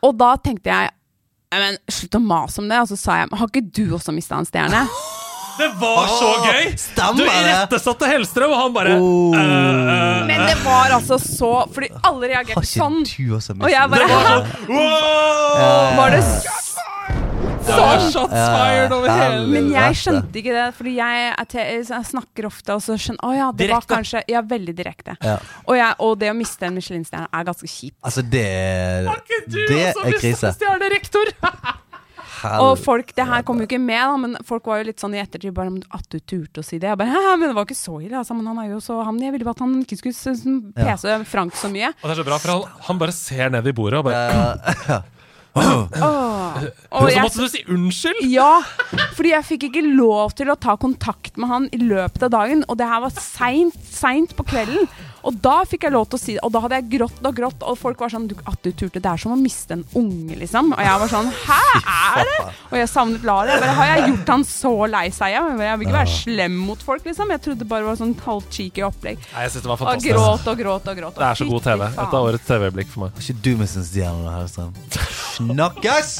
[0.03, 0.89] Og da tenkte jeg
[1.51, 2.77] men Slutt å mase om det.
[2.79, 4.87] Og så sa jeg Har ikke du også mista en stjerne?
[5.59, 6.69] Det var så gøy!
[6.79, 7.39] Stemmer Du det?
[7.43, 9.35] irettesatte Hellstrøm, og han bare Oh.
[9.35, 10.25] uh.
[10.29, 13.03] Men det var altså så Fordi alle reagerte sånn.
[13.59, 14.07] Og jeg bare
[14.69, 15.97] Wow!
[15.99, 16.23] Var det
[17.69, 18.31] Det var sånn?
[18.55, 22.81] fired over hele Men jeg skjønte ikke det, fordi jeg, er jeg snakker ofte og
[22.85, 25.17] så skjønner Å ja, det var kanskje Ja, veldig direkte.
[25.25, 25.35] Ja.
[25.65, 27.97] Og, jeg, og det å miste en Michelin-stjerne er ganske kjipt.
[28.05, 28.47] Altså, det
[29.09, 30.53] Var ikke du Det også er mistet krise.
[30.57, 31.33] stjernerektor?
[32.63, 35.15] Og folk, det her kom jo ikke med, da, men folk var jo litt sånn
[35.17, 36.91] i ettertid bare At du turte å si det.
[36.91, 38.37] Jeg bare, Hæ, men det var ikke så ille, altså.
[38.37, 41.21] Men han er jo så han, Jeg ville bare at han ikke skulle pese ja.
[41.27, 41.93] Frank så mye.
[41.99, 44.27] Og det er så bra, for han, han bare ser ned i bordet og bare
[44.89, 45.01] Ja.
[45.59, 46.65] oh.
[46.93, 48.19] Og Så jeg, måtte du si unnskyld!
[48.29, 48.61] ja,
[49.17, 52.61] fordi jeg fikk ikke lov til å ta kontakt med han i løpet av dagen.
[52.69, 54.85] Og det her var seint, seint på kvelden.
[55.27, 56.43] Og da fikk jeg lov til å si det.
[56.45, 59.01] Og da hadde jeg grått og grått, og folk var sånn du, At du turte.
[59.01, 60.73] Det er som å miste en unge, liksom.
[60.75, 62.37] Og jeg var sånn Hæ, er det?
[62.69, 63.53] Og jeg savnet Lara.
[63.55, 65.35] Jeg bare, Har jeg gjort han så lei seg?
[65.35, 67.33] Jeg, jeg vil ikke være slem mot folk, liksom.
[67.35, 69.23] Jeg trodde det bare var sånn halvt cheeky opplegg.
[69.33, 71.19] Nei, jeg synes det var Og gråt og gråt og gråt.
[71.19, 71.87] Det er så god TV.
[71.89, 73.23] Et av årets TV-øyeblikk for meg.
[73.23, 74.73] Ikke du mistet en stjerne, da, Hellstrøm?
[75.39, 76.15] Snakkes!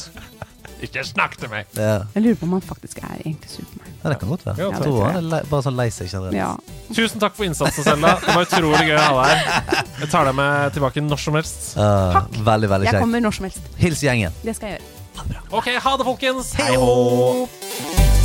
[0.80, 1.66] Ikke snakk til meg!
[1.76, 1.98] Ja.
[2.14, 3.96] Jeg lurer på om han faktisk er egentlig Supermann.
[4.02, 4.56] ja, det kan godt være.
[4.62, 6.36] Ja, Jeg tror han er bare sånn lei seg generelt.
[6.38, 6.54] Ja.
[6.96, 8.14] Tusen takk for innsatsen, Selda.
[8.24, 9.90] Det var utrolig gøy å ha deg her.
[10.00, 11.60] Jeg tar deg med tilbake når som helst.
[11.76, 13.68] Uh, veldig, veldig Jeg kommer når som helst.
[13.82, 14.40] Hils gjengen.
[14.46, 15.44] Det skal jeg gjøre.
[15.52, 16.54] Ok, ha det, folkens.
[16.56, 18.19] Hei hå!